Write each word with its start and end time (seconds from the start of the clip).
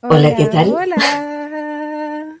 Hola, 0.00 0.34
¿qué 0.36 0.46
tal? 0.46 0.68
Hola. 0.70 2.40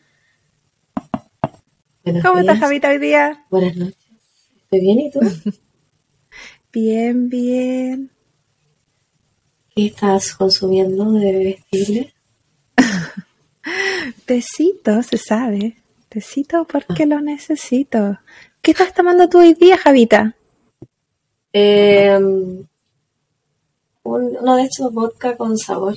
Buenos 2.02 2.22
¿Cómo 2.24 2.40
estás. 2.40 2.58
Javita, 2.58 2.88
hoy 2.88 2.98
día? 2.98 3.46
Buenas 3.50 3.76
noches. 3.76 3.96
¿Estoy 4.62 4.80
bien 4.80 4.98
y 4.98 5.10
tú? 5.12 5.20
Bien, 6.72 7.28
bien. 7.28 8.10
¿Qué 9.76 9.86
estás 9.86 10.34
consumiendo 10.34 11.12
de 11.12 11.32
bebestible? 11.32 12.14
Tecito, 14.26 15.02
se 15.04 15.18
sabe. 15.18 15.76
Tecito 16.08 16.66
porque 16.66 17.06
lo 17.06 17.20
necesito. 17.20 18.18
¿Qué 18.68 18.72
estás 18.72 18.92
tomando 18.92 19.26
tú 19.30 19.38
hoy 19.38 19.54
día, 19.54 19.78
Javita? 19.78 20.36
Eh, 21.54 22.14
un- 22.18 22.68
uno 24.02 24.56
de 24.56 24.64
estos 24.64 24.92
vodka 24.92 25.38
con 25.38 25.56
sabor. 25.56 25.96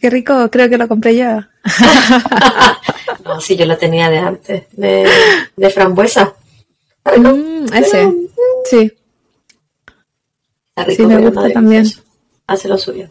Qué 0.00 0.08
rico, 0.08 0.50
creo 0.50 0.70
que 0.70 0.78
lo 0.78 0.88
compré 0.88 1.14
yo. 1.18 1.26
No, 3.26 3.42
sí, 3.42 3.56
yo 3.56 3.66
lo 3.66 3.76
tenía 3.76 4.08
de 4.08 4.16
antes, 4.18 4.64
de, 4.72 5.06
de 5.54 5.70
frambuesa. 5.70 6.34
Mm, 7.04 7.66
ese. 7.74 8.10
Sí, 8.64 8.90
Está 10.70 10.84
rico, 10.84 11.02
Sí, 11.02 11.06
me 11.06 11.18
gusta 11.18 11.42
no 11.42 11.50
también. 11.52 11.84
Hace 12.46 12.68
lo 12.68 12.78
suyo. 12.78 13.10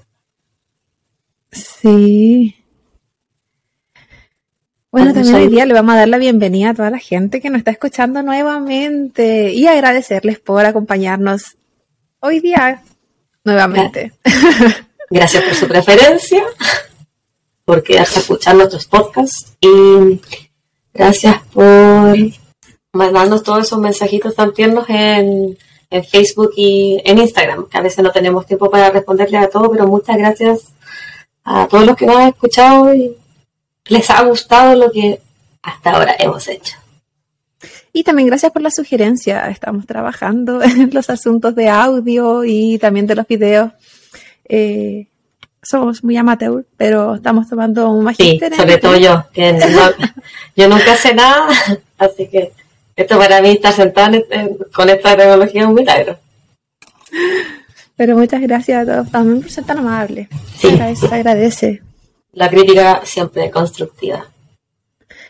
sí. 1.51 2.55
Bueno, 4.91 5.13
Vamos 5.13 5.23
también 5.23 5.47
hoy 5.47 5.47
día 5.47 5.65
le 5.65 5.73
vamos 5.73 5.95
a 5.95 5.99
dar 5.99 6.09
la 6.09 6.17
bienvenida 6.17 6.71
a 6.71 6.73
toda 6.73 6.89
la 6.89 6.99
gente 6.99 7.39
que 7.39 7.49
nos 7.49 7.59
está 7.59 7.71
escuchando 7.71 8.21
nuevamente 8.23 9.53
y 9.53 9.65
agradecerles 9.65 10.39
por 10.39 10.65
acompañarnos 10.65 11.55
hoy 12.19 12.41
día 12.41 12.83
nuevamente. 13.45 14.11
Gracias 15.09 15.43
por 15.45 15.55
su 15.55 15.67
preferencia, 15.69 16.43
por 17.63 17.83
quedarse 17.83 18.19
a 18.19 18.21
escuchar 18.21 18.55
nuestros 18.55 18.85
podcasts 18.85 19.53
y 19.61 20.19
gracias 20.93 21.41
por 21.53 22.17
mandarnos 22.91 23.43
todos 23.43 23.67
esos 23.67 23.79
mensajitos 23.79 24.35
tan 24.35 24.53
tiernos 24.53 24.89
en, 24.89 25.57
en 25.89 26.03
Facebook 26.03 26.51
y 26.57 27.01
en 27.05 27.17
Instagram, 27.17 27.69
que 27.69 27.77
a 27.77 27.81
veces 27.81 28.03
no 28.03 28.11
tenemos 28.11 28.45
tiempo 28.45 28.69
para 28.69 28.89
responderle 28.89 29.37
a 29.37 29.49
todo, 29.49 29.71
pero 29.71 29.87
muchas 29.87 30.17
gracias 30.17 30.73
a 31.45 31.65
todos 31.69 31.85
los 31.85 31.95
que 31.95 32.05
nos 32.07 32.17
han 32.17 32.27
escuchado 32.27 32.93
y 32.93 33.15
les 33.85 34.09
ha 34.09 34.23
gustado 34.23 34.75
lo 34.75 34.91
que 34.91 35.19
hasta 35.61 35.91
ahora 35.91 36.15
hemos 36.19 36.47
hecho. 36.47 36.75
Y 37.93 38.03
también 38.03 38.27
gracias 38.27 38.51
por 38.51 38.61
la 38.61 38.71
sugerencia. 38.71 39.47
Estamos 39.49 39.85
trabajando 39.85 40.61
en 40.63 40.89
los 40.93 41.09
asuntos 41.09 41.55
de 41.55 41.69
audio 41.69 42.43
y 42.45 42.77
también 42.79 43.05
de 43.07 43.15
los 43.15 43.27
videos. 43.27 43.71
Eh, 44.47 45.07
somos 45.63 46.03
muy 46.03 46.17
amateur, 46.17 46.65
pero 46.77 47.15
estamos 47.15 47.47
tomando 47.47 47.89
un 47.91 47.99
Sí, 47.99 48.05
magíster. 48.05 48.51
en- 48.53 48.57
sobre 48.59 48.77
todo 48.77 48.97
yo, 48.97 49.25
que 49.31 49.51
no- 49.53 50.07
yo 50.55 50.67
nunca 50.67 50.95
sé 50.95 51.13
nada, 51.13 51.47
así 51.99 52.27
que 52.27 52.51
esto 52.95 53.17
para 53.19 53.41
mí 53.41 53.51
estar 53.51 53.71
sentada 53.73 54.07
en- 54.17 54.25
en- 54.31 54.57
con 54.73 54.89
esta 54.89 55.15
tecnología 55.15 55.61
es 55.61 55.67
un 55.67 55.73
milagro. 55.75 56.17
Pero 57.95 58.17
muchas 58.17 58.41
gracias 58.41 58.81
a 58.87 58.91
todos 58.91 59.11
también 59.11 59.41
por 59.41 59.51
ser 59.51 59.63
tan 59.65 59.77
amables. 59.79 60.27
Sí. 60.57 60.69
Se 60.95 61.13
agradece. 61.13 61.81
La 62.33 62.49
crítica 62.49 63.01
siempre 63.03 63.49
constructiva. 63.51 64.27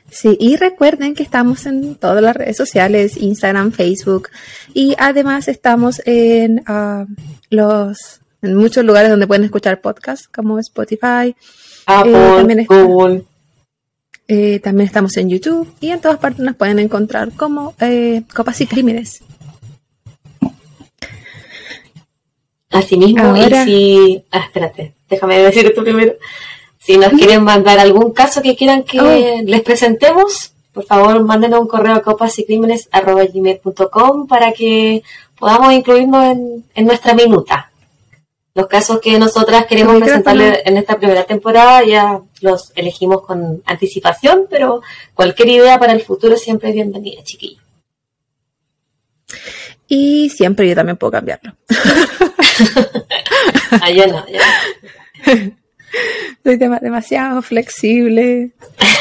Sí, 0.09 0.35
y 0.39 0.57
recuerden 0.57 1.15
que 1.15 1.23
estamos 1.23 1.65
en 1.65 1.95
todas 1.95 2.21
las 2.21 2.35
redes 2.35 2.57
sociales, 2.57 3.15
Instagram, 3.17 3.71
Facebook, 3.71 4.29
y 4.73 4.93
además 4.99 5.47
estamos 5.47 6.01
en 6.05 6.63
ah, 6.67 7.05
los 7.49 8.19
en 8.41 8.55
muchos 8.55 8.83
lugares 8.83 9.09
donde 9.09 9.27
pueden 9.27 9.43
escuchar 9.45 9.81
podcasts, 9.81 10.27
como 10.27 10.59
Spotify, 10.59 11.35
Apple, 11.85 12.11
también 12.13 12.59
está- 12.61 12.81
Google, 12.83 13.23
Eh, 14.27 14.59
también 14.59 14.87
estamos 14.87 15.15
en 15.17 15.29
YouTube 15.29 15.67
y 15.81 15.89
en 15.89 15.99
todas 16.01 16.17
partes 16.17 16.39
nos 16.39 16.55
pueden 16.55 16.79
encontrar 16.79 17.31
como 17.33 17.73
eh, 17.79 18.23
Copas 18.33 18.59
y 18.61 18.65
Crímenes. 18.67 19.21
asimismo, 22.69 23.23
Ahora- 23.23 23.63
y 23.63 23.65
si... 23.65 24.25
Ah, 24.31 24.43
espérate, 24.45 24.93
déjame 25.09 25.37
decir 25.39 25.65
esto 25.65 25.83
primero. 25.83 26.13
Si 26.83 26.97
nos 26.97 27.09
quieren 27.11 27.43
mandar 27.43 27.77
algún 27.79 28.11
caso 28.11 28.41
que 28.41 28.55
quieran 28.55 28.81
que 28.83 28.99
Oh. 28.99 29.41
les 29.45 29.61
presentemos, 29.61 30.53
por 30.73 30.83
favor, 30.85 31.23
mándenos 31.23 31.59
un 31.59 31.67
correo 31.67 31.93
a 31.93 32.01
copasycrímenes.com 32.01 34.25
para 34.27 34.51
que 34.51 35.03
podamos 35.37 35.73
incluirnos 35.73 36.25
en, 36.25 36.65
en 36.73 36.85
nuestra 36.85 37.13
minuta. 37.13 37.67
Los 38.53 38.67
casos 38.67 38.99
que 38.99 39.17
nosotras 39.19 39.65
queremos 39.67 39.93
micrófono. 39.93 40.23
presentarle 40.23 40.61
en 40.65 40.75
esta 40.77 40.97
primera 40.97 41.23
temporada 41.23 41.85
ya 41.85 42.19
los 42.41 42.71
elegimos 42.75 43.21
con 43.21 43.61
anticipación, 43.65 44.47
pero 44.49 44.81
cualquier 45.13 45.49
idea 45.49 45.79
para 45.79 45.93
el 45.93 46.01
futuro 46.01 46.35
siempre 46.35 46.69
es 46.69 46.75
bienvenida, 46.75 47.23
chiquillos. 47.23 47.61
Y 49.87 50.29
siempre 50.29 50.67
yo 50.67 50.75
también 50.75 50.97
puedo 50.97 51.11
cambiarlo. 51.11 51.53
Ah, 53.81 53.89
yo 53.89 54.05
no, 54.05 54.23
yo 54.27 54.37
no. 54.37 55.51
Soy 56.43 56.55
dema- 56.57 56.79
demasiado 56.79 57.41
flexible, 57.41 58.51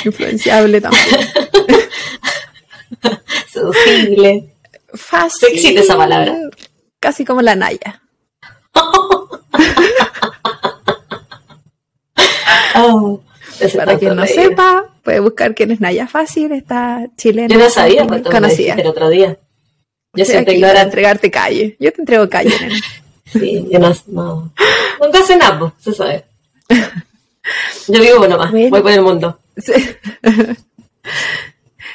influenciable 0.05 0.81
también. 0.81 1.05
Seducible. 3.53 4.55
Fácil. 4.95 5.49
Existe 5.53 5.81
esa 5.81 5.97
palabra. 5.97 6.37
Casi 6.99 7.25
como 7.25 7.43
la 7.43 7.55
Naya. 7.57 8.03
Oh, 12.77 13.21
Para 13.77 13.99
quien 13.99 14.17
no 14.17 14.23
reír. 14.23 14.35
sepa, 14.35 14.85
puede 15.03 15.21
buscar 15.21 15.55
quién 15.55 15.71
es 15.71 15.81
Naya 15.81 16.07
Fácil, 16.07 16.53
está 16.53 17.07
chilena. 17.17 17.49
Yo 17.53 17.59
no 17.61 17.69
sabía, 17.69 18.05
muy 18.05 18.21
pues 18.23 18.43
dijiste 18.43 18.81
el 18.81 18.87
otro 18.87 19.11
día. 19.11 19.37
Yo 20.15 20.23
Estoy 20.23 20.33
siempre 20.35 20.55
aquí 20.55 20.63
para 20.63 20.83
entregarte 20.83 21.31
calle. 21.31 21.77
Yo 21.79 21.93
te 21.93 22.01
entrego 22.01 22.29
calle. 22.29 22.55
Sí, 23.27 23.67
yo 23.71 23.79
no, 23.79 23.95
no. 24.09 24.53
Nunca 25.01 25.25
nada, 25.37 25.59
pues, 25.59 25.73
se 25.79 25.93
sabe. 25.93 26.25
Yo 27.89 28.01
vivo 28.01 28.29
nomás, 28.29 28.51
Bueno. 28.51 28.71
voy 28.71 28.83
por 28.83 28.91
el 28.93 29.03
mundo. 29.03 29.39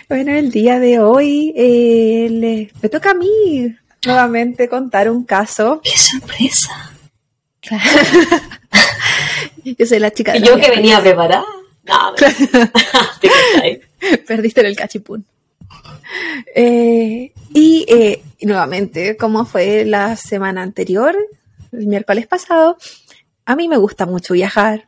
Bueno, 0.08 0.32
el 0.34 0.52
día 0.52 0.78
de 0.80 1.00
hoy 1.00 1.52
eh, 1.56 2.28
le- 2.30 2.72
me 2.82 2.90
toca 2.90 3.10
a 3.12 3.14
mí 3.16 3.76
nuevamente 4.06 4.70
contar 4.70 5.10
un 5.10 5.24
caso. 5.24 5.82
¡Qué 5.84 5.98
sorpresa! 5.98 6.92
Yo 9.64 9.86
soy 9.88 9.98
la 10.00 10.12
chica 10.12 10.34
de 10.34 10.40
Y 10.40 10.44
yo 10.44 10.58
que 10.58 10.70
venía 10.70 11.02
preparada. 11.02 11.44
No, 11.86 12.14
me-. 13.64 13.82
Perdiste 14.28 14.60
en 14.62 14.68
el 14.68 14.76
cachipún. 14.76 15.26
Eh, 16.56 17.32
y, 17.54 17.86
eh, 17.88 18.22
y 18.38 18.46
nuevamente, 18.46 19.18
como 19.18 19.46
fue 19.46 19.86
la 19.86 20.16
semana 20.16 20.62
anterior, 20.62 21.16
el 21.72 21.88
miércoles 21.88 22.28
pasado, 22.28 22.78
a 23.46 23.56
mí 23.56 23.68
me 23.68 23.78
gusta 23.78 24.06
mucho 24.06 24.34
viajar. 24.34 24.88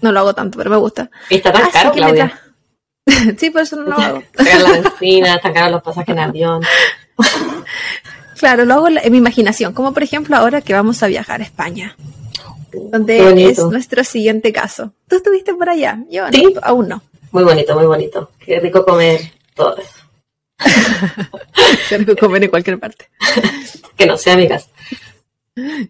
No 0.00 0.12
lo 0.12 0.20
hago 0.20 0.34
tanto, 0.34 0.58
pero 0.58 0.70
me 0.70 0.76
gusta. 0.76 1.10
Está 1.28 1.52
tan 1.52 1.62
Así 1.62 1.72
caro, 1.72 1.92
Claudia. 1.92 2.40
sí, 3.38 3.50
por 3.50 3.62
eso 3.62 3.76
no 3.76 3.82
lo 3.82 3.98
hago. 3.98 4.22
La 4.34 4.70
benzina, 4.70 5.34
están 5.34 5.52
caros 5.52 5.72
los 5.72 5.82
pasajes 5.82 6.14
en 6.14 6.18
avión. 6.18 6.62
Claro, 8.36 8.64
lo 8.64 8.74
hago 8.74 8.88
en 8.88 9.12
mi 9.12 9.18
imaginación, 9.18 9.72
como 9.72 9.94
por 9.94 10.02
ejemplo 10.02 10.36
ahora 10.36 10.60
que 10.60 10.74
vamos 10.74 11.02
a 11.02 11.06
viajar 11.06 11.40
a 11.40 11.44
España, 11.44 11.96
Qué 12.70 12.78
donde 12.90 13.48
es 13.48 13.58
nuestro 13.64 14.02
siguiente 14.04 14.52
caso. 14.52 14.92
¿Tú 15.08 15.16
estuviste 15.16 15.54
por 15.54 15.68
allá? 15.68 16.00
Yo 16.10 16.28
no, 16.28 16.60
aún 16.62 16.88
no. 16.88 17.02
Muy 17.30 17.44
bonito, 17.44 17.74
muy 17.74 17.86
bonito. 17.86 18.32
Qué 18.38 18.60
rico 18.60 18.84
comer 18.84 19.20
todo 19.54 19.76
eso. 19.78 20.04
Tengo 21.88 22.06
que 22.06 22.16
comer 22.16 22.44
en 22.44 22.50
cualquier 22.50 22.78
parte. 22.78 23.08
Que 23.96 24.04
no 24.04 24.18
sea 24.18 24.36
mi 24.36 24.48
casa. 24.48 24.68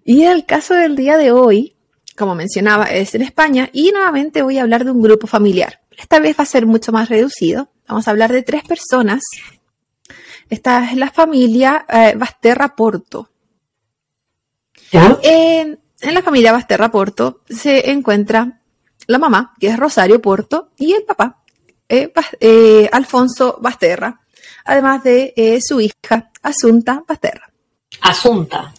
Y 0.05 0.25
el 0.25 0.45
caso 0.45 0.75
del 0.75 0.95
día 0.95 1.17
de 1.17 1.33
hoy, 1.33 1.74
como 2.17 2.35
mencionaba, 2.35 2.85
es 2.85 3.15
en 3.15 3.23
España 3.23 3.71
y 3.73 3.91
nuevamente 3.93 4.43
voy 4.43 4.59
a 4.59 4.63
hablar 4.63 4.85
de 4.85 4.91
un 4.91 5.03
grupo 5.03 5.27
familiar. 5.27 5.81
Esta 5.97 6.19
vez 6.19 6.39
va 6.39 6.43
a 6.43 6.47
ser 6.47 6.67
mucho 6.67 6.93
más 6.93 7.09
reducido. 7.09 7.69
Vamos 7.89 8.09
a 8.09 8.11
hablar 8.11 8.33
de 8.33 8.43
tres 8.43 8.63
personas. 8.65 9.23
Esta 10.51 10.91
es 10.91 10.97
la 10.97 11.11
familia 11.11 11.87
eh, 11.89 12.15
Basterra 12.17 12.75
Porto. 12.75 13.31
¿Ya? 14.93 15.19
En, 15.23 15.81
la 16.01 16.23
familia 16.23 16.53
Basterra 16.53 16.91
Porto 16.91 17.41
se 17.49 17.91
encuentra 17.91 18.61
la 19.07 19.19
mamá, 19.19 19.55
que 19.59 19.69
es 19.69 19.79
Rosario 19.79 20.21
Porto, 20.21 20.71
y 20.77 20.93
el 20.93 21.03
papá, 21.03 21.43
eh, 21.89 22.13
eh, 22.41 22.89
Alfonso 22.93 23.59
Basterra, 23.61 24.21
además 24.65 25.03
de 25.03 25.33
eh, 25.37 25.61
su 25.61 25.81
hija, 25.81 26.31
Asunta 26.43 27.03
Basterra. 27.07 27.51
Asunta. 28.01 28.73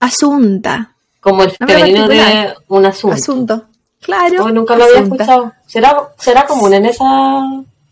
Asunta. 0.00 0.93
Como 1.24 1.42
el 1.42 1.50
femenino 1.52 2.06
de 2.06 2.54
un 2.68 2.84
asunto. 2.86 3.14
Asunto. 3.16 3.64
Claro. 4.00 4.44
Oh, 4.44 4.50
nunca 4.50 4.76
lo 4.76 4.84
había 4.84 5.00
escuchado. 5.00 5.52
¿Será, 5.66 5.96
será 6.18 6.44
común 6.46 6.74
en 6.74 6.84
esa. 6.84 7.04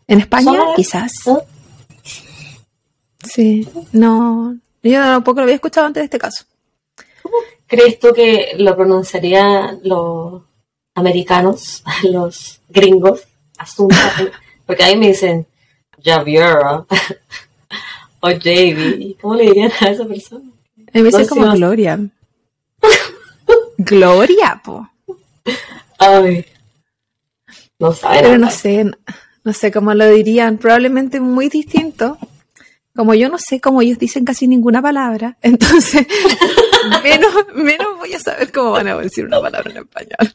En 0.06 0.20
España, 0.20 0.44
Zona- 0.44 0.74
quizás. 0.76 1.12
¿no? 1.26 1.40
Sí, 3.24 3.66
no, 3.92 4.56
yo 4.82 5.00
tampoco 5.00 5.36
lo 5.40 5.44
había 5.44 5.54
escuchado 5.54 5.86
antes 5.86 6.02
de 6.02 6.04
este 6.04 6.18
caso. 6.18 6.44
¿Cómo 7.22 7.36
crees 7.66 7.98
tú 7.98 8.12
que 8.12 8.54
lo 8.58 8.76
pronunciarían 8.76 9.80
los 9.84 10.42
americanos, 10.94 11.82
los 12.02 12.60
gringos? 12.68 13.22
Asunta, 13.56 13.96
porque 14.66 14.82
ahí 14.82 14.96
me 14.98 15.08
dicen 15.08 15.46
Javiera 16.04 16.84
o 18.20 18.30
JV. 18.30 19.16
¿Cómo 19.22 19.36
le 19.36 19.44
dirían 19.44 19.72
a 19.80 19.86
esa 19.88 20.04
persona? 20.04 20.44
A 20.76 20.98
mí 20.98 21.02
me 21.02 21.04
dicen 21.04 21.26
como 21.28 21.50
Gloria. 21.52 21.98
Gloria, 23.78 24.60
po. 24.64 24.88
Ay. 25.98 26.46
No 27.78 27.92
sabe. 27.92 28.20
Pero 28.20 28.38
no 28.38 28.50
sé, 28.50 28.90
no 29.44 29.52
sé 29.52 29.72
cómo 29.72 29.94
lo 29.94 30.08
dirían. 30.08 30.58
Probablemente 30.58 31.20
muy 31.20 31.48
distinto. 31.48 32.18
Como 32.94 33.14
yo 33.14 33.28
no 33.28 33.38
sé 33.38 33.60
cómo 33.60 33.80
ellos 33.80 33.98
dicen 33.98 34.24
casi 34.24 34.46
ninguna 34.46 34.82
palabra, 34.82 35.38
entonces 35.42 36.06
menos, 37.02 37.32
menos 37.54 37.98
voy 37.98 38.12
a 38.12 38.18
saber 38.18 38.52
cómo 38.52 38.72
van 38.72 38.88
a 38.88 38.96
decir 38.98 39.24
una 39.24 39.40
palabra 39.40 39.70
en 39.70 39.78
español. 39.78 40.34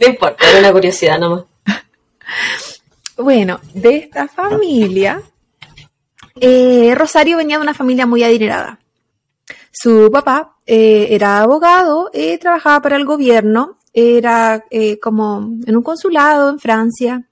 No 0.00 0.06
importa, 0.06 0.50
era 0.50 0.58
una 0.58 0.72
curiosidad 0.72 1.18
nomás. 1.18 1.44
Bueno, 3.16 3.60
de 3.74 3.96
esta 3.96 4.28
familia, 4.28 5.22
eh, 6.40 6.92
Rosario 6.96 7.36
venía 7.36 7.56
de 7.56 7.62
una 7.62 7.74
familia 7.74 8.06
muy 8.06 8.22
adinerada. 8.22 8.78
Su 9.80 10.10
papá 10.10 10.56
eh, 10.66 11.08
era 11.10 11.40
abogado, 11.40 12.10
eh, 12.12 12.38
trabajaba 12.38 12.82
para 12.82 12.96
el 12.96 13.04
gobierno, 13.04 13.78
era 13.92 14.64
como 15.00 15.56
en 15.66 15.76
un 15.76 15.82
consulado 15.82 16.50
en 16.50 16.58
Francia. 16.58 17.28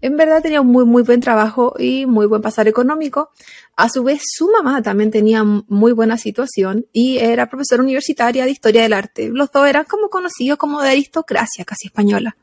En 0.00 0.16
verdad 0.16 0.42
tenía 0.42 0.60
un 0.60 0.68
muy, 0.68 0.84
muy 0.84 1.02
buen 1.02 1.20
trabajo 1.20 1.74
y 1.78 2.06
muy 2.06 2.26
buen 2.26 2.40
pasar 2.40 2.66
económico. 2.68 3.30
A 3.76 3.88
su 3.88 4.02
vez, 4.02 4.22
su 4.24 4.50
mamá 4.50 4.82
también 4.82 5.10
tenía 5.10 5.44
muy 5.44 5.92
buena 5.92 6.16
situación 6.16 6.86
y 6.92 7.18
era 7.18 7.48
profesora 7.48 7.82
universitaria 7.82 8.44
de 8.44 8.50
historia 8.50 8.82
del 8.82 8.94
arte. 8.94 9.28
Los 9.28 9.52
dos 9.52 9.68
eran 9.68 9.84
como 9.84 10.08
conocidos 10.08 10.58
como 10.58 10.80
de 10.80 10.90
aristocracia 10.90 11.64
casi 11.64 11.88
española. 11.88 12.36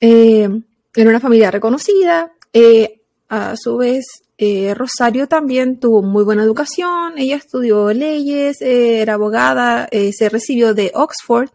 Eh, 0.00 0.48
era 0.94 1.10
una 1.10 1.20
familia 1.20 1.50
reconocida. 1.50 2.32
Eh, 2.52 3.00
a 3.28 3.56
su 3.56 3.78
vez, 3.78 4.04
eh, 4.44 4.74
Rosario 4.74 5.26
también 5.26 5.80
tuvo 5.80 6.02
muy 6.02 6.24
buena 6.24 6.42
educación. 6.42 7.18
Ella 7.18 7.36
estudió 7.36 7.92
leyes, 7.92 8.60
era 8.60 9.14
abogada, 9.14 9.88
se 9.90 10.28
recibió 10.28 10.74
de 10.74 10.92
Oxford 10.94 11.50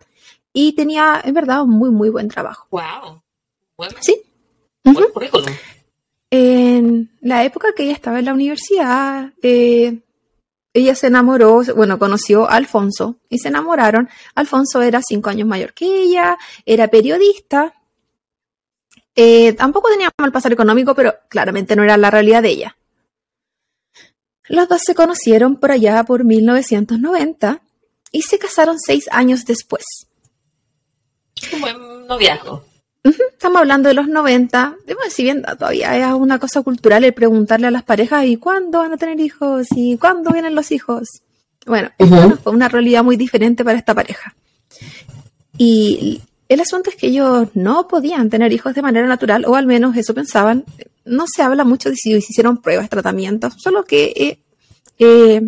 y 0.53 0.73
tenía, 0.73 1.21
en 1.23 1.33
verdad, 1.33 1.63
un 1.63 1.71
muy, 1.71 1.91
muy 1.91 2.09
buen 2.09 2.27
trabajo. 2.27 2.67
¡Wow! 2.71 3.21
Sí, 4.01 4.21
en 6.31 7.11
la 7.21 7.43
época 7.43 7.73
que 7.75 7.83
ella 7.83 7.93
estaba 7.93 8.19
en 8.19 8.25
la 8.25 8.33
universidad, 8.33 9.33
eh, 9.41 9.99
ella 10.73 10.95
se 10.95 11.07
enamoró, 11.07 11.63
bueno, 11.75 11.97
conoció 11.97 12.49
a 12.49 12.55
Alfonso 12.55 13.17
y 13.29 13.39
se 13.39 13.47
enamoraron. 13.47 14.09
Alfonso 14.35 14.81
era 14.81 15.01
cinco 15.01 15.29
años 15.29 15.47
mayor 15.47 15.73
que 15.73 15.85
ella, 15.85 16.37
era 16.65 16.87
periodista. 16.87 17.73
Eh, 19.15 19.53
tampoco 19.53 19.89
tenía 19.89 20.11
mal 20.17 20.31
pasar 20.31 20.53
económico, 20.53 20.93
pero 20.93 21.15
claramente 21.27 21.75
no 21.75 21.83
era 21.83 21.97
la 21.97 22.11
realidad 22.11 22.43
de 22.43 22.49
ella. 22.49 22.77
Los 24.49 24.67
dos 24.67 24.81
se 24.83 24.95
conocieron 24.95 25.55
por 25.57 25.71
allá 25.71 26.03
por 26.03 26.25
1990 26.25 27.61
y 28.11 28.23
se 28.23 28.39
casaron 28.39 28.79
seis 28.79 29.05
años 29.11 29.45
después. 29.45 29.85
Un 31.53 31.61
buen 31.61 32.07
noviazgo. 32.07 32.65
Estamos 33.03 33.59
hablando 33.59 33.89
de 33.89 33.95
los 33.95 34.07
90. 34.07 34.75
si 35.09 35.23
bien 35.23 35.43
todavía 35.43 35.97
es 35.97 36.13
una 36.13 36.39
cosa 36.39 36.61
cultural 36.63 37.03
el 37.03 37.13
preguntarle 37.13 37.67
a 37.67 37.71
las 37.71 37.83
parejas 37.83 38.25
y 38.25 38.37
cuándo 38.37 38.79
van 38.79 38.91
a 38.91 38.97
tener 38.97 39.19
hijos 39.19 39.67
y 39.75 39.97
cuándo 39.97 40.31
vienen 40.31 40.55
los 40.55 40.71
hijos. 40.71 41.21
Bueno, 41.65 41.91
fue 42.43 42.51
una 42.51 42.67
realidad 42.67 43.03
muy 43.03 43.15
diferente 43.15 43.63
para 43.63 43.77
esta 43.77 43.93
pareja. 43.93 44.35
Y 45.57 46.21
el 46.47 46.59
asunto 46.61 46.89
es 46.89 46.95
que 46.95 47.07
ellos 47.07 47.49
no 47.53 47.87
podían 47.87 48.29
tener 48.29 48.51
hijos 48.51 48.73
de 48.73 48.81
manera 48.81 49.07
natural, 49.07 49.45
o 49.45 49.55
al 49.55 49.67
menos 49.67 49.95
eso 49.95 50.13
pensaban. 50.13 50.65
No 51.09 51.25
se 51.27 51.41
habla 51.41 51.63
mucho 51.63 51.89
de 51.89 51.95
si 51.95 52.13
hicieron 52.15 52.61
pruebas, 52.61 52.89
tratamientos, 52.89 53.55
solo 53.57 53.83
que 53.83 54.13
eh, 54.15 54.43
eh, 54.99 55.41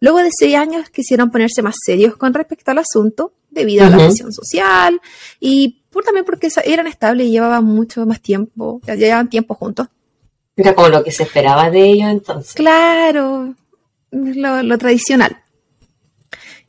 luego 0.00 0.18
de 0.18 0.30
seis 0.36 0.56
años 0.56 0.90
quisieron 0.90 1.30
ponerse 1.30 1.62
más 1.62 1.76
serios 1.84 2.16
con 2.16 2.34
respecto 2.34 2.70
al 2.70 2.78
asunto 2.78 3.32
debido 3.50 3.84
a 3.84 3.90
la 3.90 3.96
presión 3.96 4.32
social 4.32 5.00
y 5.40 5.82
por, 5.90 6.04
también 6.04 6.24
porque 6.24 6.48
eran 6.64 6.86
estables 6.86 7.26
y 7.26 7.30
llevaban 7.30 7.64
mucho 7.64 8.06
más 8.06 8.20
tiempo, 8.20 8.80
ya 8.86 8.94
llevaban 8.94 9.28
tiempo 9.28 9.54
juntos. 9.54 9.88
Era 10.56 10.74
como 10.74 10.88
lo 10.88 11.02
que 11.02 11.10
se 11.10 11.22
esperaba 11.22 11.70
de 11.70 11.84
ellos 11.84 12.10
entonces. 12.10 12.54
Claro, 12.54 13.54
lo, 14.10 14.78
tradicional. 14.78 15.42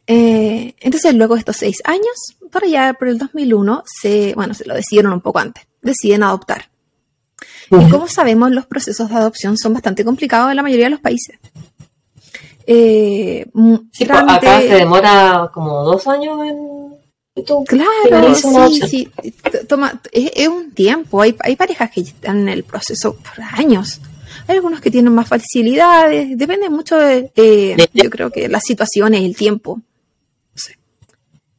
Eh, 0.07 0.73
entonces, 0.79 1.13
luego 1.13 1.35
de 1.35 1.39
estos 1.39 1.57
seis 1.57 1.77
años, 1.83 2.37
para 2.51 2.65
allá 2.65 2.93
por 2.93 3.07
el 3.07 3.17
2001, 3.17 3.83
se, 3.85 4.33
bueno, 4.35 4.53
se 4.53 4.65
lo 4.65 4.75
decidieron 4.75 5.13
un 5.13 5.21
poco 5.21 5.39
antes, 5.39 5.67
deciden 5.81 6.23
adoptar. 6.23 6.70
Y 7.71 7.89
como 7.89 8.07
sabemos, 8.07 8.51
los 8.51 8.65
procesos 8.65 9.09
de 9.09 9.15
adopción 9.15 9.57
son 9.57 9.73
bastante 9.73 10.03
complicados 10.03 10.51
en 10.51 10.57
la 10.57 10.63
mayoría 10.63 10.85
de 10.85 10.91
los 10.91 10.99
países. 10.99 11.39
Eh, 12.67 13.45
sí, 13.91 14.05
pues, 14.05 14.09
acá 14.09 14.59
se 14.59 14.75
demora 14.75 15.49
como 15.53 15.83
dos 15.83 16.07
años 16.07 16.39
en 16.45 16.91
claro, 17.65 18.35
sí, 18.35 18.81
sí. 18.87 19.11
Toma, 19.67 20.01
es, 20.11 20.47
un 20.47 20.71
tiempo. 20.71 21.21
Hay, 21.21 21.35
hay 21.39 21.55
parejas 21.55 21.91
que 21.91 22.01
están 22.01 22.41
en 22.41 22.49
el 22.49 22.63
proceso 22.63 23.15
por 23.15 23.43
años. 23.53 24.01
Hay 24.47 24.57
algunos 24.57 24.81
que 24.81 24.91
tienen 24.91 25.13
más 25.13 25.27
facilidades. 25.27 26.37
Depende 26.37 26.69
mucho 26.69 26.97
de, 26.97 27.89
yo 27.93 28.09
creo 28.09 28.31
que 28.31 28.49
las 28.49 28.63
situaciones, 28.63 29.21
el 29.21 29.35
tiempo. 29.35 29.81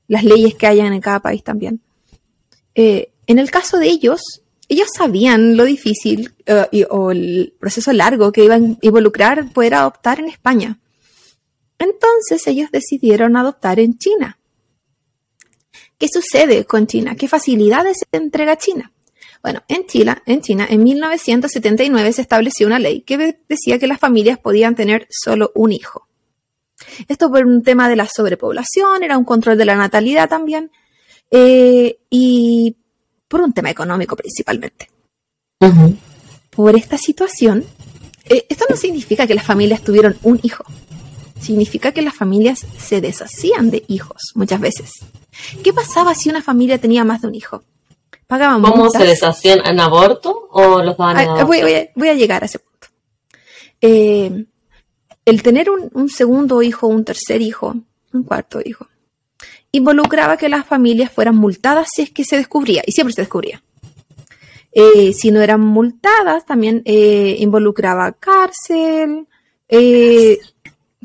las 0.09 0.25
leyes 0.25 0.55
que 0.55 0.67
hayan 0.67 0.93
en 0.93 1.01
cada 1.01 1.21
país 1.21 1.43
también. 1.43 1.81
Eh, 2.75 3.11
en 3.27 3.39
el 3.39 3.51
caso 3.51 3.79
de 3.79 3.89
ellos, 3.89 4.42
ellos 4.73 4.89
sabían 4.97 5.55
lo 5.55 5.65
difícil 5.65 6.33
eh, 6.47 6.87
o 6.89 7.11
el 7.11 7.55
proceso 7.61 7.93
largo 7.93 8.33
que 8.33 8.45
iba 8.45 8.55
a 8.55 8.61
involucrar 8.81 9.53
poder 9.53 9.75
adoptar 9.75 10.19
en 10.19 10.29
España. 10.29 10.79
Entonces 11.79 12.47
ellos 12.47 12.71
decidieron 12.71 13.37
adoptar 13.37 13.79
en 13.81 13.99
China. 13.99 14.39
¿Qué 15.99 16.09
sucede 16.09 16.65
con 16.65 16.87
China? 16.87 17.17
¿Qué 17.17 17.29
facilidades 17.29 17.99
se 17.99 18.17
entrega 18.17 18.57
China? 18.57 18.93
Bueno, 19.43 19.63
en 19.69 19.87
China, 19.87 20.23
en 20.25 20.41
China, 20.41 20.67
en 20.71 20.83
1979 20.83 22.13
se 22.15 22.23
estableció 22.23 22.67
una 22.67 22.79
ley 22.79 23.03
que 23.03 23.37
decía 23.49 23.79
que 23.79 23.87
las 23.87 24.01
familias 24.01 24.39
podían 24.39 24.75
tener 24.75 25.07
solo 25.11 25.53
un 25.55 25.73
hijo. 25.73 26.09
Esto 27.09 27.31
por 27.31 27.45
un 27.45 27.63
tema 27.63 27.91
de 27.91 27.97
la 27.97 28.09
sobrepoblación, 28.09 29.03
era 29.03 29.19
un 29.19 29.25
control 29.25 29.59
de 29.59 29.67
la 29.67 29.77
natalidad 29.77 30.31
también, 30.31 30.71
eh, 31.31 31.99
y 32.09 32.77
por 33.33 33.41
un 33.41 33.55
tema 33.55 33.71
económico 33.71 34.15
principalmente. 34.15 34.91
Por 36.51 36.77
esta 36.77 36.99
situación, 36.99 37.65
eh, 38.27 38.45
esto 38.47 38.67
no 38.69 38.77
significa 38.77 39.27
que 39.27 39.35
las 39.35 39.47
familias 39.47 39.81
tuvieron 39.81 40.19
un 40.23 40.39
hijo, 40.43 40.65
significa 41.41 41.93
que 41.93 42.03
las 42.03 42.15
familias 42.15 42.67
se 42.79 43.01
deshacían 43.01 43.71
de 43.71 43.85
hijos 43.89 44.33
muchas 44.35 44.61
veces. 44.61 44.91
¿Qué 45.65 45.73
pasaba 45.73 46.15
si 46.15 46.29
una 46.29 46.43
familia 46.43 46.77
tenía 46.77 47.05
más 47.05 47.23
de 47.23 47.29
un 47.29 47.35
hijo? 47.35 47.63
Pagaban 48.27 48.61
¿Cómo 48.61 48.91
se 48.91 49.05
deshacían 49.05 49.61
en 49.65 49.81
aborto 49.81 50.49
o 50.51 50.83
los 50.83 50.99
daban 50.99 51.17
ah, 51.17 51.45
voy, 51.45 52.09
a, 52.09 52.15
llegar 52.15 52.43
a 52.43 52.47
ese 52.47 52.59
punto. 52.59 52.89
Eh, 53.81 54.45
el 55.25 55.43
tener 55.43 55.71
un, 55.71 56.11
segundo 56.11 56.61
hijo, 56.61 56.87
un 56.87 57.05
tercer 57.05 57.41
hijo, 57.41 57.77
un 58.13 58.25
cuarto 58.25 58.61
hijo, 58.63 58.89
involucraba 59.73 60.37
que 60.37 60.49
las 60.49 60.67
familias 60.67 61.11
fueran 61.11 61.37
multadas 61.37 61.89
si 61.93 62.03
es 62.03 62.11
que 62.11 62.25
se 62.25 62.37
descubría, 62.37 62.83
y 62.87 62.93
siempre 62.93 63.15
se 63.15 63.23
descubría. 63.23 63.63
Eh, 64.73 65.13
si 65.13 65.31
no 65.31 65.41
eran 65.41 65.61
multadas, 65.61 66.47
también 66.47 66.83
eh, 66.85 67.37
involucraba 67.39 68.13
cárcel, 68.13 69.27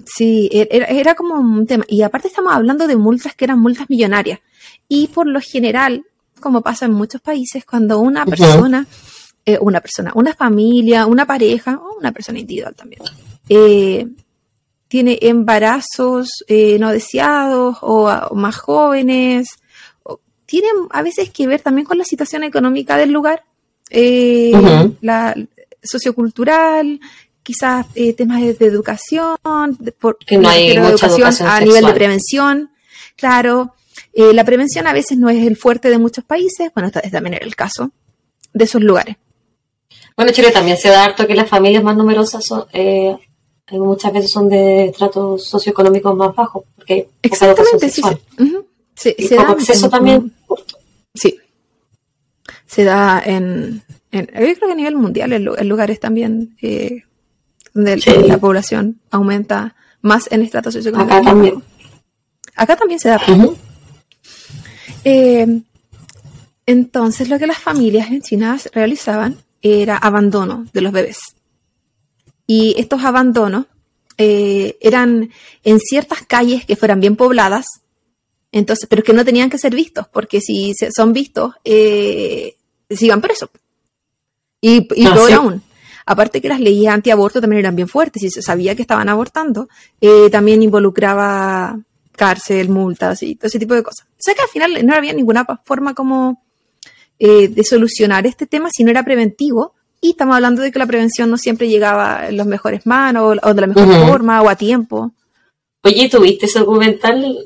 Sí, 0.05 0.50
e-, 0.51 0.67
era, 1.00 1.15
como 1.15 1.36
un 1.36 1.65
tema. 1.65 1.83
Y 1.88 2.01
aparte 2.01 2.27
estamos 2.27 2.53
hablando 2.53 2.88
de 2.88 2.95
multas 2.95 3.36
que 3.36 3.45
eran 3.45 3.59
multas 3.59 3.89
millonarias. 3.89 4.39
Y 4.88 5.07
por 5.07 5.27
lo 5.27 5.41
general, 5.41 6.05
como 6.39 6.62
pasa 6.62 6.86
en 6.86 6.93
muchos 6.93 7.21
países, 7.21 7.65
cuando 7.65 8.00
una 8.00 8.25
persona, 8.25 8.86
eh, 9.45 9.57
una 9.59 9.81
persona, 9.81 10.12
una 10.15 10.33
familia, 10.33 11.05
una 11.05 11.25
pareja, 11.25 11.77
o 11.77 11.97
una 11.97 12.12
persona 12.12 12.39
individual 12.39 12.75
también, 12.75 13.01
eh, 13.50 14.07
tiene 14.88 15.20
embarazos 15.22 16.44
eh, 16.48 16.77
no 16.79 16.91
deseados 16.91 17.77
o, 17.82 18.10
más 18.36 18.58
jóvenes, 18.58 19.50
tienen 20.46 20.72
a 20.91 21.01
veces 21.01 21.29
que 21.29 21.48
ver 21.48 21.62
también 21.62 21.86
con 21.86 21.98
la 21.98 22.06
situación 22.06 22.44
económica 22.44 22.98
del 22.98 23.12
lugar, 23.12 23.44
la 23.89 25.36
sociocultural, 25.82 27.00
quizás 27.48 27.86
eh, 27.96 28.12
temas 28.12 28.41
de, 28.41 28.65
educación, 28.65 29.38
que 30.25 30.38
no 30.38 30.50
hay 30.50 30.72
educación, 30.72 31.34
a 31.48 31.62
nivel 31.62 31.86
de 31.86 31.94
prevención, 31.94 32.72
claro. 33.15 33.74
Eh, 34.13 34.34
la 34.34 34.44
prevención 34.44 34.86
a 34.86 34.91
veces 34.91 35.17
no 35.17 35.29
es 35.29 35.46
el 35.48 35.56
fuerte 35.56 35.89
de 35.89 35.98
muchos 35.98 36.25
países, 36.25 36.72
bueno, 36.74 36.88
esta 36.88 37.01
también 37.01 37.36
era 37.36 37.46
el 37.46 37.56
caso 37.56 37.91
de 38.53 38.65
esos 38.65 38.82
lugares. 38.82 39.15
Bueno, 40.17 40.34
Chile 40.34 40.51
también 40.51 40.75
se 40.75 40.89
da 40.89 41.06
harto 41.06 41.25
que 41.25 41.36
las 41.36 41.48
familias 41.48 41.84
más 41.84 41.96
numerosas 41.96 42.44
son, 42.44 42.65
eh, 42.74 43.15
muchas 43.71 44.13
veces 44.13 44.31
son 44.31 44.47
de 44.47 44.93
tratos 44.97 45.45
socioeconómicos 45.47 46.15
más 46.15 46.33
bajos, 46.36 46.63
porque 46.75 47.09
Exactamente, 47.21 47.89
sí, 47.89 48.01
sí. 48.95 49.15
se 49.27 49.36
da 49.36 49.50
acceso 49.50 49.89
también. 49.89 50.33
Sí. 51.13 51.38
Se 52.65 52.83
da 52.83 53.21
en, 53.25 53.83
en, 54.12 54.27
yo 54.27 54.33
creo 54.33 54.55
que 54.55 54.71
a 54.71 54.75
nivel 54.75 54.95
mundial, 54.95 55.33
en, 55.33 55.67
lugares 55.67 56.00
también 56.00 56.55
eh, 56.62 57.03
donde 57.74 57.97
la 57.97 58.38
población 58.38 59.00
aumenta 59.12 59.75
más 60.01 60.31
en 60.31 60.41
estratos 60.41 60.74
socioeconómicos. 60.74 61.17
Acá 61.17 61.29
también. 61.29 61.63
Acá 62.55 62.75
también 62.75 63.00
se 63.00 63.09
da. 63.09 63.21
eh, 65.03 65.62
entonces, 66.65 67.29
lo 67.29 67.39
que 67.39 67.47
las 67.47 67.57
familias 67.57 68.09
en 68.09 68.21
China 68.21 68.57
realizaban 68.74 69.38
era 69.62 69.97
abandono 69.97 70.65
de 70.74 70.81
los 70.81 70.91
bebés. 70.91 71.37
Y 72.48 72.74
estos 72.77 73.04
abandonos 73.04 73.66
eh, 74.18 74.77
eran 74.82 75.30
en 75.63 75.80
ciertas 75.80 76.24
calles 76.25 76.66
que 76.66 76.75
fueran 76.75 77.00
bien 77.00 77.16
pobladas, 77.16 77.66
entonces, 78.51 78.88
pero 78.89 79.04
que 79.04 79.13
no 79.13 79.25
tenían 79.25 79.50
que 79.50 79.58
ser 79.58 79.75
vistos, 79.75 80.08
porque 80.08 80.42
si 80.42 80.74
son 80.96 81.13
vistos, 81.13 81.54
eh, 81.63 82.56
se 82.89 83.06
iban 83.06 83.22
presos. 83.22 83.50
Y, 84.62 84.88
y 84.96 85.06
ah, 85.06 85.13
peor 85.13 85.34
aún. 85.34 85.63
Aparte 86.06 86.42
que 86.42 86.48
las 86.48 86.62
leyes 86.62 86.88
antiaborto 86.88 87.42
también 87.42 87.60
eran 87.60 87.75
bien 87.75 87.89
fuertes, 87.89 88.24
y 88.24 88.30
se 88.30 88.42
sabía 88.42 88.75
que 88.75 88.82
estaban 88.82 89.10
abortando, 89.10 89.68
eh, 90.00 90.30
también 90.32 90.63
involucraba 90.63 91.77
cárcel, 92.18 92.70
multas 92.70 93.24
y 93.24 93.36
todo 93.36 93.48
ese 93.48 93.60
tipo 93.60 93.75
de 93.75 93.84
cosas. 93.84 94.08
O 94.10 94.18
sea 94.18 94.34
que 94.34 94.42
al 94.42 94.50
final 94.50 94.86
no 94.86 94.96
había 94.96 95.13
ninguna 95.13 95.46
forma 95.63 95.94
como 95.94 96.44
eh, 97.20 97.48
de 97.48 97.63
solucionar 97.63 98.25
este 98.27 98.48
tema 98.48 98.70
si 98.72 98.84
no 98.84 98.92
era 98.92 99.04
preventivo. 99.04 99.75
Y 100.01 100.12
estamos 100.12 100.36
hablando 100.36 100.62
de 100.62 100.72
que 100.72 100.80
la 100.80 100.86
prevención 100.86 101.30
no 101.30 101.38
siempre 101.38 101.68
llegaba 101.68 102.27
en 102.27 102.38
las 102.38 102.48
mejores 102.48 102.86
manos 102.86 103.38
o 103.42 103.54
de 103.54 103.62
la 103.62 103.68
mejor 103.68 104.08
forma 104.08 104.42
o 104.42 104.50
a 104.50 104.56
tiempo. 104.56 105.12
Oye, 105.84 106.10
¿tuviste 106.10 106.46
ese 106.46 106.60
documental 106.60 107.38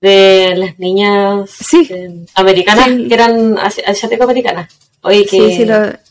de 0.00 0.54
las 0.56 0.78
niñas 0.78 1.50
eh, 1.90 2.24
americanas 2.34 2.86
que 2.86 3.14
eran 3.14 3.58
asiático-americanas? 3.58 4.72
Oye, 5.02 5.24
que 5.24 5.50
sí, 5.50 5.56
sí, 5.56 5.66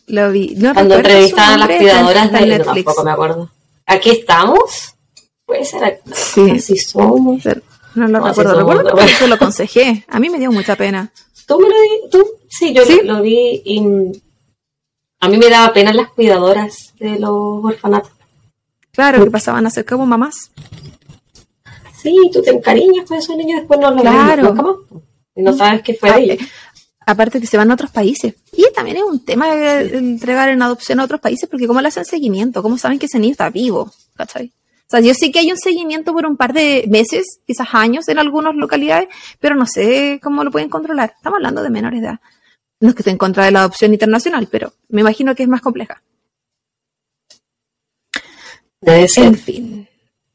lo, 0.08 0.32
vi. 0.32 0.56
cuando 0.74 0.96
entrevistaban 0.96 1.62
a 1.62 1.68
las 1.68 1.78
cuidadoras 1.78 2.32
de 2.32 2.46
Netflix. 2.46 2.86
tampoco 2.86 3.04
me 3.04 3.12
acuerdo. 3.12 3.50
¿Aquí 3.86 4.10
estamos? 4.12 4.96
Puede 5.46 5.66
ser 5.66 6.02
sí. 6.14 6.52
así 6.52 6.78
somos. 6.78 7.44
no 7.96 8.08
lo 8.08 8.26
recuerdo. 8.26 8.58
Recuerdo 8.58 8.96
que 9.20 9.28
lo 9.28 9.36
aconsejé. 9.36 10.06
A 10.08 10.20
mí 10.20 10.30
me 10.30 10.40
dio 10.40 10.52
mucha 10.52 10.76
pena. 10.76 11.12
¿Tú 11.46 11.60
me 11.60 11.70
lo 11.70 11.76
di? 11.76 12.10
¿Tú? 12.12 12.26
Sí, 12.50 12.74
yo 12.74 12.84
Lo, 13.04 13.22
vi 13.22 13.62
y 13.66 13.82
a 15.20 15.28
mí 15.28 15.38
me 15.38 15.50
daba 15.50 15.74
pena 15.74 15.94
las 15.94 16.10
cuidadoras 16.10 16.94
de 17.00 17.20
los 17.20 17.64
orfanatos. 17.64 18.12
Claro, 18.92 19.24
que 19.24 19.32
pasaban 19.32 19.66
a 19.66 19.70
ser 19.70 19.86
como 19.86 20.06
mamás. 20.06 20.52
Sí, 22.02 22.16
tú 22.32 22.42
te 22.42 22.52
encariñas 22.52 23.08
con 23.08 23.18
esos 23.18 23.36
niños 23.36 23.60
después 23.62 23.80
no 23.80 23.92
los 23.92 24.02
claro. 24.02 24.54
ves 24.54 25.02
Y 25.36 25.42
no 25.42 25.54
sabes 25.54 25.82
qué 25.82 25.96
fue 25.96 26.10
ahí. 26.10 26.38
Aparte 27.06 27.42
que 27.42 27.48
se 27.48 27.58
van 27.58 27.72
a 27.72 27.74
otros 27.74 27.92
países. 27.92 28.36
Y 28.54 28.66
también 28.74 28.98
es 28.98 29.04
un 29.04 29.24
tema 29.24 29.54
de 29.54 29.98
entregar 29.98 30.50
en 30.50 30.62
adopción 30.62 31.00
a 31.00 31.04
otros 31.04 31.20
países, 31.20 31.50
porque 31.50 31.68
¿cómo 31.68 31.82
le 31.82 31.88
hacen 31.88 32.06
seguimiento? 32.06 32.64
¿Cómo 32.64 32.78
saben 32.78 33.00
que 33.00 33.08
ese 33.08 33.20
niño 33.20 33.32
está 33.32 33.50
vivo? 33.50 33.92
¿Cachai? 34.16 34.54
O 34.88 34.90
sea, 34.90 35.00
yo 35.00 35.14
sé 35.16 35.32
que 35.32 35.40
hay 35.40 35.52
un 35.52 35.58
seguimiento 35.58 36.14
por 36.14 36.26
un 36.28 36.38
par 36.38 36.54
de 36.54 36.86
meses, 36.88 37.40
quizás 37.46 37.68
años 37.74 38.08
en 38.08 38.20
algunas 38.20 38.56
localidades, 38.56 39.10
pero 39.40 39.56
no 39.56 39.66
sé 39.66 40.20
cómo 40.22 40.44
lo 40.44 40.52
pueden 40.52 40.70
controlar. 40.70 41.14
Estamos 41.18 41.38
hablando 41.38 41.64
de 41.64 41.70
menores 41.72 42.02
de 42.02 42.08
edad. 42.08 42.20
No 42.80 42.90
es 42.90 42.96
que 42.96 43.02
esté 43.02 43.12
en 43.12 43.18
contra 43.18 43.46
de 43.46 43.52
la 43.52 43.60
adopción 43.60 43.94
internacional, 43.94 44.48
pero 44.52 44.74
me 44.90 45.02
imagino 45.02 45.36
que 45.36 45.44
es 45.44 45.50
más 45.50 45.62
compleja. 45.62 46.02
En 48.82 49.36
fin, 49.36 49.88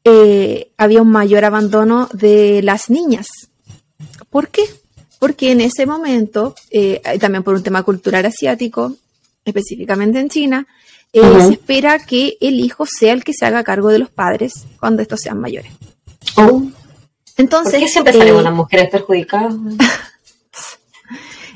eh, 0.03 0.71
había 0.77 1.01
un 1.01 1.11
mayor 1.11 1.45
abandono 1.45 2.09
de 2.11 2.61
las 2.63 2.89
niñas. 2.89 3.27
¿Por 4.29 4.49
qué? 4.49 4.63
Porque 5.19 5.51
en 5.51 5.61
ese 5.61 5.85
momento, 5.85 6.55
eh, 6.69 7.01
también 7.19 7.43
por 7.43 7.55
un 7.55 7.63
tema 7.63 7.83
cultural 7.83 8.25
asiático, 8.25 8.95
específicamente 9.45 10.19
en 10.19 10.29
China, 10.29 10.67
eh, 11.13 11.21
se 11.45 11.53
espera 11.53 11.99
que 11.99 12.37
el 12.39 12.59
hijo 12.59 12.85
sea 12.85 13.13
el 13.13 13.23
que 13.23 13.33
se 13.33 13.45
haga 13.45 13.63
cargo 13.63 13.89
de 13.89 13.99
los 13.99 14.09
padres 14.09 14.65
cuando 14.79 15.01
estos 15.01 15.21
sean 15.21 15.39
mayores. 15.39 15.71
Oh. 16.35 16.63
Entonces, 17.37 17.73
¿Por 17.73 17.81
qué 17.81 17.87
siempre 17.87 18.13
salen 18.13 18.37
eh, 18.37 18.41
las 18.41 18.53
mujeres 18.53 18.89
perjudicadas? 18.89 19.53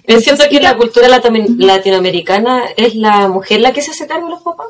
Es 0.07 0.23
cierto 0.23 0.43
que 0.49 0.57
en 0.57 0.63
la 0.63 0.77
cultura 0.77 1.07
latinoamericana 1.09 2.63
es 2.75 2.95
la 2.95 3.27
mujer 3.27 3.61
la 3.61 3.73
que 3.73 3.81
se 3.81 3.91
hace 3.91 4.07
cargo 4.07 4.27
de 4.27 4.33
los 4.33 4.43
papás. 4.43 4.67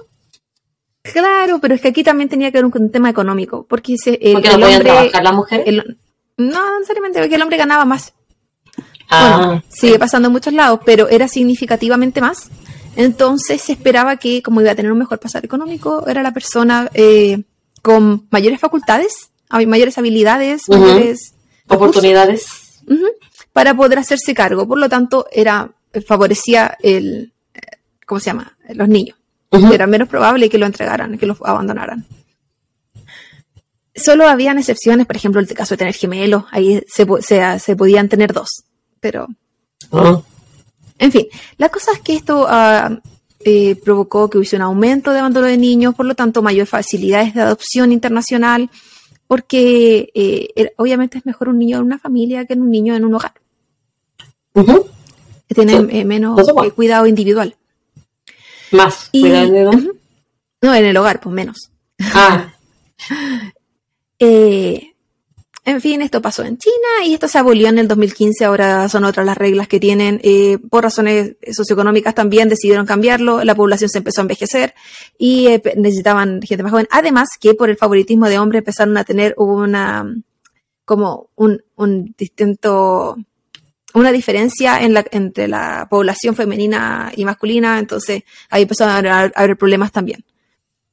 Claro, 1.01 1.60
pero 1.60 1.75
es 1.75 1.82
que 1.82 1.89
aquí 1.89 2.04
también 2.04 2.30
tenía 2.30 2.51
que 2.51 2.58
ver 2.58 2.65
un, 2.65 2.92
tema 2.92 3.10
económico, 3.10 3.65
porque, 3.70 3.96
se, 3.98 4.18
el, 4.22 4.34
¿Porque 4.34 4.50
no 4.50 4.60
podían 4.60 4.80
hombre, 4.80 4.92
trabajar 4.92 5.24
las 5.24 5.34
mujeres? 5.34 5.84
no 6.38 6.80
necesariamente, 6.80 7.20
porque 7.20 7.36
el 7.36 7.42
hombre 7.42 7.58
ganaba 7.58 7.86
más. 7.86 8.13
Ah, 9.10 9.38
bueno, 9.38 9.63
sigue 9.70 10.00
pasando 10.00 10.27
en 10.27 10.34
muchos 10.34 10.54
lados, 10.54 10.80
pero 10.84 11.08
era 11.08 11.27
significativamente 11.27 12.22
más. 12.22 12.50
Entonces 12.96 13.62
se 13.62 13.74
esperaba 13.74 14.18
que, 14.18 14.42
como 14.42 14.62
iba 14.62 14.72
a 14.72 14.75
tener 14.75 14.92
un 14.92 14.98
mejor 14.98 15.20
pasar 15.20 15.46
económico, 15.46 16.08
era 16.08 16.24
la 16.24 16.34
persona 16.34 16.89
eh, 16.94 17.44
con 17.84 18.27
mayores 18.32 18.60
facultades, 18.60 19.30
mayores 19.50 19.98
habilidades, 19.98 20.68
mayores 20.68 21.36
oportunidades 21.68 22.65
para 23.56 23.74
poder 23.74 24.00
hacerse 24.00 24.34
cargo. 24.34 24.68
Por 24.68 24.78
lo 24.78 24.90
tanto, 24.90 25.28
era 25.32 25.72
favorecía 26.06 26.78
el, 26.82 27.32
¿cómo 28.06 28.20
se 28.20 28.26
llama? 28.26 28.58
Los 28.74 28.90
niños. 28.90 29.18
Era 29.50 29.88
menos 29.88 30.10
probable 30.10 30.50
que 30.50 30.58
lo 30.58 30.66
entregaran, 30.66 31.18
que 31.18 31.26
lo 31.26 31.38
abandonaran. 31.42 32.06
Solo 33.96 34.28
habían 34.28 34.60
excepciones, 34.60 35.06
por 35.06 35.16
ejemplo, 35.16 35.40
el 35.40 35.48
caso 35.54 35.76
de 35.76 35.78
tener 35.78 35.94
gemelos, 35.94 36.44
ahí 36.52 36.84
se, 36.86 37.08
se, 37.60 37.76
podían 37.78 38.10
tener 38.10 38.34
dos, 38.34 38.66
pero 39.00 39.26
ah. 39.94 40.22
En 41.00 41.14
fin, 41.14 41.28
la 41.56 41.70
cosa 41.70 41.94
es 41.94 42.02
que 42.02 42.16
esto 42.16 42.46
eh, 43.40 43.76
provocó 43.86 44.30
que 44.30 44.38
hubiese 44.38 44.58
un 44.58 44.64
aumento 44.64 45.14
de 45.14 45.20
abandono 45.20 45.48
de 45.48 45.58
niños, 45.58 45.96
por 45.96 46.06
lo 46.06 46.16
tanto, 46.16 46.42
mayor 46.42 46.68
facilidades 46.68 47.34
de 47.34 47.42
adopción 47.42 47.94
internacional, 47.94 48.70
porque 49.28 50.12
eh, 50.14 50.74
obviamente 50.76 51.20
es 51.20 51.26
mejor 51.26 51.48
un 51.48 51.58
niño 51.58 51.78
en 51.78 51.84
una 51.84 52.00
familia 52.00 52.44
que 52.44 52.56
un 52.56 52.70
niño 52.70 52.98
en 52.98 53.06
un 53.06 53.14
hogar. 53.14 53.32
Tiene 55.48 56.00
eh, 56.00 56.06
menos 56.06 56.42
cuidado 56.76 57.06
individual. 57.06 57.56
Más 58.72 59.10
cuidado 59.12 59.46
individual. 59.46 59.92
No, 60.62 60.74
en 60.74 60.86
el 60.86 60.98
hogar, 60.98 61.20
pues 61.20 61.34
menos. 61.36 61.70
Ah. 62.14 62.54
En 65.66 65.82
fin, 65.82 66.04
esto 66.04 66.22
pasó 66.22 66.44
en 66.44 66.60
China 66.60 67.06
y 67.08 67.16
esto 67.16 67.28
se 67.28 67.40
abolió 67.40 67.68
en 67.70 67.80
el 67.80 67.88
2015. 67.88 68.46
Ahora 68.46 68.88
son 68.88 69.04
otras 69.04 69.26
las 69.26 69.36
reglas 69.36 69.68
que 69.68 69.80
tienen. 69.80 70.22
Eh, 70.24 70.60
por 70.70 70.84
razones 70.84 71.38
socioeconómicas 71.52 72.14
también 72.14 72.50
decidieron 72.50 72.86
cambiarlo. 72.86 73.44
La 73.44 73.56
población 73.56 73.90
se 73.90 73.98
empezó 73.98 74.22
a 74.22 74.26
envejecer 74.26 74.76
y 75.18 75.48
eh, 75.48 75.64
necesitaban 75.76 76.40
gente 76.44 76.62
más 76.62 76.72
joven. 76.72 76.88
Además 76.92 77.30
que 77.40 77.56
por 77.56 77.72
el 77.72 77.78
favoritismo 77.78 78.30
de 78.30 78.38
hombres 78.38 78.60
empezaron 78.60 78.96
a 78.96 79.04
tener 79.04 79.34
una 79.38 80.06
como 80.86 81.32
un, 81.34 82.14
distinto 82.16 83.18
una 83.96 84.12
diferencia 84.12 84.82
en 84.82 84.94
la, 84.94 85.06
entre 85.12 85.48
la 85.48 85.88
población 85.90 86.36
femenina 86.36 87.12
y 87.16 87.25
masculina, 87.25 87.80
entonces 87.80 88.24
ahí 88.50 88.64
empezaron 88.64 89.06
a 89.08 89.32
haber, 89.34 89.58
problemas 89.58 89.92
también. 89.92 90.24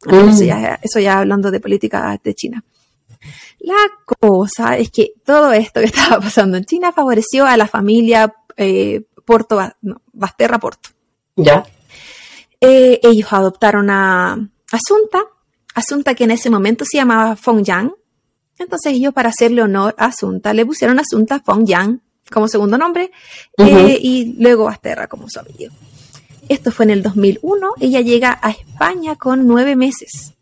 Eso, 0.07 0.45
ya, 0.45 0.79
eso 0.83 0.99
ya 0.99 1.19
hablando 1.19 1.51
de 1.51 1.61
política 1.61 2.19
de 2.23 2.35
China. 2.35 2.65
La 3.61 3.77
cosa 4.05 4.77
es 4.77 4.91
que 4.91 5.15
todo 5.25 5.53
esto 5.53 5.81
que 5.81 5.87
estaba 5.95 6.21
pasando 6.21 6.57
en 6.57 6.65
China 6.65 6.93
favoreció 6.93 7.47
a 7.47 7.57
la 7.57 7.67
familia 7.67 8.35
eh, 8.57 9.03
Porto, 9.25 9.61
Basterra 10.13 10.59
Porto. 10.59 10.91
Ya. 11.37 11.65
Eh, 12.61 13.01
ellos 13.03 13.33
adoptaron 13.33 13.91
a 13.91 14.33
Asunta, 14.71 15.25
Asunta 15.75 16.15
que 16.15 16.25
en 16.25 16.33
ese 16.33 16.51
momento 16.51 16.85
se 16.85 16.99
llamaba 16.99 17.35
Fong 17.35 17.65
Yang. 17.65 17.93
Entonces 18.59 18.93
ellos 18.93 19.13
para 19.13 19.31
hacerle 19.31 19.63
honor 19.63 19.95
a 19.99 20.07
Asunta 20.07 20.53
le 20.53 20.67
pusieron 20.67 20.99
Asunta 20.99 21.41
Fong 21.41 21.67
Yang 21.67 22.01
como 22.33 22.49
segundo 22.49 22.77
nombre 22.79 23.13
eh, 23.59 23.99
y 24.01 24.35
luego 24.39 24.65
Basterra 24.65 25.07
como 25.07 25.29
su 25.29 25.39
apellido. 25.39 25.73
Esto 26.49 26.73
fue 26.73 26.87
en 26.87 26.91
el 26.91 27.03
2001. 27.03 27.75
Ella 27.81 28.01
llega 28.01 28.39
a 28.43 28.51
España 28.51 29.17
con 29.17 29.47
nueve 29.47 29.77
meses. 29.77 30.33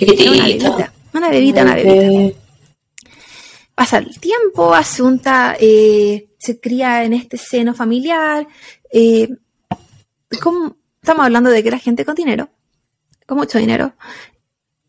Una 0.00 0.12
bebita, 0.44 0.92
una 1.14 1.30
bebita, 1.30 1.62
una 1.62 1.74
bebita 1.74 2.36
pasa 3.76 3.98
el 3.98 4.18
tiempo, 4.18 4.74
Asunta 4.74 5.54
eh, 5.60 6.30
se 6.38 6.58
cría 6.58 7.04
en 7.04 7.12
este 7.12 7.36
seno 7.36 7.74
familiar. 7.74 8.48
Eh, 8.90 9.28
estamos 10.30 10.74
hablando 11.06 11.50
de 11.50 11.62
que 11.62 11.68
era 11.68 11.78
gente 11.78 12.04
con 12.04 12.14
dinero, 12.14 12.48
con 13.26 13.36
mucho 13.36 13.58
dinero. 13.58 13.94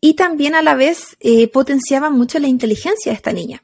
Y 0.00 0.14
también 0.14 0.54
a 0.54 0.62
la 0.62 0.74
vez 0.74 1.16
eh, 1.20 1.48
potenciaba 1.48 2.08
mucho 2.08 2.38
la 2.38 2.48
inteligencia 2.48 3.12
de 3.12 3.16
esta 3.16 3.32
niña. 3.32 3.62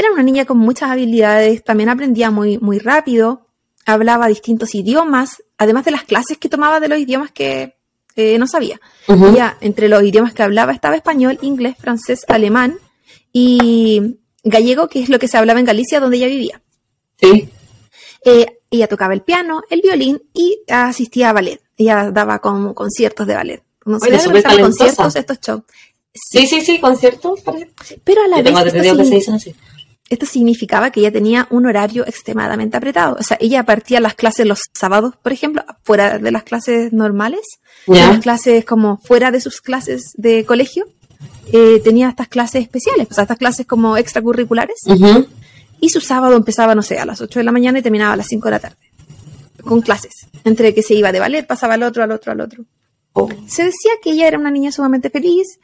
Era 0.00 0.12
una 0.12 0.22
niña 0.22 0.46
con 0.46 0.56
muchas 0.56 0.90
habilidades, 0.90 1.62
también 1.62 1.90
aprendía 1.90 2.30
muy, 2.30 2.56
muy 2.56 2.78
rápido, 2.78 3.46
hablaba 3.84 4.28
distintos 4.28 4.74
idiomas, 4.74 5.42
además 5.58 5.84
de 5.84 5.90
las 5.90 6.04
clases 6.04 6.38
que 6.38 6.48
tomaba 6.48 6.80
de 6.80 6.88
los 6.88 6.98
idiomas 6.98 7.30
que, 7.32 7.76
eh, 8.16 8.38
no 8.38 8.46
sabía. 8.46 8.80
Ella, 9.06 9.58
entre 9.60 9.90
los 9.90 10.02
idiomas 10.02 10.32
que 10.32 10.42
hablaba, 10.42 10.72
estaba 10.72 10.96
español, 10.96 11.38
inglés, 11.42 11.76
francés, 11.78 12.24
alemán 12.28 12.78
y 13.30 14.16
gallego, 14.42 14.88
que 14.88 15.02
es 15.02 15.10
lo 15.10 15.18
que 15.18 15.28
se 15.28 15.36
hablaba 15.36 15.60
en 15.60 15.66
Galicia, 15.66 16.00
donde 16.00 16.16
ella 16.16 16.28
vivía. 16.28 16.62
Sí. 17.20 17.50
Eh, 18.24 18.46
ella 18.70 18.88
tocaba 18.88 19.12
el 19.12 19.20
piano, 19.20 19.62
el 19.68 19.82
violín 19.82 20.22
y 20.32 20.60
asistía 20.68 21.28
a 21.28 21.32
ballet. 21.34 21.60
Ella 21.76 22.10
daba 22.10 22.38
como 22.38 22.74
conciertos 22.74 23.26
de 23.26 23.34
ballet. 23.34 23.62
No 23.84 24.00
sé 24.00 24.08
conciertos, 24.62 25.16
estos 25.16 25.40
shows. 25.40 25.62
Sí, 26.14 26.46
sí, 26.46 26.60
sí, 26.62 26.80
conciertos. 26.80 27.40
parece. 27.42 28.00
Pero 28.02 28.22
a 28.22 28.28
la 28.28 28.38
Yo 28.38 28.42
vez 28.42 28.44
tengo 28.44 28.58
esto, 28.58 28.68
entendido 28.76 28.96
que 28.96 29.04
se 29.04 29.10
signi- 29.10 29.18
dicen 29.18 29.34
así. 29.34 29.54
Esto 30.10 30.26
significaba 30.26 30.90
que 30.90 31.00
ella 31.00 31.12
tenía 31.12 31.46
un 31.50 31.66
horario 31.66 32.04
extremadamente 32.06 32.76
apretado. 32.76 33.16
O 33.18 33.22
sea, 33.22 33.38
ella 33.40 33.62
partía 33.62 34.00
las 34.00 34.14
clases 34.14 34.44
los 34.44 34.62
sábados, 34.74 35.14
por 35.22 35.32
ejemplo, 35.32 35.64
fuera 35.84 36.18
de 36.18 36.32
las 36.32 36.42
clases 36.42 36.92
normales, 36.92 37.40
las 37.86 38.18
clases 38.18 38.64
como 38.64 38.98
fuera 38.98 39.30
de 39.30 39.40
sus 39.40 39.60
clases 39.60 40.12
de 40.16 40.44
colegio. 40.44 40.84
eh, 41.52 41.80
tenía 41.82 42.08
estas 42.08 42.28
clases 42.28 42.62
especiales, 42.62 43.06
o 43.10 43.14
sea, 43.14 43.22
estas 43.22 43.38
clases 43.38 43.66
como 43.66 43.96
extracurriculares. 43.96 44.80
Y 45.80 45.88
su 45.90 46.00
sábado 46.00 46.36
empezaba, 46.36 46.74
no 46.74 46.82
sé, 46.82 46.98
a 46.98 47.06
las 47.06 47.20
8 47.20 47.40
de 47.40 47.44
la 47.44 47.52
mañana 47.52 47.78
y 47.78 47.82
terminaba 47.82 48.12
a 48.12 48.16
las 48.16 48.26
5 48.26 48.48
de 48.48 48.50
la 48.50 48.58
tarde. 48.58 48.76
Con 49.62 49.80
clases. 49.80 50.12
Entre 50.44 50.74
que 50.74 50.82
se 50.82 50.94
iba 50.94 51.12
de 51.12 51.20
ballet, 51.20 51.46
pasaba 51.46 51.74
al 51.74 51.82
otro, 51.82 52.02
al 52.02 52.10
otro, 52.10 52.32
al 52.32 52.40
otro. 52.40 52.64
Oh. 53.12 53.28
Se 53.46 53.64
decía 53.64 53.92
que 54.02 54.10
ella 54.12 54.28
era 54.28 54.38
una 54.38 54.50
niña 54.50 54.72
sumamente 54.72 55.10
feliz, 55.10 55.58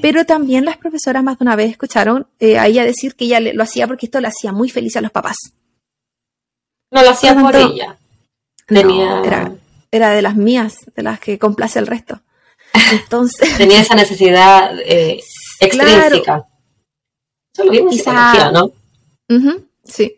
pero 0.00 0.24
también 0.24 0.64
las 0.64 0.76
profesoras 0.76 1.22
más 1.24 1.38
de 1.38 1.44
una 1.44 1.56
vez 1.56 1.70
escucharon 1.70 2.26
eh, 2.38 2.58
a 2.58 2.66
ella 2.66 2.84
decir 2.84 3.14
que 3.16 3.24
ella 3.24 3.40
lo 3.40 3.62
hacía 3.62 3.86
porque 3.86 4.06
esto 4.06 4.20
le 4.20 4.28
hacía 4.28 4.52
muy 4.52 4.68
feliz 4.70 4.96
a 4.96 5.00
los 5.00 5.10
papás. 5.10 5.36
No 6.90 7.02
lo 7.02 7.10
hacía 7.10 7.34
Por 7.34 7.52
tanto, 7.52 7.74
ella. 7.74 7.98
No, 8.70 9.24
era, 9.24 9.52
era 9.90 10.10
de 10.10 10.22
las 10.22 10.36
mías, 10.36 10.78
de 10.94 11.02
las 11.02 11.18
que 11.20 11.38
complace 11.38 11.78
el 11.78 11.86
resto. 11.86 12.20
Entonces, 12.92 13.56
tenía 13.56 13.80
esa 13.80 13.94
necesidad 13.94 14.78
eh, 14.84 15.20
extrínseca. 15.60 16.46
Eso 17.52 17.64
lo 17.64 17.70
vimos 17.72 17.92
en 17.94 18.00
Esa- 18.00 18.32
psicología, 18.32 18.52
¿no? 18.52 18.72
Sí. 19.84 20.14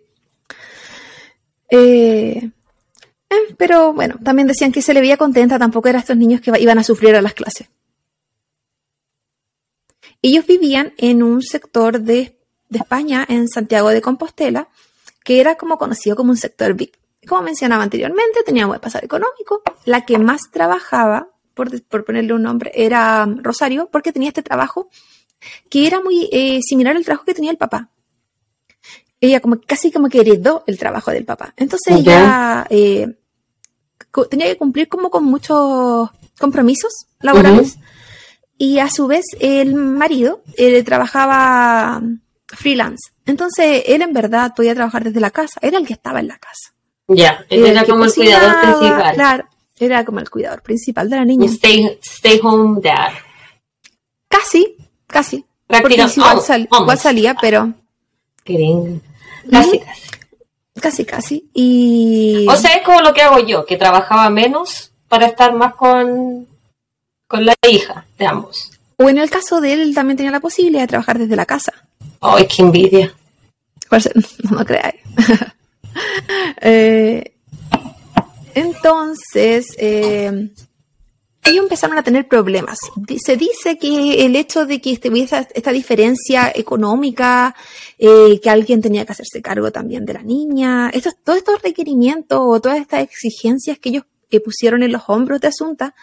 Eh, 1.70 2.50
eh, 3.30 3.54
pero 3.56 3.92
bueno, 3.92 4.16
también 4.22 4.49
decían 4.49 4.72
que 4.72 4.82
se 4.82 4.92
le 4.92 5.00
veía 5.00 5.16
contenta, 5.16 5.58
tampoco 5.58 5.88
eran 5.88 6.00
estos 6.00 6.16
niños 6.16 6.40
que 6.40 6.52
iban 6.60 6.78
a 6.78 6.84
sufrir 6.84 7.14
a 7.16 7.22
las 7.22 7.34
clases. 7.34 7.68
Ellos 10.22 10.46
vivían 10.46 10.92
en 10.98 11.22
un 11.22 11.42
sector 11.42 12.00
de, 12.00 12.38
de 12.68 12.78
España, 12.78 13.24
en 13.28 13.48
Santiago 13.48 13.88
de 13.90 14.02
Compostela, 14.02 14.68
que 15.24 15.40
era 15.40 15.56
como 15.56 15.78
conocido 15.78 16.16
como 16.16 16.30
un 16.30 16.36
sector 16.36 16.74
VIP. 16.74 16.94
Como 17.26 17.42
mencionaba 17.42 17.82
anteriormente, 17.82 18.42
tenía 18.44 18.66
buen 18.66 18.80
pasar 18.80 19.04
económico. 19.04 19.62
La 19.84 20.04
que 20.04 20.18
más 20.18 20.42
trabajaba, 20.50 21.28
por, 21.54 21.82
por 21.84 22.04
ponerle 22.04 22.32
un 22.34 22.42
nombre, 22.42 22.72
era 22.74 23.26
Rosario, 23.26 23.88
porque 23.90 24.12
tenía 24.12 24.28
este 24.28 24.42
trabajo 24.42 24.88
que 25.70 25.86
era 25.86 26.00
muy 26.00 26.28
eh, 26.32 26.60
similar 26.62 26.96
al 26.96 27.04
trabajo 27.04 27.24
que 27.24 27.34
tenía 27.34 27.50
el 27.50 27.56
papá 27.56 27.90
ella 29.20 29.40
como 29.40 29.60
casi 29.60 29.92
como 29.92 30.08
que 30.08 30.20
heredó 30.20 30.64
el 30.66 30.78
trabajo 30.78 31.10
del 31.10 31.24
papá. 31.24 31.52
Entonces 31.56 31.98
ella 31.98 32.66
eh, 32.70 33.16
tenía 34.30 34.46
que 34.46 34.56
cumplir 34.56 34.88
como 34.88 35.10
con 35.10 35.24
muchos 35.24 36.10
compromisos 36.38 36.92
laborales 37.20 37.76
y 38.62 38.79
a 38.79 38.90
su 38.90 39.07
vez 39.07 39.25
el 39.40 39.75
marido 39.75 40.43
eh, 40.59 40.83
trabajaba 40.83 42.02
freelance. 42.47 43.11
Entonces 43.25 43.85
él 43.87 44.02
en 44.02 44.12
verdad 44.12 44.52
podía 44.55 44.75
trabajar 44.75 45.02
desde 45.02 45.19
la 45.19 45.31
casa, 45.31 45.59
era 45.62 45.79
el 45.79 45.87
que 45.87 45.95
estaba 45.95 46.21
en 46.21 46.29
la 46.29 46.37
casa. 46.37 46.75
Ya, 47.09 47.43
él 47.49 47.64
era 47.64 47.87
como 47.87 48.05
el 48.05 48.12
cuidador 48.12 48.61
principal. 48.61 49.14
Claro, 49.14 49.45
era 49.79 50.05
como 50.05 50.21
el 50.21 50.29
cuidador 50.29 50.61
principal 50.62 51.09
de 51.09 51.17
la 51.17 51.25
niña. 51.25 51.47
Stay, 51.47 51.99
stay 52.02 52.38
home 52.43 52.81
dad. 52.83 53.12
Casi, 54.29 54.76
casi. 55.07 55.38
Porque 55.67 55.97
Prácticamente. 55.97 56.14
sí, 56.14 56.21
igual, 56.21 56.43
sal- 56.43 56.99
salía, 56.99 57.37
pero 57.40 57.73
Querín. 58.45 59.01
Casi, 59.51 59.79
casi. 59.79 60.11
casi, 60.81 61.05
casi. 61.07 61.51
Y... 61.55 62.46
O 62.46 62.57
sea, 62.57 62.75
es 62.75 62.83
como 62.85 63.01
lo 63.01 63.14
que 63.14 63.23
hago 63.23 63.38
yo, 63.38 63.64
que 63.64 63.79
trabajaba 63.79 64.29
menos 64.29 64.92
para 65.09 65.27
estar 65.27 65.55
más 65.55 65.75
con, 65.77 66.46
con 67.31 67.47
la 67.47 67.55
hija 67.69 68.05
de 68.19 68.27
ambos. 68.27 68.73
O 68.97 69.09
en 69.09 69.16
el 69.16 69.31
caso 69.31 69.61
de 69.61 69.73
él, 69.73 69.81
él 69.81 69.95
también 69.95 70.16
tenía 70.16 70.33
la 70.33 70.40
posibilidad 70.40 70.83
de 70.83 70.88
trabajar 70.88 71.16
desde 71.16 71.37
la 71.37 71.47
casa. 71.47 71.73
Ay, 72.21 72.47
qué 72.49 72.62
envidia. 72.62 73.14
No, 74.45 74.59
no 74.59 74.64
creáis. 74.64 75.01
Eh, 76.62 77.35
entonces, 78.55 79.75
eh, 79.79 80.51
ellos 81.45 81.62
empezaron 81.64 81.99
a 81.99 82.03
tener 82.05 82.29
problemas. 82.29 82.79
Se 83.25 83.37
dice 83.37 83.77
que 83.77 84.25
el 84.25 84.37
hecho 84.37 84.66
de 84.66 84.81
que 84.81 85.01
hubiese 85.09 85.49
esta 85.53 85.73
diferencia 85.73 86.53
económica, 86.55 87.57
eh, 87.99 88.38
que 88.40 88.51
alguien 88.51 88.81
tenía 88.81 89.05
que 89.05 89.12
hacerse 89.12 89.43
cargo 89.43 89.73
también 89.73 90.07
de 90.07 90.14
la 90.14 90.23
niña, 90.23 90.90
estos, 90.90 91.16
todos 91.25 91.38
estos 91.38 91.61
requerimientos 91.62 92.38
o 92.40 92.61
todas 92.61 92.79
estas 92.79 93.03
exigencias 93.03 93.79
que 93.79 93.88
ellos 93.88 94.05
pusieron 94.45 94.85
en 94.85 94.93
los 94.93 95.03
hombros 95.09 95.40
de 95.40 95.49
Asunta, 95.49 95.95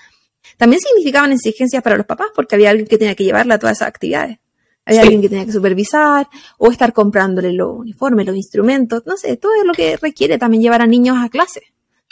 también 0.57 0.81
significaban 0.81 1.31
exigencias 1.31 1.81
para 1.83 1.97
los 1.97 2.05
papás, 2.05 2.27
porque 2.35 2.55
había 2.55 2.69
alguien 2.71 2.87
que 2.87 2.97
tenía 2.97 3.15
que 3.15 3.23
llevarla 3.23 3.55
a 3.55 3.59
todas 3.59 3.77
esas 3.77 3.87
actividades. 3.87 4.39
Había 4.85 5.01
Sí. 5.01 5.07
alguien 5.07 5.21
que 5.21 5.29
tenía 5.29 5.45
que 5.45 5.51
supervisar 5.51 6.27
o 6.57 6.71
estar 6.71 6.93
comprándole 6.93 7.53
los 7.53 7.77
uniformes, 7.77 8.25
los 8.25 8.35
instrumentos, 8.35 9.03
no 9.05 9.17
sé, 9.17 9.35
todo 9.37 9.51
es 9.59 9.65
lo 9.65 9.73
que 9.73 9.97
requiere 9.97 10.37
también 10.37 10.63
llevar 10.63 10.81
a 10.81 10.87
niños 10.87 11.17
a 11.19 11.29
clase. 11.29 11.61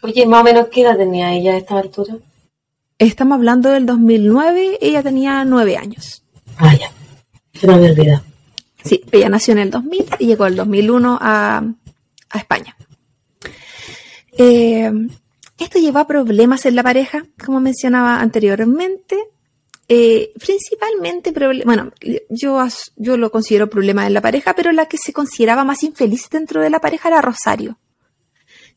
Oye, 0.03 0.25
más 0.25 0.41
o 0.41 0.43
menos, 0.43 0.67
¿qué 0.67 0.81
edad 0.81 0.97
tenía 0.97 1.33
ella 1.33 1.53
a 1.53 1.57
esta 1.57 1.79
altura? 1.79 2.17
Estamos 2.99 3.35
hablando 3.37 3.69
del 3.69 3.85
2009, 3.85 4.77
ella 4.81 5.01
tenía 5.03 5.43
nueve 5.45 5.77
años. 5.77 6.23
Ah, 6.57 6.75
ya. 6.75 6.91
Se 7.59 7.65
me 7.67 7.73
había 7.75 7.91
olvidado. 7.91 8.23
Sí, 8.83 9.01
ella 9.11 9.29
nació 9.29 9.53
en 9.53 9.59
el 9.59 9.71
2000 9.71 10.05
y 10.19 10.27
llegó 10.27 10.45
el 10.45 10.55
2001 10.55 11.17
a, 11.21 11.63
a 12.29 12.37
España. 12.37 12.75
Eh, 14.37 14.91
esto 15.57 15.79
llevó 15.79 15.99
a 15.99 16.07
problemas 16.07 16.65
en 16.65 16.75
la 16.75 16.83
pareja, 16.83 17.25
como 17.43 17.59
mencionaba 17.59 18.19
anteriormente. 18.21 19.17
Eh, 19.87 20.31
principalmente, 20.39 21.31
bueno, 21.63 21.91
yo, 22.29 22.65
yo 22.95 23.17
lo 23.17 23.29
considero 23.31 23.69
problema 23.69 24.07
en 24.07 24.15
la 24.15 24.21
pareja, 24.21 24.55
pero 24.55 24.71
la 24.71 24.87
que 24.87 24.97
se 24.97 25.13
consideraba 25.13 25.63
más 25.63 25.83
infeliz 25.83 26.27
dentro 26.29 26.59
de 26.61 26.71
la 26.71 26.79
pareja 26.79 27.09
era 27.09 27.21
Rosario. 27.21 27.77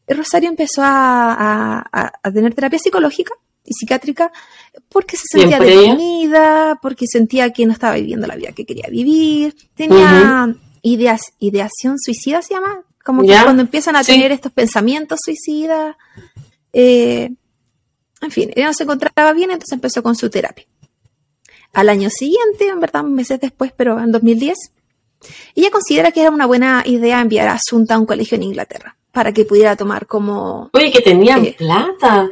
Eh, 0.07 0.15
Rosario 0.15 0.51
empezó 0.51 0.83
a, 0.83 1.33
a- 1.33 1.87
a- 1.93 2.13
a 2.23 2.31
tener 2.33 2.55
terapia 2.55 2.79
psicológica 2.79 3.33
y 3.65 3.73
psiquiátrica 3.73 4.31
porque 4.91 5.17
se 5.17 5.25
Bien 5.39 5.51
sentía 5.51 5.67
ella. 5.67 5.81
deprimida, 5.81 6.79
porque 6.83 7.07
sentía 7.07 7.53
que 7.53 7.65
no 7.67 7.73
estaba 7.73 7.95
viviendo 7.95 8.27
la 8.27 8.37
vida 8.37 8.53
que 8.53 8.67
quería 8.67 8.89
vivir, 8.91 9.55
tenía 9.75 10.55
ideas, 10.83 11.33
ideación 11.39 11.99
suicida 11.99 12.43
se 12.43 12.53
llama, 12.55 12.83
como 13.05 13.23
que 13.23 13.29
Ya, 13.29 13.45
cuando 13.45 13.63
empiezan 13.63 13.97
a 13.97 14.05
sí. 14.05 14.13
tener 14.13 14.31
estos 14.33 14.53
pensamientos 14.53 15.21
suicidas, 15.25 15.97
eh, 16.81 17.31
en 18.21 18.31
fin, 18.31 18.53
ella 18.55 18.69
no 18.69 18.73
se 18.73 18.85
encontraba 18.85 19.33
bien, 19.33 19.51
entonces 19.51 19.73
empezó 19.73 20.01
con 20.01 20.15
su 20.15 20.31
terapia. 20.31 20.65
Al 21.73 21.89
año 21.89 22.09
siguiente, 22.09 22.69
en 22.69 22.79
verdad, 22.79 23.03
meses 23.03 23.41
después, 23.41 23.73
pero 23.77 23.99
en 23.99 24.13
2010, 24.13 24.57
ella 25.57 25.71
considera 25.73 26.13
que 26.13 26.21
era 26.21 26.31
una 26.31 26.47
buena 26.47 26.85
idea 26.87 27.21
enviar 27.21 27.49
a 27.49 27.55
Asunta 27.55 27.97
a 27.97 27.99
un 27.99 28.07
colegio 28.07 28.37
en 28.37 28.45
Inglaterra 28.45 28.97
para 29.11 29.33
que 29.33 29.45
pudiera 29.45 29.75
tomar 29.75 30.07
como 30.07 30.71
Oye, 30.73 30.93
que 30.93 31.01
tenían 31.01 31.47
Eh, 31.47 31.57
plata. 31.59 32.31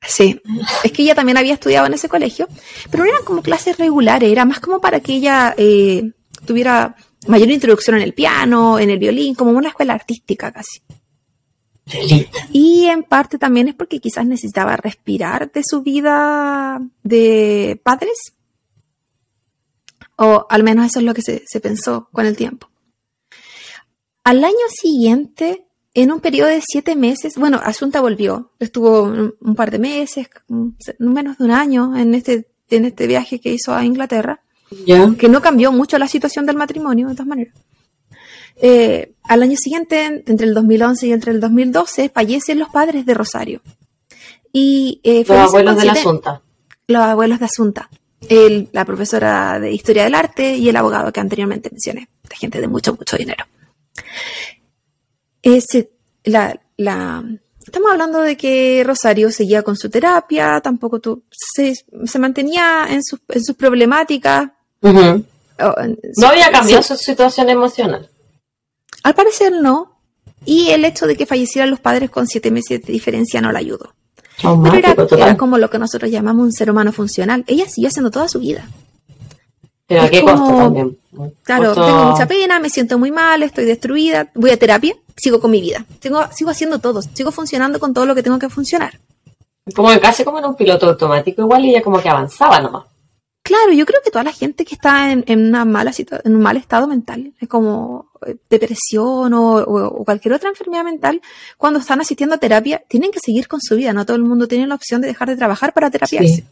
Sí, 0.00 0.40
es 0.84 0.92
que 0.92 1.02
ella 1.02 1.16
también 1.16 1.36
había 1.36 1.54
estudiado 1.54 1.86
en 1.86 1.94
ese 1.94 2.08
colegio, 2.08 2.46
pero 2.88 3.02
no 3.02 3.10
eran 3.10 3.24
como 3.24 3.42
clases 3.42 3.78
regulares, 3.78 4.30
era 4.30 4.44
más 4.44 4.60
como 4.60 4.80
para 4.80 5.00
que 5.00 5.14
ella 5.14 5.54
eh, 5.56 6.12
tuviera 6.46 6.94
mayor 7.26 7.50
introducción 7.50 7.96
en 7.96 8.02
el 8.02 8.14
piano, 8.14 8.78
en 8.78 8.90
el 8.90 8.98
violín, 9.00 9.34
como 9.34 9.50
una 9.50 9.70
escuela 9.70 9.94
artística 9.94 10.52
casi. 10.52 10.80
Y 12.52 12.86
en 12.86 13.02
parte 13.02 13.38
también 13.38 13.68
es 13.68 13.74
porque 13.74 13.98
quizás 13.98 14.26
necesitaba 14.26 14.76
respirar 14.76 15.50
de 15.52 15.62
su 15.64 15.82
vida 15.82 16.80
de 17.02 17.80
padres, 17.82 18.34
o 20.16 20.46
al 20.48 20.62
menos 20.62 20.86
eso 20.86 21.00
es 21.00 21.04
lo 21.04 21.14
que 21.14 21.22
se, 21.22 21.42
se 21.46 21.60
pensó 21.60 22.08
con 22.12 22.26
el 22.26 22.36
tiempo. 22.36 22.68
Al 24.24 24.44
año 24.44 24.54
siguiente, 24.68 25.66
en 25.94 26.12
un 26.12 26.20
periodo 26.20 26.48
de 26.48 26.62
siete 26.64 26.94
meses, 26.94 27.34
bueno, 27.36 27.60
Asunta 27.62 28.00
volvió, 28.00 28.52
estuvo 28.60 29.02
un, 29.02 29.34
un 29.40 29.54
par 29.54 29.70
de 29.70 29.78
meses, 29.78 30.28
menos 30.98 31.38
de 31.38 31.44
un 31.44 31.50
año 31.50 31.96
en 31.96 32.14
este, 32.14 32.48
en 32.70 32.84
este 32.84 33.06
viaje 33.06 33.40
que 33.40 33.52
hizo 33.52 33.74
a 33.74 33.84
Inglaterra, 33.84 34.40
que 35.18 35.28
no 35.28 35.42
cambió 35.42 35.72
mucho 35.72 35.98
la 35.98 36.08
situación 36.08 36.46
del 36.46 36.56
matrimonio, 36.56 37.08
de 37.08 37.14
todas 37.14 37.26
maneras. 37.26 37.54
Eh, 38.56 39.11
al 39.24 39.42
año 39.42 39.56
siguiente, 39.56 40.22
entre 40.26 40.46
el 40.46 40.54
2011 40.54 41.06
y 41.06 41.12
entre 41.12 41.32
el 41.32 41.40
2012, 41.40 42.08
fallecen 42.08 42.58
los 42.58 42.68
padres 42.70 43.06
de 43.06 43.14
Rosario. 43.14 43.60
Y 44.52 45.00
eh, 45.04 45.24
Los 45.26 45.38
abuelos 45.38 45.76
de 45.76 45.84
la 45.84 45.92
Asunta. 45.92 46.42
los 46.88 47.02
abuelos 47.02 47.38
de 47.38 47.44
Asunta, 47.46 47.88
el- 48.28 48.68
la 48.72 48.84
profesora 48.84 49.58
de 49.58 49.72
Historia 49.72 50.04
del 50.04 50.14
Arte 50.14 50.56
y 50.56 50.68
el 50.68 50.76
abogado 50.76 51.12
que 51.12 51.20
anteriormente 51.20 51.70
mencioné, 51.70 52.08
de 52.28 52.36
gente 52.36 52.60
de 52.60 52.68
mucho, 52.68 52.94
mucho 52.94 53.16
dinero. 53.16 53.44
Ese, 55.42 55.90
la, 56.24 56.58
la, 56.76 57.24
estamos 57.66 57.90
hablando 57.90 58.20
de 58.20 58.36
que 58.36 58.82
Rosario 58.86 59.30
seguía 59.30 59.62
con 59.62 59.76
su 59.76 59.90
terapia, 59.90 60.60
tampoco 60.60 61.00
tu, 61.00 61.24
se, 61.30 61.74
se 62.04 62.18
mantenía 62.18 62.86
en, 62.90 63.02
sus 63.02 63.20
en 63.28 63.42
sus 63.44 63.56
problemáticas. 63.56 64.50
Ujú. 64.82 65.24
No 66.16 66.26
había 66.26 66.50
cambiado 66.50 66.82
su 66.82 66.96
situación 66.96 67.48
emocional. 67.50 68.08
Al 69.02 69.14
parecer 69.14 69.52
no. 69.52 69.92
Y 70.44 70.70
el 70.70 70.84
hecho 70.84 71.06
de 71.06 71.16
que 71.16 71.24
fallecieran 71.26 71.70
los 71.70 71.78
padres 71.80 72.10
con 72.10 72.26
siete 72.26 72.50
meses 72.50 72.82
de 72.82 72.92
diferencia 72.92 73.40
no 73.40 73.52
la 73.52 73.60
ayudó. 73.60 73.94
Pero 74.42 74.74
era, 75.18 75.36
como 75.36 75.56
lo 75.58 75.70
que 75.70 75.78
nosotros 75.78 76.10
llamamos 76.10 76.44
un 76.44 76.52
ser 76.52 76.70
humano 76.70 76.90
funcional. 76.92 77.44
Ella 77.46 77.68
siguió 77.68 77.88
haciendo 77.88 78.10
toda 78.10 78.28
su 78.28 78.40
vida. 78.40 78.68
Pero 79.86 80.02
a 80.02 80.04
es 80.06 80.10
qué 80.10 80.22
costo 80.22 80.38
como- 80.44 80.58
también. 80.58 80.98
Claro, 81.44 81.66
Costo- 81.74 81.84
tengo 81.86 82.04
mucha 82.10 82.26
pena, 82.26 82.58
me 82.58 82.70
siento 82.70 82.98
muy 82.98 83.10
mal, 83.12 83.42
estoy 83.42 83.66
destruida, 83.66 84.30
voy 84.34 84.50
a 84.50 84.56
terapia, 84.56 84.96
sigo 85.16 85.38
con 85.40 85.50
mi 85.50 85.60
vida. 85.60 85.84
Tengo, 86.00 86.24
sigo 86.32 86.50
haciendo 86.50 86.78
todo, 86.78 87.02
sigo 87.02 87.30
funcionando 87.30 87.78
con 87.78 87.92
todo 87.94 88.06
lo 88.06 88.14
que 88.14 88.22
tengo 88.22 88.38
que 88.38 88.48
funcionar. 88.48 88.98
Como 89.76 89.90
casi 90.00 90.24
como 90.24 90.38
en 90.38 90.46
un 90.46 90.56
piloto 90.56 90.88
automático, 90.88 91.42
igual 91.42 91.64
ella 91.66 91.82
como 91.82 92.00
que 92.00 92.08
avanzaba 92.08 92.58
nomás. 92.60 92.84
Claro, 93.52 93.72
yo 93.72 93.84
creo 93.84 94.00
que 94.02 94.10
toda 94.10 94.24
la 94.24 94.32
gente 94.32 94.64
que 94.64 94.74
está 94.76 95.12
en, 95.12 95.24
en 95.26 95.46
una 95.46 95.64
mala 95.66 95.92
en 96.24 96.34
un 96.36 96.40
mal 96.42 96.56
estado 96.56 96.86
mental, 96.86 97.34
es 97.38 97.48
como 97.48 98.10
eh, 98.26 98.36
depresión 98.48 99.34
o, 99.34 99.56
o- 99.56 99.86
o 99.88 100.04
cualquier 100.06 100.32
otra 100.34 100.48
enfermedad 100.48 100.84
mental, 100.84 101.20
cuando 101.58 101.78
están 101.80 102.00
asistiendo 102.00 102.34
a 102.34 102.38
terapia, 102.38 102.82
tienen 102.88 103.10
que 103.10 103.18
seguir 103.22 103.48
con 103.48 103.60
su 103.60 103.76
vida. 103.76 103.92
No 103.92 104.06
todo 104.06 104.16
el 104.16 104.22
mundo 104.22 104.48
tiene 104.48 104.66
la 104.66 104.74
opción 104.74 105.02
de 105.02 105.08
dejar 105.08 105.28
de 105.28 105.36
trabajar 105.36 105.74
para 105.74 105.90
terapiarse. 105.90 106.36
Sí. 106.36 106.44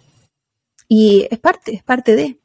Y 0.88 1.26
es 1.30 1.38
parte, 1.38 1.74
es 1.74 1.82
parte 1.82 2.14
de. 2.16 2.38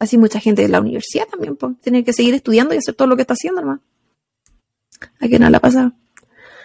Así 0.00 0.18
mucha 0.18 0.40
gente 0.40 0.62
de 0.62 0.68
la 0.68 0.80
universidad 0.80 1.28
también, 1.28 1.54
pues, 1.54 1.74
tiene 1.80 2.02
que 2.02 2.12
seguir 2.12 2.34
estudiando 2.34 2.74
y 2.74 2.78
hacer 2.78 2.94
todo 2.96 3.06
lo 3.06 3.14
que 3.14 3.22
está 3.22 3.34
haciendo, 3.34 3.60
nomás. 3.60 3.78
¿A 5.20 5.28
qué 5.28 5.38
no 5.38 5.48
la 5.48 5.58
ha 5.58 5.60
pasado? 5.60 5.92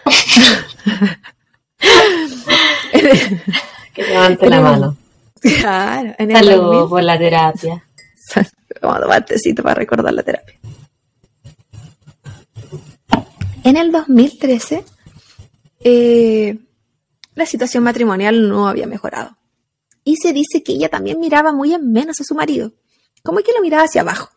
Que 3.94 4.02
levante 4.02 4.48
la 4.50 4.60
mano. 4.60 4.96
Claro, 5.40 6.14
en 6.18 6.30
el 6.30 6.36
Saludos 6.36 6.64
2000 6.72 6.88
por 6.88 7.02
la 7.02 7.18
terapia. 7.18 7.84
Vamos 8.82 8.98
a 8.98 9.00
tomar 9.02 9.24
tecito 9.24 9.62
para 9.62 9.74
recordar 9.76 10.12
la 10.12 10.22
terapia. 10.22 10.54
En 13.64 13.76
el 13.76 13.90
2013, 13.92 14.84
eh, 15.80 16.58
la 17.34 17.46
situación 17.46 17.82
matrimonial 17.84 18.48
no 18.48 18.68
había 18.68 18.86
mejorado. 18.86 19.36
Y 20.04 20.16
se 20.16 20.32
dice 20.32 20.62
que 20.62 20.72
ella 20.72 20.88
también 20.88 21.20
miraba 21.20 21.52
muy 21.52 21.74
en 21.74 21.92
menos 21.92 22.20
a 22.20 22.24
su 22.24 22.34
marido, 22.34 22.72
como 23.22 23.38
que 23.40 23.52
lo 23.52 23.60
miraba 23.60 23.84
hacia 23.84 24.00
abajo. 24.02 24.30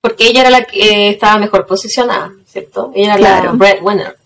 Porque 0.00 0.26
ella 0.28 0.40
era 0.42 0.50
la 0.50 0.64
que 0.64 0.80
eh, 0.80 1.08
estaba 1.10 1.38
mejor 1.38 1.66
posicionada, 1.66 2.32
¿cierto? 2.46 2.90
Ella 2.94 3.14
era 3.14 3.16
Claro. 3.16 3.44
la 3.46 3.52
breadwinner. 3.52 4.16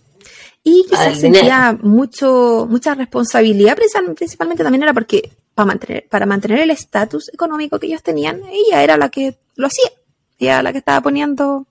Y 0.64 0.84
quizás 0.88 1.18
sentía 1.18 1.78
mucho, 1.82 2.66
mucha 2.68 2.94
responsabilidad, 2.94 3.76
principal- 3.76 4.14
principalmente 4.14 4.62
también 4.62 4.82
era 4.82 4.92
porque 4.92 5.30
para 5.58 5.66
mantener, 5.66 6.06
para 6.08 6.24
mantener 6.24 6.60
el 6.60 6.70
estatus 6.70 7.28
económico 7.34 7.80
que 7.80 7.88
ellos 7.88 8.02
tenían, 8.04 8.40
ella 8.48 8.84
era 8.84 8.96
la 8.96 9.08
que 9.08 9.36
lo 9.56 9.66
hacía. 9.66 9.90
Ella 10.38 10.52
era 10.54 10.62
la 10.62 10.70
que 10.72 10.78
estaba 10.78 11.00
poniendo 11.00 11.66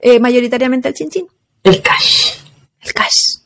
eh, 0.00 0.18
mayoritariamente 0.18 0.88
el 0.88 0.94
chinchín. 0.94 1.26
El 1.62 1.82
cash. 1.82 2.36
el 2.80 2.92
cash. 2.94 3.36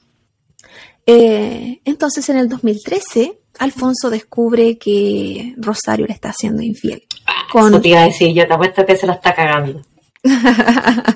Eh, 1.04 1.80
entonces, 1.84 2.28
en 2.28 2.36
el 2.36 2.48
2013, 2.48 3.40
Alfonso 3.58 4.08
descubre 4.08 4.78
que 4.78 5.52
Rosario 5.56 6.06
le 6.06 6.12
está 6.12 6.28
haciendo 6.28 6.62
infiel. 6.62 7.02
Con- 7.50 7.72
Eso 7.72 7.80
te 7.82 7.88
iba 7.88 8.02
a 8.02 8.04
decir, 8.04 8.32
yo 8.32 8.46
te 8.46 8.54
apuesto 8.54 8.86
que 8.86 8.96
se 8.96 9.06
la 9.08 9.14
está 9.14 9.34
cagando. 9.34 9.82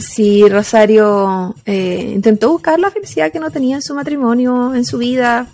Sí, 0.00 0.48
Rosario 0.48 1.54
eh, 1.64 2.10
intentó 2.14 2.50
buscar 2.50 2.78
la 2.80 2.90
felicidad 2.90 3.30
que 3.30 3.38
no 3.38 3.50
tenía 3.50 3.76
en 3.76 3.82
su 3.82 3.94
matrimonio, 3.94 4.74
en 4.74 4.84
su 4.84 4.98
vida, 4.98 5.46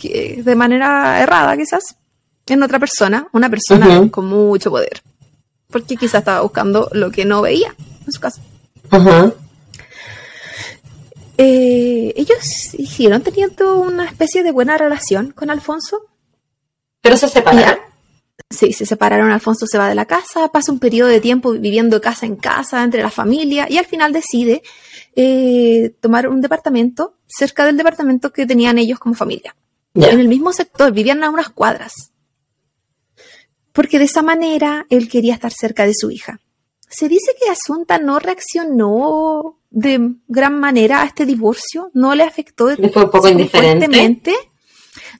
que- 0.00 0.42
de 0.42 0.54
manera 0.56 1.20
errada 1.22 1.56
quizás, 1.56 1.96
en 2.46 2.62
otra 2.62 2.78
persona, 2.78 3.28
una 3.32 3.48
persona 3.50 4.08
con 4.10 4.26
mucho 4.26 4.70
poder. 4.70 5.02
Porque 5.68 5.96
quizás 5.96 6.20
estaba 6.20 6.40
buscando 6.40 6.88
lo 6.92 7.10
que 7.12 7.24
no 7.24 7.42
veía 7.42 7.74
en 8.06 8.12
su 8.12 8.20
casa. 8.20 8.40
Ajá. 8.90 9.32
Eh, 11.38 12.12
ellos 12.16 12.38
siguieron 12.42 13.22
teniendo 13.22 13.78
una 13.80 14.04
especie 14.04 14.42
de 14.42 14.52
buena 14.52 14.76
relación 14.76 15.30
con 15.32 15.50
Alfonso, 15.50 16.06
Pero 17.00 17.16
se 17.16 17.28
separaron. 17.28 17.78
Sí, 18.50 18.72
se 18.72 18.84
separaron, 18.84 19.30
Alfonso 19.30 19.66
se 19.66 19.78
va 19.78 19.88
de 19.88 19.94
la 19.94 20.06
casa, 20.06 20.48
pasa 20.48 20.72
un 20.72 20.78
periodo 20.80 21.08
de 21.08 21.20
tiempo 21.20 21.52
viviendo 21.52 22.00
casa 22.00 22.26
en 22.26 22.36
casa 22.36 22.82
entre 22.82 23.00
la 23.02 23.10
familia 23.10 23.66
y 23.70 23.78
al 23.78 23.86
final 23.86 24.12
decide 24.12 24.62
eh, 25.14 25.94
tomar 26.00 26.28
un 26.28 26.40
departamento 26.40 27.14
cerca 27.26 27.64
del 27.64 27.76
departamento 27.76 28.32
que 28.32 28.46
tenían 28.46 28.76
ellos 28.78 28.98
como 28.98 29.14
familia. 29.14 29.54
En 29.94 30.20
el 30.20 30.28
mismo 30.28 30.52
sector, 30.52 30.92
vivían 30.92 31.24
a 31.24 31.30
unas 31.30 31.50
cuadras. 31.50 32.12
Porque 33.72 33.98
de 33.98 34.04
esa 34.04 34.22
manera 34.22 34.86
él 34.88 35.08
quería 35.08 35.34
estar 35.34 35.52
cerca 35.52 35.86
de 35.86 35.94
su 35.94 36.10
hija. 36.10 36.40
Se 36.88 37.08
dice 37.08 37.32
que 37.40 37.50
Asunta 37.50 37.98
no 37.98 38.18
reaccionó 38.18 39.58
de 39.70 40.14
gran 40.26 40.58
manera 40.58 41.02
a 41.02 41.06
este 41.06 41.24
divorcio, 41.24 41.90
no 41.94 42.14
le 42.14 42.24
afectó 42.24 42.66
de 42.66 42.88
fue 42.88 43.04
un 43.04 43.10
poco 43.10 43.28
indiferente. 43.28 43.86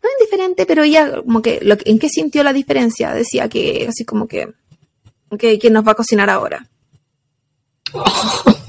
No 0.02 0.09
indiferente, 0.18 0.66
pero 0.66 0.83
ella, 0.83 1.22
como 1.22 1.42
que, 1.42 1.61
lo 1.62 1.76
¿en 1.85 1.98
qué 1.98 2.09
sintió 2.09 2.42
la 2.42 2.52
diferencia? 2.52 3.12
Decía 3.12 3.48
que, 3.48 3.87
así 3.88 4.04
como 4.04 4.26
que, 4.26 4.48
que 5.38 5.59
¿quién 5.59 5.74
nos 5.74 5.87
va 5.87 5.92
a 5.92 5.96
cocinar 5.96 6.30
ahora? 6.30 6.66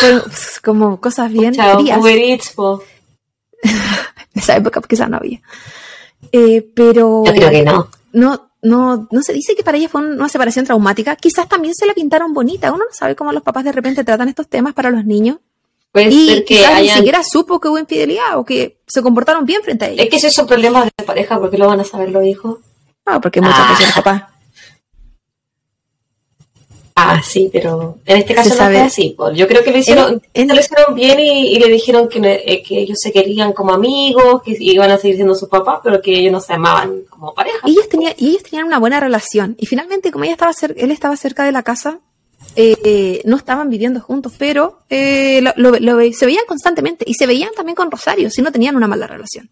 Pues, 0.00 0.60
como 0.64 1.00
cosas 1.00 1.30
bien 1.30 1.54
Chao, 1.54 1.80
frías. 1.80 2.54
En 4.36 4.40
esa 4.42 4.54
época 4.56 4.82
quizás 4.86 5.08
no 5.08 5.16
había. 5.16 5.40
Eh, 6.30 6.66
pero 6.74 7.24
Yo 7.24 7.32
creo 7.32 7.50
que 7.50 7.62
no. 7.62 7.88
no, 8.12 8.50
no, 8.62 9.08
no 9.10 9.22
se 9.22 9.32
dice 9.32 9.56
que 9.56 9.62
para 9.62 9.78
ella 9.78 9.88
fue 9.88 10.02
una 10.02 10.28
separación 10.28 10.66
traumática. 10.66 11.16
Quizás 11.16 11.48
también 11.48 11.74
se 11.74 11.86
la 11.86 11.94
pintaron 11.94 12.34
bonita. 12.34 12.68
Uno 12.70 12.84
no 12.84 12.92
sabe 12.94 13.16
cómo 13.16 13.32
los 13.32 13.42
papás 13.42 13.64
de 13.64 13.72
repente 13.72 14.04
tratan 14.04 14.28
estos 14.28 14.46
temas 14.48 14.74
para 14.74 14.90
los 14.90 15.04
niños. 15.06 15.38
Puede 15.90 16.08
Y 16.10 16.28
ser 16.28 16.38
que 16.44 16.56
quizás 16.56 16.70
ni 16.74 16.80
hayan... 16.80 16.96
siquiera 16.98 17.22
supo 17.24 17.58
que 17.58 17.68
hubo 17.68 17.78
infidelidad 17.78 18.36
o 18.38 18.44
que 18.44 18.78
se 18.86 19.00
comportaron 19.00 19.46
bien 19.46 19.62
frente 19.62 19.86
a 19.86 19.88
ella. 19.88 20.02
Es 20.02 20.10
que 20.10 20.18
si 20.18 20.30
son 20.30 20.46
problemas 20.46 20.84
de 20.98 21.04
pareja, 21.04 21.38
¿por 21.40 21.50
qué 21.50 21.56
lo 21.56 21.66
van 21.68 21.80
a 21.80 21.84
saber 21.84 22.10
los 22.10 22.24
hijos? 22.26 22.58
No, 23.06 23.20
porque 23.22 23.40
muchas 23.40 23.58
Ah. 23.60 23.70
veces 23.70 23.86
los 23.86 23.94
papás. 24.04 24.22
Ah, 26.98 27.20
sí, 27.22 27.50
pero 27.52 27.98
en 28.06 28.16
este 28.16 28.34
caso 28.34 28.48
no 28.48 28.54
fue 28.56 28.80
así. 28.86 29.10
po. 29.16 29.30
Yo 29.30 29.46
creo 29.46 29.62
que 29.62 29.70
lo 29.70 29.76
hicieron, 29.78 30.22
En- 30.32 30.48
en- 30.50 30.56
lo 30.56 30.60
hicieron 30.62 30.94
bien 30.94 31.20
y, 31.20 31.48
y 31.54 31.58
le 31.58 31.68
dijeron 31.68 32.08
que, 32.08 32.18
eh, 32.46 32.62
que 32.66 32.80
ellos 32.80 32.96
se 32.98 33.12
querían 33.12 33.52
como 33.52 33.74
amigos, 33.74 34.42
que 34.42 34.56
iban 34.58 34.90
a 34.90 34.96
seguir 34.96 35.16
siendo 35.16 35.34
sus 35.34 35.50
papás, 35.50 35.80
pero 35.84 36.00
que 36.00 36.18
ellos 36.18 36.32
no 36.32 36.40
se 36.40 36.54
amaban 36.54 37.02
como 37.10 37.34
pareja. 37.34 37.58
Y 37.66 37.72
ellos, 37.72 37.88
tenían, 37.90 38.14
y 38.16 38.30
ellos 38.30 38.42
tenían 38.44 38.66
una 38.66 38.78
buena 38.78 38.98
relación. 38.98 39.56
Y 39.60 39.66
finalmente, 39.66 40.10
como 40.10 40.24
ella 40.24 40.32
estaba 40.32 40.52
él 40.74 40.90
estaba 40.90 41.16
cerca 41.18 41.44
de 41.44 41.52
la 41.52 41.62
casa, 41.62 42.00
eh, 42.56 43.20
no 43.26 43.36
estaban 43.36 43.68
viviendo 43.68 44.00
juntos, 44.00 44.32
pero 44.38 44.78
eh, 44.88 45.42
lo- 45.42 45.52
lo- 45.56 45.78
lo 45.78 46.12
se 46.14 46.24
veían 46.24 46.44
constantemente. 46.48 47.04
Y 47.06 47.12
se 47.12 47.26
veían 47.26 47.50
también 47.54 47.76
con 47.76 47.90
Rosario, 47.90 48.30
si 48.30 48.40
no 48.40 48.50
tenían 48.52 48.74
una 48.74 48.86
mala 48.88 49.06
relación. 49.06 49.50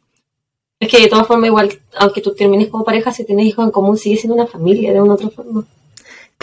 Es 0.81 0.89
que 0.91 0.99
de 0.99 1.09
todas 1.09 1.27
formas, 1.27 1.49
igual, 1.49 1.79
aunque 1.99 2.23
tú 2.23 2.35
termines 2.35 2.69
como 2.69 2.85
pareja, 2.85 3.13
si 3.13 3.25
tienes 3.25 3.45
hijos 3.47 3.67
en 3.67 3.71
común, 3.71 3.99
sigue 3.99 4.17
siendo 4.17 4.35
una 4.35 4.47
familia 4.47 4.95
de 4.95 5.01
una 5.03 5.13
u 5.13 5.15
otra 5.17 5.29
forma. 5.29 5.65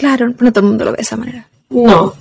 Claro, 0.02 0.34
no 0.36 0.52
todo 0.52 0.64
el 0.64 0.66
mundo 0.66 0.84
lo 0.84 0.90
ve 0.90 0.96
de 0.96 1.02
esa 1.02 1.16
manera. 1.16 1.48
No. 1.70 2.12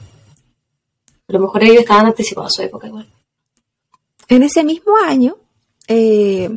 A 1.27 1.33
lo 1.33 1.39
mejor 1.39 1.63
ellos 1.63 1.79
estaban 1.79 2.05
anticipados 2.05 2.51
a 2.53 2.55
su 2.57 2.61
época 2.61 2.85
igual. 2.85 3.07
En 4.27 4.43
ese 4.43 4.63
mismo 4.63 4.93
año, 5.03 5.35
eh, 5.87 6.47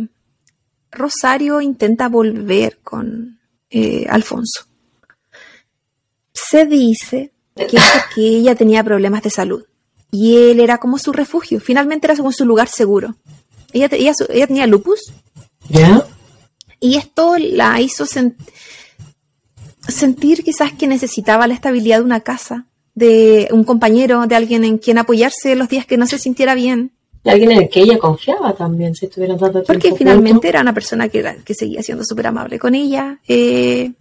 Rosario 0.90 1.62
intenta 1.62 2.10
volver 2.10 2.80
con 2.82 3.40
eh, 3.70 4.04
Alfonso. 4.06 4.66
Se 6.34 6.66
dice 6.66 7.32
que 7.56 7.78
ella 8.38 8.54
tenía 8.54 8.84
problemas 8.84 9.22
de 9.22 9.30
salud 9.30 9.64
y 10.10 10.36
él 10.50 10.60
era 10.60 10.76
como 10.76 10.98
su 10.98 11.10
refugio. 11.10 11.58
Finalmente 11.58 12.06
era 12.06 12.16
como 12.18 12.32
su 12.32 12.44
lugar 12.44 12.68
seguro. 12.68 13.16
Ella, 13.72 13.88
ella, 13.92 14.12
tenía 14.46 14.66
lupus 14.66 15.00
¿Ya? 15.70 16.06
y 16.80 16.96
esto 16.98 17.36
la 17.38 17.80
hizo 17.80 18.04
sen- 18.04 18.36
sentir 19.88 20.42
quizás 20.44 20.72
que 20.72 20.86
necesitaba 20.86 21.46
la 21.46 21.54
estabilidad 21.54 21.98
de 21.98 22.04
una 22.04 22.20
casa, 22.20 22.66
de 22.94 23.48
un 23.50 23.64
compañero, 23.64 24.26
de 24.26 24.34
alguien 24.36 24.64
en 24.64 24.78
quien 24.78 24.98
apoyarse 24.98 25.54
los 25.56 25.68
días 25.68 25.86
que 25.86 25.96
no 25.96 26.06
se 26.06 26.18
sintiera 26.18 26.54
bien. 26.54 26.92
Y 27.24 27.30
alguien 27.30 27.52
en 27.52 27.62
el 27.62 27.68
que 27.68 27.80
ella 27.80 27.98
confiaba 27.98 28.54
también, 28.54 28.94
si 28.94 29.06
estuvieron 29.06 29.38
tanto 29.38 29.62
tiempo 29.62 29.66
Porque 29.72 29.94
finalmente 29.96 30.48
era 30.48 30.60
una 30.60 30.74
persona 30.74 31.08
que, 31.08 31.20
era- 31.20 31.36
que 31.36 31.54
seguía 31.54 31.82
siendo 31.82 32.04
súper 32.04 32.26
amable 32.26 32.58
con 32.58 32.74
ella, 32.74 33.18
eh, 33.26 33.92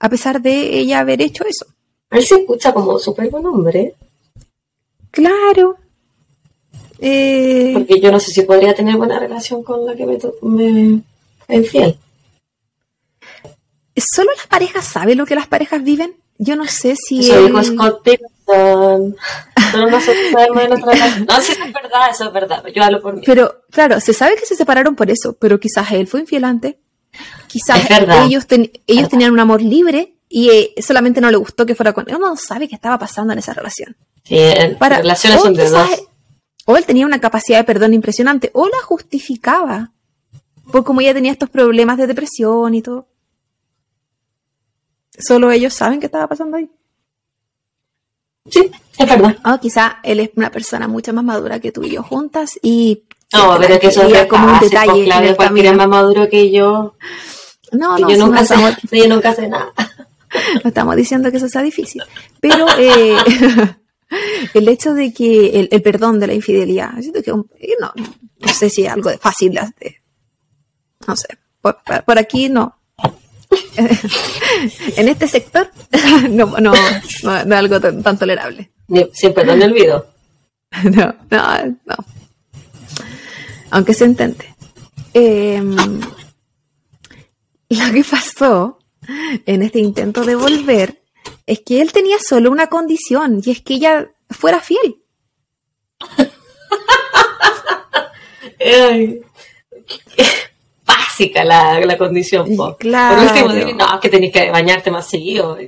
a 0.00 0.08
pesar 0.08 0.40
de 0.40 0.78
ella 0.78 1.00
haber 1.00 1.20
hecho 1.20 1.44
eso. 1.44 1.66
Él 2.10 2.24
se 2.24 2.36
escucha 2.36 2.72
como 2.72 2.98
súper 2.98 3.28
buen 3.30 3.44
hombre, 3.46 3.94
Claro. 5.10 5.76
Eh, 7.00 7.70
porque 7.74 8.00
yo 8.00 8.10
no 8.10 8.18
sé 8.20 8.30
si 8.32 8.42
podría 8.42 8.74
tener 8.74 8.96
buena 8.96 9.18
relación 9.18 9.62
con 9.62 9.86
la 9.86 9.94
que 9.94 10.04
me, 10.06 10.18
me 10.42 11.02
infiel. 11.56 11.96
¿Solo 14.00 14.30
las 14.36 14.46
parejas 14.46 14.84
saben 14.84 15.18
lo 15.18 15.26
que 15.26 15.34
las 15.34 15.46
parejas 15.46 15.82
viven? 15.82 16.16
Yo 16.38 16.54
no 16.56 16.66
sé 16.66 16.94
si 16.96 17.20
Eso 17.20 17.46
él- 17.46 17.64
Scott 17.64 18.02
Peterson. 18.04 19.16
Solo 19.72 19.90
nosotros 19.90 20.16
sabemos 20.32 20.62
de 20.62 20.68
nuestra 20.68 20.92
relación. 20.92 21.26
No, 21.26 21.40
sí, 21.40 21.52
eso 21.52 21.64
es 21.64 21.72
verdad, 21.72 22.10
eso 22.10 22.24
es 22.26 22.32
verdad. 22.32 22.64
Yo 22.74 22.82
hablo 22.84 23.02
por 23.02 23.14
mí. 23.16 23.22
Pero, 23.26 23.62
claro, 23.70 24.00
se 24.00 24.12
sabe 24.12 24.36
que 24.36 24.46
se 24.46 24.54
separaron 24.56 24.94
por 24.96 25.10
eso, 25.10 25.36
pero 25.38 25.58
quizás 25.60 25.90
él 25.92 26.06
fue 26.06 26.20
infiel 26.20 26.44
antes. 26.44 26.76
Quizás 27.48 27.80
Es 27.90 28.08
ellos, 28.26 28.46
ten- 28.46 28.70
ellos 28.86 29.08
tenían 29.08 29.32
un 29.32 29.40
amor 29.40 29.60
libre 29.62 30.14
y 30.28 30.50
eh, 30.50 30.74
solamente 30.82 31.20
no 31.20 31.30
le 31.30 31.36
gustó 31.38 31.66
que 31.66 31.74
fuera 31.74 31.92
con 31.92 32.04
él. 32.08 32.16
Uno 32.16 32.28
no 32.28 32.36
sabe 32.36 32.68
qué 32.68 32.74
estaba 32.76 32.98
pasando 32.98 33.32
en 33.32 33.38
esa 33.40 33.52
relación. 33.54 33.96
Sí, 34.24 34.36
eh, 34.38 34.76
Para, 34.78 34.98
relaciones 34.98 35.40
son 35.42 35.54
de 35.54 35.68
dos. 35.68 35.88
O 36.66 36.76
él 36.76 36.84
tenía 36.84 37.06
una 37.06 37.18
capacidad 37.20 37.58
de 37.58 37.64
perdón 37.64 37.94
impresionante, 37.94 38.50
o 38.54 38.68
la 38.68 38.78
justificaba. 38.82 39.92
Por 40.70 40.84
como 40.84 41.00
ella 41.00 41.14
tenía 41.14 41.32
estos 41.32 41.48
problemas 41.48 41.96
de 41.96 42.06
depresión 42.06 42.74
y 42.74 42.82
todo. 42.82 43.08
Solo 45.16 45.50
ellos 45.50 45.72
saben 45.74 46.00
qué 46.00 46.06
estaba 46.06 46.26
pasando 46.28 46.56
ahí. 46.56 46.70
Sí, 48.50 48.70
es 48.98 49.06
verdad. 49.08 49.36
O 49.44 49.60
quizá 49.60 49.98
él 50.02 50.20
es 50.20 50.30
una 50.36 50.50
persona 50.50 50.88
mucho 50.88 51.12
más 51.12 51.24
madura 51.24 51.60
que 51.60 51.70
tú 51.72 51.82
y 51.84 51.90
yo 51.90 52.02
juntas 52.02 52.58
y... 52.62 53.04
No, 53.32 53.56
pero 53.60 53.74
es 53.74 53.80
que 53.80 53.86
eso 53.88 54.02
es 54.04 54.26
como 54.26 54.46
un 54.50 54.58
detalle 54.58 54.90
pues, 54.90 55.04
Claudia, 55.04 55.28
el 55.30 55.36
cualquiera 55.36 55.72
más 55.74 55.88
maduro 55.88 56.28
que 56.30 56.50
yo. 56.50 56.94
No, 57.72 57.98
no, 57.98 58.08
yo 58.08 58.14
si 58.14 58.20
nunca 58.22 58.40
no 58.40 58.46
sé, 58.46 58.54
estamos, 58.54 58.76
yo 58.90 59.08
nunca 59.08 59.34
sé 59.34 59.48
nada. 59.48 59.70
no 60.64 60.68
estamos 60.68 60.96
diciendo 60.96 61.30
que 61.30 61.36
eso 61.36 61.48
sea 61.48 61.60
difícil. 61.62 62.02
Pero 62.40 62.64
eh, 62.78 63.16
el 64.54 64.68
hecho 64.68 64.94
de 64.94 65.12
que 65.12 65.60
el, 65.60 65.68
el 65.70 65.82
perdón 65.82 66.18
de 66.18 66.26
la 66.28 66.32
infidelidad, 66.32 66.92
siento 67.00 67.22
que 67.22 67.32
un- 67.32 67.50
eh, 67.60 67.74
no, 67.78 67.92
no 68.38 68.48
sé 68.48 68.70
si 68.70 68.86
es 68.86 68.92
algo 68.92 69.10
de 69.10 69.18
fácil 69.18 69.52
de. 69.52 69.96
No 71.06 71.14
sé, 71.14 71.28
por- 71.60 71.80
por 72.06 72.18
aquí 72.18 72.48
no. 72.48 72.77
En 74.96 75.08
este 75.08 75.28
sector 75.28 75.70
no, 76.30 76.46
no, 76.58 76.72
no, 76.72 76.74
no 77.22 77.34
es 77.34 77.52
algo 77.52 77.80
tan, 77.80 78.02
tan 78.02 78.18
tolerable. 78.18 78.70
Sin 79.12 79.34
perdón 79.34 79.58
me 79.58 79.64
olvido. 79.66 80.06
No, 80.84 81.14
no, 81.30 81.64
no. 81.86 81.96
Aunque 83.70 83.94
se 83.94 84.04
intente. 84.04 84.54
Em, 85.14 85.74
lo 87.70 87.92
que 87.92 88.04
pasó 88.04 88.78
en 89.46 89.62
este 89.62 89.78
intento 89.78 90.26
de 90.26 90.34
volver 90.34 91.02
es 91.46 91.60
que 91.60 91.80
él 91.80 91.90
tenía 91.90 92.18
solo 92.18 92.50
una 92.50 92.66
condición 92.66 93.40
y 93.42 93.50
es 93.50 93.62
que 93.62 93.74
ella 93.74 94.10
fuera 94.28 94.60
fiel. 94.60 95.02
Básica 101.18 101.44
la, 101.44 101.80
la 101.80 101.98
condición, 101.98 102.54
po. 102.56 102.76
Claro. 102.76 103.16
Por 103.16 103.26
último, 103.26 103.52
dile, 103.52 103.74
no, 103.74 103.94
es 103.94 104.00
que 104.00 104.08
tenés 104.08 104.32
que 104.32 104.50
bañarte 104.50 104.90
más 104.92 105.08
seguido. 105.08 105.58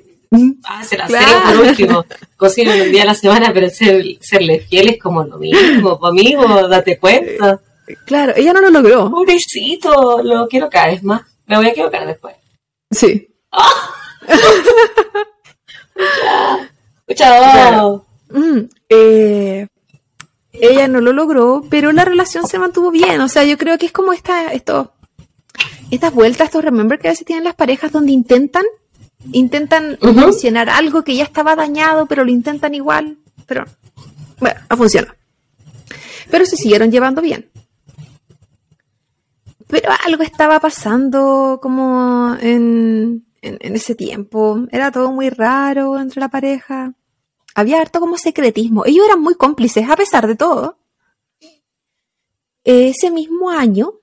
Hace 0.65 0.97
la 0.97 1.07
Claro. 1.07 1.27
serie 1.27 1.41
por 1.57 1.67
último. 1.67 2.05
Cocina 2.37 2.73
un 2.75 2.93
día 2.93 3.03
a 3.03 3.07
la 3.07 3.15
semana, 3.15 3.51
pero 3.53 3.69
ser, 3.69 4.05
serle 4.21 4.61
fiel 4.61 4.91
es 4.91 4.99
como 5.03 5.25
lo 5.25 5.39
mismo, 5.39 5.99
amigo, 6.07 6.45
date 6.69 6.99
cuenta. 6.99 7.61
Claro, 8.07 8.33
ella 8.37 8.53
no 8.53 8.61
lo 8.61 8.71
logró. 8.71 9.11
Pobrecito, 9.11 10.23
lo 10.23 10.47
quiero 10.47 10.71
cada 10.71 10.87
vez 10.89 11.03
más. 11.03 11.23
Me 11.47 11.57
voy 11.57 11.67
a 11.67 11.71
equivocar 11.71 12.07
después. 12.07 12.37
Sí. 12.93 13.29
Chao. 17.15 17.53
Claro. 17.53 18.07
Mm, 18.31 18.61
eh, 18.89 19.67
ella 20.53 20.87
no 20.87 21.01
lo 21.01 21.13
logró, 21.13 21.65
pero 21.69 21.91
la 21.91 22.05
relación 22.05 22.47
se 22.47 22.59
mantuvo 22.61 22.93
bien. 22.93 23.21
O 23.21 23.29
sea, 23.29 23.43
yo 23.45 23.59
creo 23.59 23.77
que 23.79 23.87
es 23.87 23.93
como 23.93 24.13
esta, 24.13 24.53
esto, 24.53 24.93
estas 25.91 26.15
vueltas, 26.15 26.47
estos 26.47 26.65
remember 26.65 26.99
que 26.99 27.09
a 27.09 27.11
veces 27.11 27.27
tienen 27.27 27.45
las 27.45 27.55
parejas 27.55 27.93
donde 27.93 28.13
intentan, 28.13 28.65
intentan 29.33 29.99
funcionar 30.01 30.71
algo 30.71 31.03
que 31.03 31.17
ya 31.17 31.25
estaba 31.25 31.57
dañado, 31.57 32.07
pero 32.07 32.25
lo 32.25 32.31
intentan 32.31 32.75
igual. 32.75 33.19
Pero, 33.47 33.65
bueno, 34.39 34.61
no 34.69 34.77
funciona. 34.77 35.17
Pero 36.31 36.47
se 36.47 36.57
siguieron 36.57 36.91
llevando 36.91 37.21
bien. 37.21 37.51
Pero 39.67 39.91
algo 40.07 40.23
estaba 40.23 40.61
pasando 40.61 41.59
como 41.63 42.37
en, 42.41 43.27
en, 43.43 43.59
en 43.61 43.77
ese 43.77 43.95
tiempo. 43.95 44.67
Era 44.71 44.91
todo 44.91 45.13
muy 45.13 45.31
raro 45.31 45.99
entre 45.99 46.21
la 46.21 46.29
pareja. 46.29 46.95
Había 47.55 47.81
harto 47.81 48.01
como 48.01 48.17
secretismo. 48.17 48.85
Ellos 48.85 49.05
eran 49.07 49.21
muy 49.21 49.35
cómplices 49.35 49.89
a 49.89 49.97
pesar 49.97 50.27
de 50.27 50.37
todo. 50.37 50.79
Ese 52.63 53.11
mismo 53.11 53.51
año, 53.51 54.00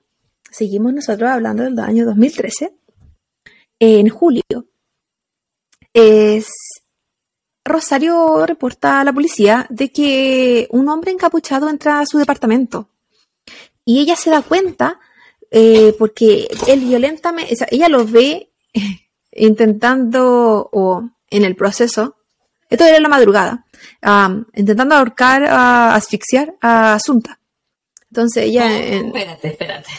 seguimos 0.58 0.92
nosotros 0.92 1.30
hablando 1.30 1.62
del 1.62 1.78
año 1.78 2.04
2013, 2.04 2.74
en 3.78 4.08
julio, 4.08 4.42
es, 5.92 6.48
Rosario 7.64 8.44
reporta 8.46 9.00
a 9.00 9.04
la 9.04 9.12
policía 9.12 9.66
de 9.70 9.90
que 9.92 10.66
un 10.70 10.88
hombre 10.88 11.12
encapuchado 11.12 11.68
entra 11.68 12.00
a 12.00 12.06
su 12.06 12.18
departamento. 12.18 12.88
Y 13.84 14.00
ella 14.00 14.16
se 14.16 14.30
da 14.30 14.42
cuenta 14.42 14.98
eh, 15.50 15.94
porque 15.98 16.48
él 16.66 16.80
violentamente, 16.80 17.54
o 17.54 17.56
sea, 17.56 17.68
ella 17.70 17.88
lo 17.88 18.04
ve 18.04 18.50
intentando, 19.32 20.68
o 20.72 21.08
en 21.30 21.44
el 21.44 21.54
proceso, 21.56 22.16
esto 22.68 22.84
era 22.84 22.96
en 22.96 23.02
la 23.02 23.08
madrugada, 23.08 23.64
intentando 24.54 24.94
ahorcar, 24.94 25.44
a, 25.44 25.94
asfixiar 25.94 26.54
a 26.60 26.94
Asunta. 26.94 27.38
Entonces 28.10 28.44
ella... 28.44 28.76
en- 28.78 29.06
Espérate, 29.06 29.48
espérate. 29.48 29.90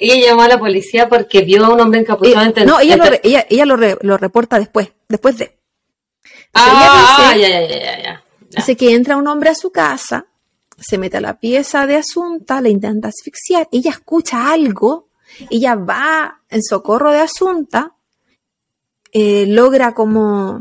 Ella 0.00 0.28
llamó 0.28 0.42
a 0.42 0.48
la 0.48 0.58
policía 0.58 1.08
porque 1.08 1.42
vio 1.42 1.64
a 1.66 1.70
un 1.70 1.80
hombre 1.80 2.00
encapuchado 2.00 2.46
eh, 2.62 2.64
no, 2.64 2.78
ella, 2.80 2.96
lo, 2.96 3.04
re- 3.10 3.20
ella, 3.24 3.46
ella 3.50 3.64
lo, 3.66 3.76
re- 3.76 3.98
lo 4.00 4.16
reporta 4.16 4.58
después, 4.58 4.92
después 5.08 5.36
de. 5.38 5.58
Ah, 6.54 7.34
ya, 7.36 7.38
dice- 7.38 7.40
ya, 7.50 7.60
ya, 7.60 7.68
ya, 7.98 8.02
ya. 8.02 8.24
Dice 8.50 8.76
que 8.76 8.94
entra 8.94 9.16
un 9.16 9.26
hombre 9.26 9.50
a 9.50 9.54
su 9.54 9.70
casa, 9.72 10.26
se 10.78 10.98
mete 10.98 11.16
a 11.16 11.20
la 11.20 11.38
pieza 11.38 11.86
de 11.86 11.96
Asunta, 11.96 12.60
le 12.60 12.70
intenta 12.70 13.08
asfixiar, 13.08 13.68
ella 13.72 13.90
escucha 13.90 14.50
algo, 14.52 15.08
ella 15.50 15.74
va 15.74 16.40
en 16.48 16.62
socorro 16.62 17.10
de 17.10 17.18
Asunta, 17.18 17.94
eh, 19.12 19.46
logra 19.48 19.94
como, 19.94 20.60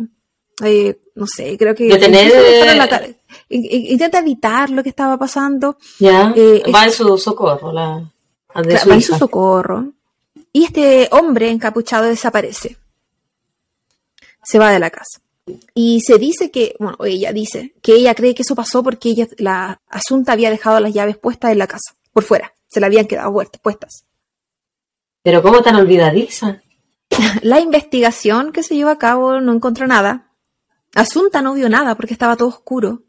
eh, 0.63 1.00
no 1.15 1.26
sé, 1.28 1.58
creo 1.58 1.76
que 1.76 1.86
Detener, 1.88 2.32
eh, 2.36 2.76
la 2.76 3.08
intenta 3.50 4.19
evitar 4.19 4.69
lo 4.69 4.84
que 4.84 4.89
estaba 4.89 5.17
pasando, 5.17 5.78
Ya, 6.00 6.34
Eh, 6.36 6.63
va 6.73 6.86
en 6.86 6.91
su 6.91 7.17
socorro, 7.17 7.71
la, 7.71 7.82
la 7.89 8.02
de 8.62 8.78
su 9.02 9.15
socorro, 9.17 9.93
y 10.54 10.65
este 10.65 11.08
hombre 11.12 11.50
encapuchado 11.50 12.06
desaparece, 12.06 12.78
se 14.43 14.60
va 14.60 14.72
de 14.72 14.80
la 14.80 14.89
casa. 14.89 15.22
Y 15.74 16.02
se 16.02 16.17
dice 16.17 16.52
que, 16.52 16.76
bueno, 16.80 16.98
ella 17.06 17.32
dice 17.32 17.74
que 17.82 17.93
ella 17.93 18.13
cree 18.15 18.36
que 18.36 18.41
eso 18.41 18.56
pasó 18.56 18.84
porque 18.84 19.10
ella, 19.10 19.28
la 19.38 19.80
Asunta 19.88 20.34
había 20.34 20.50
dejado 20.50 20.80
las 20.82 20.93
llaves 20.93 21.17
puestas 21.17 21.52
en 21.52 21.60
la 21.60 21.67
casa, 21.67 21.96
por 22.12 22.24
fuera, 22.24 22.54
se 22.67 22.80
le 22.82 22.86
habían 22.86 23.06
quedado 23.08 23.32
puest- 23.32 23.60
puestas. 23.62 24.04
Pero 25.24 25.41
cómo 25.41 25.62
tan 25.62 25.76
olvidadiza. 25.76 26.62
La 27.41 27.60
investigación 27.62 28.52
que 28.52 28.63
se 28.63 28.76
llevó 28.76 28.89
a 28.89 28.98
cabo 28.98 29.39
no 29.39 29.54
encontró 29.54 29.88
nada. 29.88 30.32
Asunta 30.96 31.41
no 31.41 31.54
vio 31.54 31.70
nada 31.70 31.96
porque 31.96 32.13
estaba 32.13 32.36
todo 32.36 32.50
oscuro. 32.50 33.04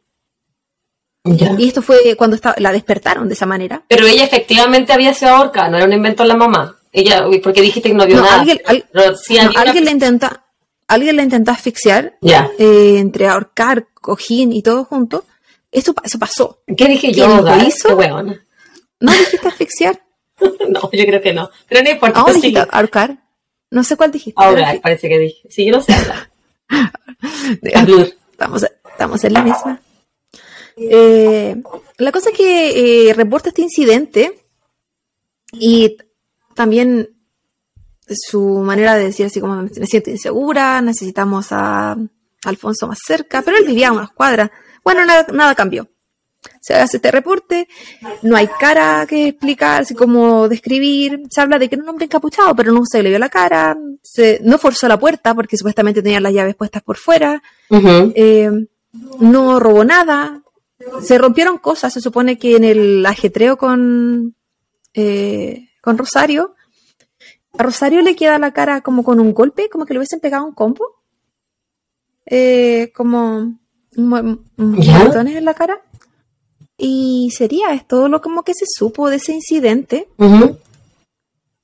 Ya. 1.37 1.55
Y 1.59 1.69
esto 1.69 1.83
fue 1.83 2.15
cuando 2.17 2.37
estaba, 2.37 2.55
la 2.59 2.73
despertaron 2.73 3.29
de 3.29 3.35
esa 3.35 3.47
manera. 3.47 3.83
Pero 3.89 4.07
ella 4.07 4.25
efectivamente 4.25 4.93
había 4.93 5.13
sido 5.15 5.33
ahorcada, 5.33 5.69
no 5.69 5.77
era 5.77 5.87
un 5.87 5.93
invento 5.93 6.23
de 6.23 6.29
la 6.29 6.37
mamá. 6.37 6.77
Ella, 6.93 7.27
porque 7.43 7.61
dijiste 7.61 7.89
que 7.91 7.95
no 7.95 8.07
vio 8.07 8.17
No, 8.17 8.23
nada. 8.23 8.41
alguien, 8.41 8.61
al- 8.67 8.85
Pero 8.93 9.17
sí 9.17 9.35
no, 9.35 9.41
había 9.41 9.51
una- 9.51 9.61
alguien 9.63 9.85
le 9.85 9.91
intenta, 9.91 10.45
alguien 10.87 11.17
le 11.17 11.23
intentó 11.25 11.51
asfixiar 11.51 12.17
eh, 12.23 12.97
entre 12.99 13.29
ahorcar, 13.29 13.87
cojín 13.95 14.53
y 14.53 14.63
todo 14.63 14.85
junto. 14.85 15.25
Eso, 15.71 15.93
pa- 15.93 16.03
eso 16.05 16.19
pasó. 16.19 16.61
¿Qué 16.77 16.87
dije 16.87 17.13
yo? 17.13 17.27
¿Quién 17.27 17.45
lo 17.45 17.57
hizo? 17.69 17.89
Qué. 17.99 18.41
¿No 19.01 19.13
dijiste 19.13 19.49
asfixiar? 19.49 20.01
No, 20.69 20.89
yo 20.93 21.05
creo 21.07 21.21
que 21.21 21.33
no. 21.33 21.51
Pero 21.69 21.83
no 21.83 21.91
importa. 21.91 22.21
¿No 22.21 22.29
sí. 22.29 22.35
dijiste 22.35 22.65
ahorcar? 22.71 23.19
No 23.71 23.83
sé 23.85 23.97
cuál 23.97 24.13
dijiste. 24.13 24.41
Ahora, 24.43 24.75
parece 24.83 25.09
que 25.09 25.19
dije. 25.19 25.49
Sí, 25.51 25.67
yo 25.67 25.73
no 25.77 25.83
sé. 25.83 25.93
Hablar. 27.75 28.07
Estamos, 28.31 28.65
estamos 28.91 29.25
en 29.25 29.33
la 29.33 29.43
misma. 29.43 29.81
Eh, 30.81 31.61
la 31.99 32.13
cosa 32.13 32.31
es 32.31 32.37
que 32.37 33.09
eh, 33.09 33.15
reporta 33.15 33.49
este 33.49 33.63
incidente 33.63 34.47
y 35.53 35.97
también 36.55 37.09
su 38.09 38.61
manera 38.61 38.95
de 38.95 39.05
decir 39.05 39.27
así 39.27 39.41
como 39.41 39.63
me 39.63 39.87
siento 39.87 40.11
insegura, 40.11 40.81
necesitamos 40.81 41.49
a 41.51 41.97
Alfonso 42.45 42.87
más 42.87 42.99
cerca, 43.05 43.43
pero 43.43 43.57
él 43.57 43.65
vivía 43.67 43.89
a 43.89 43.93
unas 43.93 44.11
cuadras. 44.11 44.51
Bueno, 44.85 45.05
nada, 45.05 45.27
nada 45.33 45.55
cambió. 45.55 45.89
Se 46.61 46.75
hace 46.75 46.99
este 46.99 47.11
reporte, 47.11 47.69
no 48.23 48.37
hay 48.37 48.49
cara 48.61 49.05
que 49.09 49.29
explicar, 49.29 49.83
así 49.83 49.95
como 49.95 50.49
describir. 50.49 51.23
Se 51.31 51.41
habla 51.41 51.59
de 51.59 51.69
que 51.69 51.75
era 51.75 51.83
un 51.83 51.91
hombre 51.91 52.05
encapuchado, 52.05 52.55
pero 52.55 52.73
no 52.73 52.83
se 52.85 53.03
le 53.03 53.11
vio 53.11 53.19
la 53.19 53.29
cara. 53.29 53.77
Se, 54.03 54.41
no 54.45 54.59
forzó 54.59 54.87
la 54.89 54.99
puerta 54.99 55.35
porque 55.35 55.57
supuestamente 55.57 56.03
tenía 56.03 56.21
las 56.21 56.33
llaves 56.33 56.55
puestas 56.55 56.83
por 56.83 56.97
fuera. 56.97 57.43
Eh, 57.71 58.51
no 59.21 59.61
robó 59.61 59.85
nada. 59.85 60.43
Se 61.03 61.19
rompieron 61.19 61.59
cosas, 61.59 61.93
se 61.93 62.01
supone 62.01 62.39
que 62.39 62.57
en 62.57 62.65
el 62.65 63.05
ajetreo 63.05 63.57
con, 63.57 64.37
eh, 64.95 65.71
con 65.81 65.99
Rosario, 65.99 66.55
a 67.57 67.63
Rosario 67.63 68.03
le 68.03 68.15
queda 68.15 68.39
la 68.39 68.53
cara 68.53 68.83
como 68.83 69.03
con 69.03 69.19
un 69.19 69.35
golpe, 69.35 69.69
como 69.69 69.85
que 69.85 69.93
le 69.93 69.99
hubiesen 69.99 70.21
pegado 70.21 70.45
un 70.47 70.55
combo. 70.55 71.03
Eh, 72.27 72.93
como 72.95 73.59
moretones 73.97 75.37
en 75.37 75.45
la 75.45 75.55
cara. 75.55 75.83
Y 76.77 77.31
sería, 77.37 77.73
es 77.73 77.87
todo 77.89 78.09
lo 78.09 78.21
como 78.21 78.45
que 78.45 78.55
se 78.55 78.67
supo 78.69 79.11
de 79.11 79.17
ese 79.17 79.33
incidente. 79.33 80.09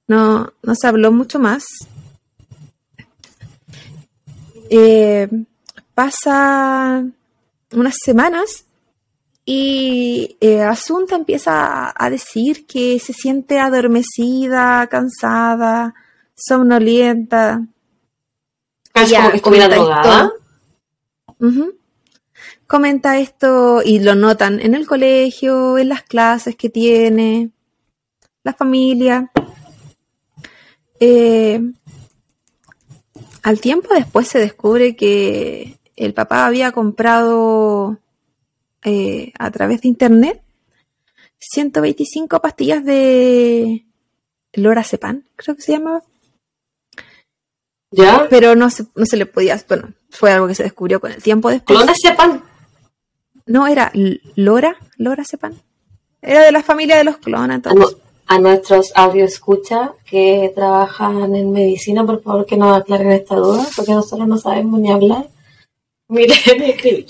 No, 0.09 0.53
no 0.62 0.74
se 0.74 0.87
habló 0.88 1.12
mucho 1.12 1.38
más. 1.38 1.64
Eh, 4.70 5.29
pasa 5.94 7.05
unas 7.72 7.94
semanas 8.03 8.63
y 9.45 10.39
eh, 10.41 10.63
Asunta 10.63 11.17
empieza 11.17 11.93
a, 11.95 12.11
decir 12.11 12.67
que 12.67 12.99
se 12.99 13.13
siente 13.13 13.59
adormecida, 13.59 14.87
cansada, 14.87 15.95
somnolienta. 16.35 17.67
Es 18.95 19.13
como 19.13 19.31
que 19.31 19.37
estuviera 19.37 19.69
drogada. 19.69 20.33
Comenta 22.67 23.19
esto 23.19 23.83
y 23.85 24.01
lo 24.01 24.15
notan 24.15 24.61
en 24.61 24.75
el 24.75 24.87
colegio, 24.87 25.77
en 25.77 25.91
las 25.91 26.03
clases 26.03 26.57
que 26.57 26.71
tiene, 26.71 27.51
la 28.43 28.55
familia. 28.55 29.31
Eh, 30.99 31.61
al 33.43 33.61
tiempo 33.61 33.93
después 33.93 34.27
se 34.27 34.39
descubre 34.39 34.97
que 34.97 35.79
el 35.97 36.15
papá 36.15 36.47
había 36.47 36.73
comprado 36.73 37.99
eh, 38.85 39.33
a 39.38 39.51
través 39.51 39.81
de 39.81 39.88
internet 39.88 40.42
125 41.38 42.40
pastillas 42.40 42.85
de 42.85 43.87
lorazepam, 44.53 45.25
creo 45.37 45.57
que 45.57 45.62
se 45.62 45.73
llamaba. 45.73 46.03
¿Ya? 47.90 48.27
Pero 48.29 48.55
no 48.57 48.70
se, 48.70 48.87
no 48.94 49.07
se 49.07 49.16
le 49.16 49.27
podía, 49.27 49.61
bueno, 49.68 49.92
fue 50.11 50.33
algo 50.33 50.49
que 50.49 50.55
se 50.55 50.64
descubrió 50.64 51.01
con 51.01 51.12
el 51.12 51.23
tiempo 51.23 51.51
después. 51.51 51.79
¿Clonazepam? 51.79 52.42
No, 53.47 53.66
era 53.66 53.92
Lora, 54.37 54.77
lorazepam. 54.97 55.55
Era 56.23 56.42
de 56.42 56.53
la 56.53 56.62
familia 56.62 56.97
de 56.97 57.05
los 57.05 57.16
entonces. 57.16 57.97
A, 58.27 58.38
nuestros 58.38 58.90
audio 58.94 59.27
escucha 59.27 59.92
que 60.07 60.51
trabajan 60.55 61.35
en 61.35 61.53
medicina, 61.53 62.07
por 62.07 62.23
favor 62.23 62.47
que 62.47 62.57
nos 62.57 62.79
aclaren 62.79 63.12
esta 63.12 63.37
duda, 63.37 63.66
porque 63.77 63.92
nosotros 63.92 64.27
no 64.27 64.38
sabemos 64.38 64.81
ni 64.81 64.90
hablar. 64.90 65.29
Miren, 66.09 66.62
escribir. 66.62 67.07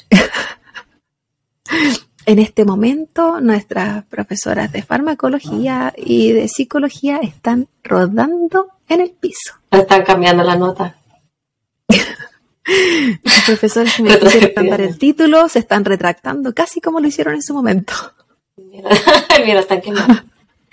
En 2.27 2.38
este 2.38 2.64
momento, 2.64 3.40
nuestras 3.40 4.05
profesoras 4.07 4.72
de 4.72 4.83
farmacología 4.83 5.92
y 5.96 6.33
de 6.33 6.48
psicología 6.48 7.18
están 7.18 7.68
rodando 7.83 8.68
en 8.88 9.03
el 9.03 9.11
piso. 9.11 9.55
Están 9.70 10.05
cambiando 10.05 10.42
la 10.42 10.57
nota. 10.57 10.96
Los 13.22 13.40
profesores 13.44 14.00
me 14.00 14.18
quisieron 14.18 14.68
dar 14.68 14.81
el 14.81 14.96
título 14.98 15.50
se 15.50 15.59
están 15.59 15.85
retractando, 15.85 16.55
casi 16.55 16.81
como 16.81 16.98
lo 16.98 17.09
hicieron 17.09 17.35
en 17.35 17.42
su 17.42 17.53
momento. 17.53 17.92
Mira, 18.57 19.61
están 19.61 19.83
quemando. 19.83 20.22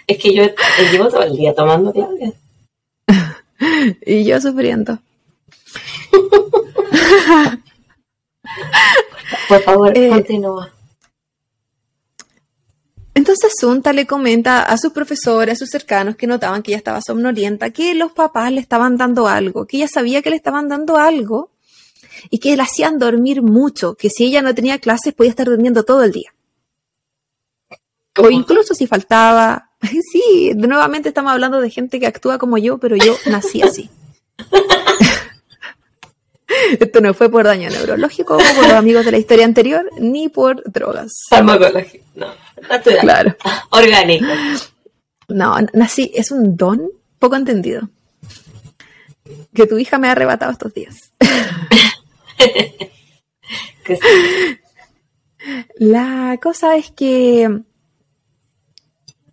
Es 0.07 0.17
que 0.17 0.33
yo 0.33 0.43
llevo 0.91 1.09
todo 1.09 1.23
el 1.23 1.35
día 1.35 1.53
tomando 1.53 1.91
Claudia. 1.91 2.31
y 4.05 4.23
yo 4.23 4.39
sufriendo. 4.39 4.99
Por 9.49 9.61
favor, 9.61 9.97
eh, 9.97 10.09
continúa. 10.09 10.71
Entonces 13.13 13.53
Sunta 13.59 13.91
le 13.91 14.07
comenta 14.07 14.63
a 14.63 14.77
sus 14.77 14.93
profesores, 14.93 15.53
a 15.53 15.59
sus 15.59 15.69
cercanos 15.69 16.15
que 16.15 16.27
notaban 16.27 16.63
que 16.63 16.71
ella 16.71 16.77
estaba 16.77 17.01
somnolienta, 17.01 17.71
que 17.71 17.93
los 17.93 18.13
papás 18.13 18.51
le 18.51 18.61
estaban 18.61 18.95
dando 18.97 19.27
algo, 19.27 19.65
que 19.65 19.77
ella 19.77 19.87
sabía 19.87 20.21
que 20.21 20.29
le 20.29 20.37
estaban 20.37 20.69
dando 20.69 20.97
algo 20.97 21.51
y 22.29 22.39
que 22.39 22.55
la 22.55 22.63
hacían 22.63 22.99
dormir 22.99 23.41
mucho, 23.41 23.95
que 23.95 24.09
si 24.09 24.25
ella 24.25 24.41
no 24.41 24.55
tenía 24.55 24.79
clases 24.79 25.13
podía 25.13 25.31
estar 25.31 25.47
durmiendo 25.47 25.83
todo 25.83 26.03
el 26.03 26.11
día. 26.11 26.33
O 28.17 28.29
incluso 28.29 28.73
si 28.73 28.87
faltaba. 28.87 29.67
Sí, 30.11 30.51
nuevamente 30.55 31.09
estamos 31.09 31.31
hablando 31.31 31.59
de 31.59 31.71
gente 31.71 31.99
que 31.99 32.05
actúa 32.05 32.37
como 32.37 32.59
yo, 32.59 32.77
pero 32.77 32.95
yo 32.95 33.15
nací 33.25 33.63
así. 33.63 33.89
Esto 36.79 37.01
no 37.01 37.13
fue 37.13 37.29
por 37.29 37.43
daño 37.43 37.69
neurológico 37.69 38.37
como 38.37 38.53
por 38.53 38.63
los 38.63 38.73
amigos 38.73 39.05
de 39.05 39.11
la 39.11 39.17
historia 39.17 39.45
anterior, 39.45 39.89
ni 39.97 40.29
por 40.29 40.63
drogas. 40.71 41.11
Farmacológico, 41.29 42.05
no. 42.15 42.27
Natural. 42.69 42.99
Claro. 42.99 43.35
Orgánico. 43.71 44.25
No, 45.27 45.55
nací, 45.73 46.11
es 46.13 46.31
un 46.31 46.55
don 46.55 46.91
poco 47.19 47.35
entendido. 47.35 47.89
Que 49.53 49.67
tu 49.67 49.77
hija 49.77 49.97
me 49.97 50.07
ha 50.07 50.11
arrebatado 50.11 50.51
estos 50.51 50.73
días. 50.73 51.13
La 55.77 56.37
cosa 56.41 56.75
es 56.75 56.91
que 56.91 57.63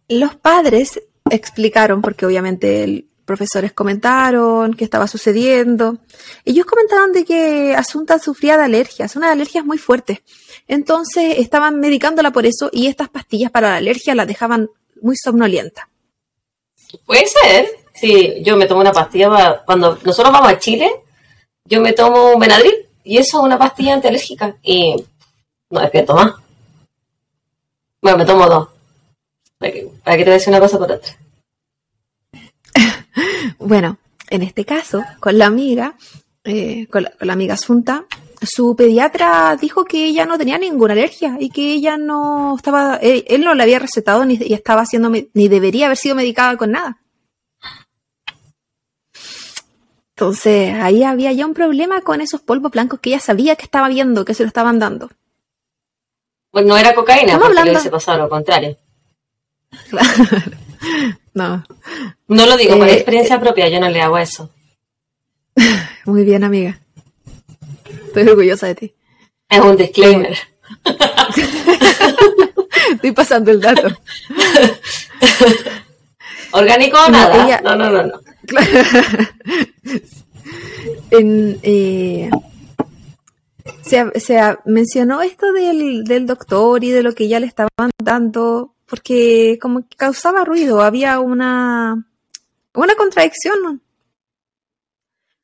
los 0.09 0.37
padres 0.37 1.01
explicaron, 1.31 2.01
porque 2.01 2.25
obviamente 2.25 2.83
el, 2.83 3.08
profesores 3.29 3.75
comentaron 3.75 4.73
qué 4.73 4.85
estaba 4.85 5.07
sucediendo. 5.07 5.99
Ellos 6.47 6.65
comentaron 6.65 7.13
de 7.13 7.27
que 7.27 7.75
Asunta 7.77 8.19
sufría 8.19 8.57
de 8.57 8.65
alergias, 8.65 9.15
unas 9.17 9.31
alergias 9.31 9.65
muy 9.67 9.77
fuertes. 9.77 10.21
Entonces 10.67 11.39
estaban 11.39 11.79
medicándola 11.79 12.33
por 12.33 12.47
eso 12.47 12.71
y 12.73 12.87
estas 12.87 13.11
pastillas 13.11 13.51
para 13.51 13.69
la 13.69 13.77
alergia 13.77 14.15
la 14.15 14.25
dejaban 14.25 14.71
muy 15.03 15.15
somnolienta. 15.17 15.91
Puede 17.05 17.27
ser. 17.27 17.69
Sí, 17.93 18.43
yo 18.43 18.57
me 18.57 18.67
tomo 18.67 18.81
una 18.81 18.93
pastilla 18.93 19.63
cuando 19.67 19.99
nosotros 20.05 20.33
vamos 20.33 20.51
a 20.51 20.59
Chile, 20.59 20.91
yo 21.65 21.81
me 21.81 21.93
tomo 21.93 22.33
un 22.33 22.41
Benadryl 22.41 22.87
y 23.05 23.19
eso 23.19 23.39
es 23.39 23.45
una 23.45 23.59
pastilla 23.59 23.95
antialérgica 23.95 24.57
y 24.63 25.05
no 25.71 25.81
despierto 25.81 26.15
más. 26.15 26.33
Bueno, 28.01 28.19
me 28.19 28.25
tomo 28.25 28.47
dos. 28.47 28.69
Para 29.59 29.73
que, 29.73 29.91
para 30.03 30.17
que 30.17 30.25
te 30.25 30.31
decir 30.31 30.49
una 30.49 30.61
cosa 30.61 30.79
por 30.79 30.91
otra. 30.93 31.13
Bueno, 33.59 33.99
en 34.31 34.43
este 34.43 34.65
caso, 34.65 35.05
con 35.21 35.39
la 35.39 35.47
amiga, 35.47 35.97
eh, 36.45 36.87
con, 36.89 37.07
la, 37.21 37.33
amiga 37.33 37.55
Asunta, 37.55 38.07
su 38.41 38.77
pediatra 38.77 39.57
dijo 39.61 39.85
que 39.85 40.07
ella 40.07 40.27
no 40.27 40.39
tenía 40.39 40.59
ninguna 40.59 40.93
alergia 40.93 41.37
y 41.41 41.51
que 41.51 41.73
ella 41.73 41.97
no 41.97 42.57
estaba, 42.57 42.97
él, 42.97 43.43
no 43.43 43.55
le 43.55 43.63
había 43.63 43.81
recetado 43.81 44.25
ni 44.25 44.35
estaba 44.53 44.83
haciendo, 44.83 45.11
ni 45.11 45.49
debería 45.49 45.87
haber 45.87 45.99
sido 45.99 46.15
medicada 46.15 46.57
con 46.57 46.73
nada. 46.73 47.01
Entonces, 50.19 50.75
ahí 50.75 51.05
había 51.05 51.33
ya 51.33 51.47
un 51.47 51.55
problema 51.55 52.01
con 52.01 52.21
esos 52.21 52.41
polvos 52.41 52.73
blancos 52.73 52.99
que 52.99 53.11
ella 53.11 53.21
sabía 53.21 53.55
que 53.55 53.63
estaba 53.63 53.89
viendo, 53.89 54.25
que 54.25 54.35
se 54.35 54.43
lo 54.43 54.49
estaban 54.49 54.81
dando. 54.81 55.11
Pues 56.51 56.67
no 56.67 56.77
era 56.77 56.93
cocaína, 56.93 57.39
porque 57.39 57.59
hablando... 57.59 57.81
se 57.81 57.91
pasaba 57.91 58.19
lo 58.19 58.29
contrario. 58.29 58.77
No. 61.39 61.65
No 62.27 62.47
lo 62.47 62.57
digo 62.57 62.77
por 62.77 62.89
eh, 62.89 62.95
experiencia 62.95 63.39
propia, 63.39 63.69
yo 63.69 63.79
no 63.79 63.89
le 63.89 64.03
hago 64.03 64.19
eso. 64.19 64.51
Muy 66.05 66.25
bien, 66.25 66.43
amiga. 66.43 66.81
Estoy 68.07 68.27
orgullosa 68.27 68.67
de 68.67 68.75
ti. 68.75 68.93
Es 69.49 69.61
un 69.61 69.77
disclaimer. 69.77 70.37
Estoy 72.93 73.13
pasando 73.13 73.53
el 73.53 73.61
dato. 73.61 73.83
¿Orgánico 76.51 76.99
o 77.07 77.11
nada? 77.11 77.61
No, 77.63 77.77
no, 77.77 77.89
no, 77.89 78.03
no. 78.03 78.21
Eh, 81.63 82.31
se, 83.83 84.11
mencionó 84.65 85.23
esto 85.23 85.53
del, 85.53 86.03
del 86.03 86.27
doctor 86.27 86.83
y 86.83 86.91
de 86.91 87.05
lo 87.05 87.15
que 87.15 87.29
ya 87.29 87.39
le 87.39 87.47
estaban 87.47 87.91
dando 88.03 88.75
porque 88.89 89.59
como 89.61 89.87
que 89.87 89.97
causaba 89.97 90.45
ruido, 90.45 90.81
había 90.81 91.21
una, 91.21 92.07
una 92.75 92.95
contradicción. 92.95 93.83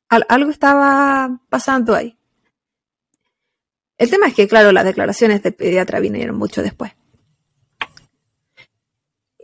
algo 0.09 0.49
estaba 0.49 1.39
pasando 1.49 1.93
ahí. 1.93 2.17
El 3.97 4.09
tema 4.09 4.27
es 4.27 4.33
que, 4.33 4.47
claro, 4.47 4.71
las 4.71 4.83
declaraciones 4.83 5.43
del 5.43 5.53
pediatra 5.53 5.99
vinieron 5.99 6.37
mucho 6.37 6.61
después. 6.61 6.91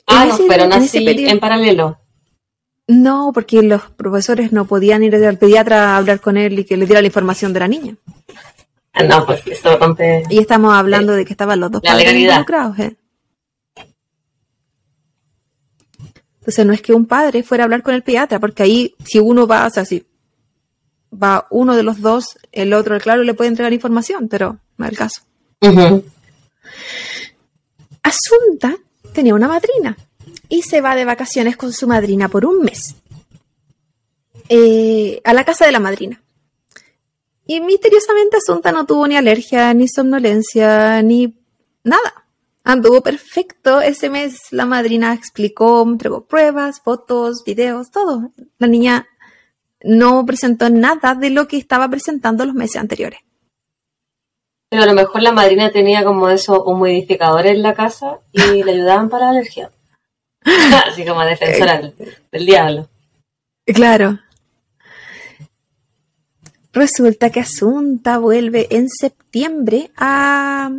Ah, 0.08 0.26
no, 0.26 0.38
pero 0.48 0.64
así 0.66 1.06
en 1.08 1.40
paralelo. 1.40 2.00
No, 2.88 3.32
porque 3.34 3.62
los 3.62 3.84
profesores 3.92 4.52
no 4.52 4.66
podían 4.66 5.04
ir 5.04 5.16
al 5.16 5.38
pediatra 5.38 5.92
a 5.92 5.98
hablar 5.98 6.20
con 6.20 6.36
él 6.36 6.60
y 6.60 6.66
que 6.66 6.76
le 6.76 6.86
diera 6.86 7.02
la 7.02 7.08
información 7.08 7.54
de 7.54 7.60
la 7.62 7.68
niña. 7.68 7.96
Ah, 8.94 9.04
no, 9.04 9.26
pues 9.26 9.42
esto 9.48 9.80
Y 10.30 10.40
estamos 10.40 10.74
hablando 10.74 11.14
de 11.14 11.24
que 11.24 11.32
estaban 11.32 11.62
los 11.62 11.72
dos 11.72 11.82
padres 11.82 12.14
involucrados. 12.14 12.78
¿eh? 12.80 12.98
Entonces 16.42 16.66
no 16.66 16.74
es 16.74 16.82
que 16.82 16.94
un 16.94 17.06
padre 17.06 17.44
fuera 17.44 17.64
a 17.64 17.66
hablar 17.66 17.84
con 17.84 17.94
el 17.94 18.02
pediatra, 18.02 18.40
porque 18.40 18.64
ahí 18.64 18.96
si 19.06 19.20
uno 19.20 19.46
va, 19.46 19.68
o 19.68 19.70
sea, 19.70 19.86
si 19.86 20.04
va 21.12 21.46
uno 21.52 21.76
de 21.76 21.84
los 21.84 22.02
dos, 22.02 22.38
el 22.52 22.74
otro, 22.74 23.00
claro, 23.00 23.24
le 23.24 23.36
puede 23.36 23.50
entregar 23.50 23.72
información, 23.74 24.28
pero 24.28 24.58
no 24.78 24.86
es 24.86 24.92
el 24.92 24.98
caso. 24.98 25.22
Asunta 28.02 28.76
tenía 29.14 29.36
una 29.36 29.48
madrina 29.48 29.96
y 30.50 30.64
se 30.64 30.82
va 30.82 30.96
de 30.96 31.06
vacaciones 31.06 31.58
con 31.58 31.72
su 31.74 31.86
madrina 31.86 32.28
por 32.28 32.46
un 32.46 32.62
mes 32.62 32.96
eh, 34.50 35.22
a 35.24 35.34
la 35.34 35.46
casa 35.46 35.66
de 35.66 35.72
la 35.72 35.80
madrina. 35.80 36.22
Y 37.46 37.62
misteriosamente 37.62 38.38
Asunta 38.38 38.72
no 38.72 38.88
tuvo 38.88 39.08
ni 39.08 39.16
alergia, 39.16 39.74
ni 39.76 39.88
somnolencia, 39.88 41.04
ni 41.04 41.38
nada. 41.84 42.21
Anduvo 42.64 43.02
perfecto. 43.02 43.82
Ese 43.82 44.10
mes 44.10 44.40
la 44.52 44.66
madrina 44.66 45.14
explicó, 45.14 45.84
entregó 45.84 46.26
pruebas, 46.26 46.82
fotos, 46.82 47.44
videos, 47.46 47.92
todo. 47.92 48.32
La 48.60 48.68
niña 48.68 49.08
no 49.84 50.26
presentó 50.26 50.70
nada 50.70 51.16
de 51.16 51.30
lo 51.32 51.48
que 51.48 51.58
estaba 51.58 51.90
presentando 51.90 52.46
los 52.46 52.56
meses 52.56 52.78
anteriores. 52.78 53.20
Pero 54.70 54.84
a 54.84 54.86
lo 54.86 54.94
mejor 54.94 55.22
la 55.22 55.34
madrina 55.34 55.72
tenía 55.72 56.04
como 56.04 56.30
esos 56.30 56.60
humidificadores 56.66 57.54
en 57.54 57.62
la 57.62 57.74
casa 57.74 58.20
y 58.32 58.64
le 58.64 58.72
ayudaban 58.72 59.10
para 59.10 59.26
la 59.26 59.32
alergia. 59.32 59.72
Así 60.88 61.06
como 61.06 61.22
defensora 61.22 61.82
del 62.32 62.46
diablo. 62.46 62.88
Claro. 63.66 64.20
Resulta 66.74 67.32
que 67.32 67.42
Asunta 67.42 68.18
vuelve 68.18 68.68
en 68.72 68.88
septiembre 68.90 69.92
a, 69.98 70.72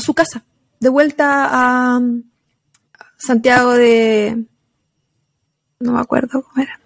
su 0.00 0.12
casa, 0.12 0.44
de 0.80 0.88
vuelta 0.88 1.48
a 1.50 2.00
Santiago 3.16 3.72
de... 3.72 4.44
No 5.78 5.92
me 5.92 6.00
acuerdo 6.00 6.42
cómo 6.42 6.62
era. 6.62 6.80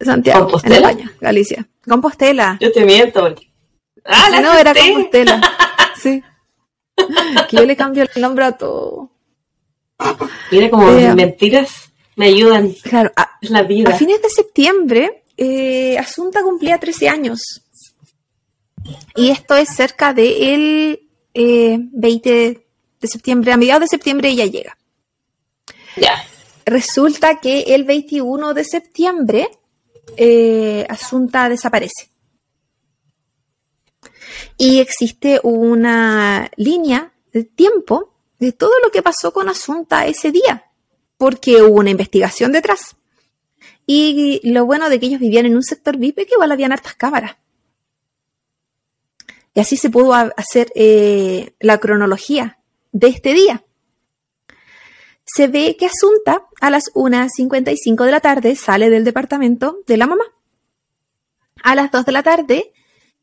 Santiago, 0.00 0.60
en 0.64 0.72
España, 0.72 1.12
Galicia. 1.20 1.68
Compostela. 1.88 2.58
Yo 2.60 2.72
te 2.72 2.84
miento. 2.84 3.34
Ah, 4.04 4.40
no, 4.42 4.54
era 4.54 4.74
Compostela. 4.74 5.40
sí. 5.96 6.22
Que 7.48 7.56
yo 7.56 7.64
le 7.64 7.76
cambio 7.76 8.06
el 8.14 8.22
nombre 8.22 8.44
a 8.44 8.52
todo. 8.52 9.10
Mira 10.50 10.68
como 10.70 10.90
eh, 10.90 11.14
mentiras 11.14 11.92
me 12.16 12.26
ayudan. 12.26 12.72
Claro, 12.82 13.12
a, 13.16 13.38
es 13.40 13.50
la 13.50 13.62
vida. 13.62 13.90
A 13.90 13.96
fines 13.96 14.20
de 14.22 14.28
septiembre, 14.28 15.24
eh, 15.36 15.98
Asunta 15.98 16.42
cumplía 16.42 16.78
13 16.78 17.08
años. 17.08 17.62
Y 19.14 19.30
esto 19.30 19.54
es 19.56 19.68
cerca 19.68 20.12
de 20.12 20.22
20 20.22 21.11
eh, 21.34 21.78
de 21.80 22.62
septiembre, 23.02 23.52
a 23.52 23.56
mediados 23.56 23.82
de 23.82 23.88
septiembre 23.88 24.28
ella 24.28 24.46
llega. 24.46 24.76
Ya. 25.96 26.24
Resulta 26.64 27.40
que 27.40 27.74
el 27.74 27.84
21 27.84 28.54
de 28.54 28.64
septiembre 28.64 29.50
eh, 30.16 30.86
Asunta 30.88 31.48
desaparece. 31.48 32.10
Y 34.56 34.80
existe 34.80 35.40
una 35.42 36.50
línea 36.56 37.12
de 37.32 37.44
tiempo 37.44 38.14
de 38.38 38.52
todo 38.52 38.72
lo 38.84 38.90
que 38.90 39.02
pasó 39.02 39.32
con 39.32 39.48
Asunta 39.48 40.06
ese 40.06 40.30
día, 40.30 40.70
porque 41.16 41.62
hubo 41.62 41.80
una 41.80 41.90
investigación 41.90 42.52
detrás. 42.52 42.96
Y 43.86 44.40
lo 44.44 44.64
bueno 44.64 44.88
de 44.88 45.00
que 45.00 45.06
ellos 45.06 45.20
vivían 45.20 45.46
en 45.46 45.56
un 45.56 45.62
sector 45.62 45.96
VIP 45.96 46.20
es 46.20 46.26
que 46.26 46.34
igual 46.34 46.52
habían 46.52 46.72
hartas 46.72 46.94
cámaras. 46.94 47.36
Y 49.54 49.60
así 49.60 49.76
se 49.76 49.90
pudo 49.90 50.14
hacer 50.14 50.72
eh, 50.74 51.54
la 51.60 51.78
cronología 51.78 52.58
de 52.92 53.08
este 53.08 53.34
día. 53.34 53.64
Se 55.24 55.48
ve 55.48 55.76
que 55.78 55.86
Asunta 55.86 56.46
a 56.60 56.70
las 56.70 56.84
1.55 56.94 58.04
de 58.04 58.10
la 58.10 58.20
tarde 58.20 58.56
sale 58.56 58.90
del 58.90 59.04
departamento 59.04 59.78
de 59.86 59.96
la 59.96 60.06
mamá. 60.06 60.24
A 61.62 61.74
las 61.74 61.90
2 61.90 62.04
de 62.04 62.12
la 62.12 62.22
tarde 62.22 62.72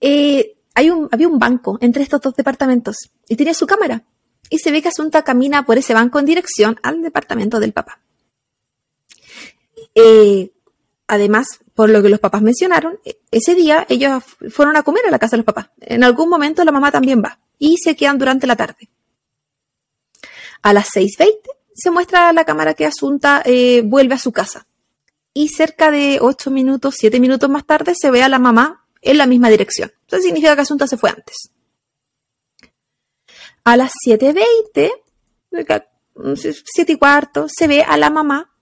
eh, 0.02 0.56
hay 0.76 0.90
un, 0.90 1.10
había 1.12 1.28
un 1.28 1.40
banco 1.40 1.78
entre 1.82 2.04
estos 2.04 2.22
dos 2.22 2.36
departamentos 2.36 2.96
y 3.28 3.36
tenía 3.36 3.54
su 3.54 3.68
cámara. 3.68 4.04
Y 4.50 4.60
se 4.60 4.72
ve 4.72 4.82
que 4.82 4.90
Asunta 4.90 5.24
camina 5.24 5.66
por 5.66 5.78
ese 5.78 5.94
banco 5.94 6.20
en 6.20 6.26
dirección 6.26 6.80
al 6.84 7.02
departamento 7.02 7.60
del 7.60 7.74
papá. 7.74 8.00
Eh, 9.96 10.52
además, 11.10 11.60
por 11.74 11.89
lo 11.89 12.01
que 12.01 12.10
los 12.10 12.20
papás 12.20 12.41
mencionaron, 12.41 12.99
e, 13.03 13.20
ese 13.32 13.55
día 13.55 13.86
ellos 13.89 14.24
fueron 14.49 14.78
a 14.78 14.84
comer 14.84 15.05
a 15.07 15.12
la 15.12 15.20
casa 15.20 15.32
de 15.32 15.38
los 15.38 15.45
papás. 15.45 15.72
En 15.82 16.03
algún 16.03 16.30
momento 16.30 16.64
la 16.64 16.72
mamá 16.72 16.91
también 16.91 17.22
va 17.22 17.39
y 17.57 17.78
se 17.78 17.95
quedan 17.95 18.18
durante 18.18 18.47
la 18.47 18.55
tarde. 18.55 18.89
A 20.62 20.72
las 20.74 20.89
6.20 20.91 21.36
se 21.74 21.91
muestra 21.91 22.32
la 22.34 22.45
cámara 22.45 22.74
que 22.74 22.86
Asunta 22.86 23.41
eh, 23.45 23.82
vuelve 23.84 24.14
a 24.14 24.20
su 24.20 24.32
casa. 24.32 24.68
Y 25.34 25.49
cerca 25.49 25.91
de 25.91 26.20
8 26.22 26.51
minutos, 26.51 26.95
7 26.97 27.20
minutos 27.20 27.49
más 27.49 27.66
tarde 27.66 27.93
se 27.95 28.12
ve 28.12 28.24
a 28.24 28.30
la 28.30 28.39
mamá 28.39 28.86
en 29.01 29.18
la 29.18 29.26
misma 29.26 29.49
dirección. 29.49 29.91
Eso 30.07 30.22
significa 30.22 30.55
que 30.55 30.62
Asunta 30.62 30.88
se 30.88 30.97
fue 30.97 31.10
antes. 31.10 31.51
A 33.64 33.78
las 33.78 33.91
7.20, 34.05 34.91
7 36.66 36.91
y 36.91 36.95
cuarto, 36.97 37.47
se 37.49 37.68
ve 37.68 37.82
a 37.84 37.97
la 37.97 38.10
mamá 38.10 38.53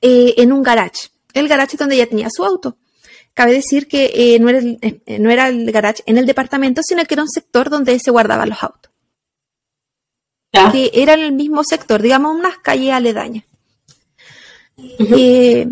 eh, 0.00 0.34
en 0.38 0.52
un 0.52 0.62
garage. 0.62 1.10
El 1.38 1.48
garage 1.48 1.76
donde 1.76 1.96
ella 1.96 2.08
tenía 2.08 2.28
su 2.30 2.44
auto. 2.44 2.76
Cabe 3.34 3.52
decir 3.52 3.86
que 3.86 4.10
eh, 4.14 4.38
no, 4.40 4.48
era 4.48 4.58
el, 4.58 4.78
eh, 4.82 5.18
no, 5.18 5.30
era 5.30 5.48
el, 5.48 5.70
garage 5.70 6.02
en 6.06 6.18
el 6.18 6.26
departamento, 6.26 6.82
sino 6.82 7.04
que 7.04 7.14
era 7.14 7.22
un 7.22 7.28
sector 7.28 7.70
donde 7.70 7.98
se 7.98 8.10
guardaban 8.10 8.48
los 8.48 8.62
autos. 8.62 8.92
Que 10.72 10.90
era 10.94 11.14
en 11.14 11.20
el 11.20 11.32
mismo 11.32 11.62
sector, 11.62 12.02
digamos, 12.02 12.34
unas 12.34 12.58
calles 12.58 12.92
aledañas. 12.92 13.44
y 14.76 15.68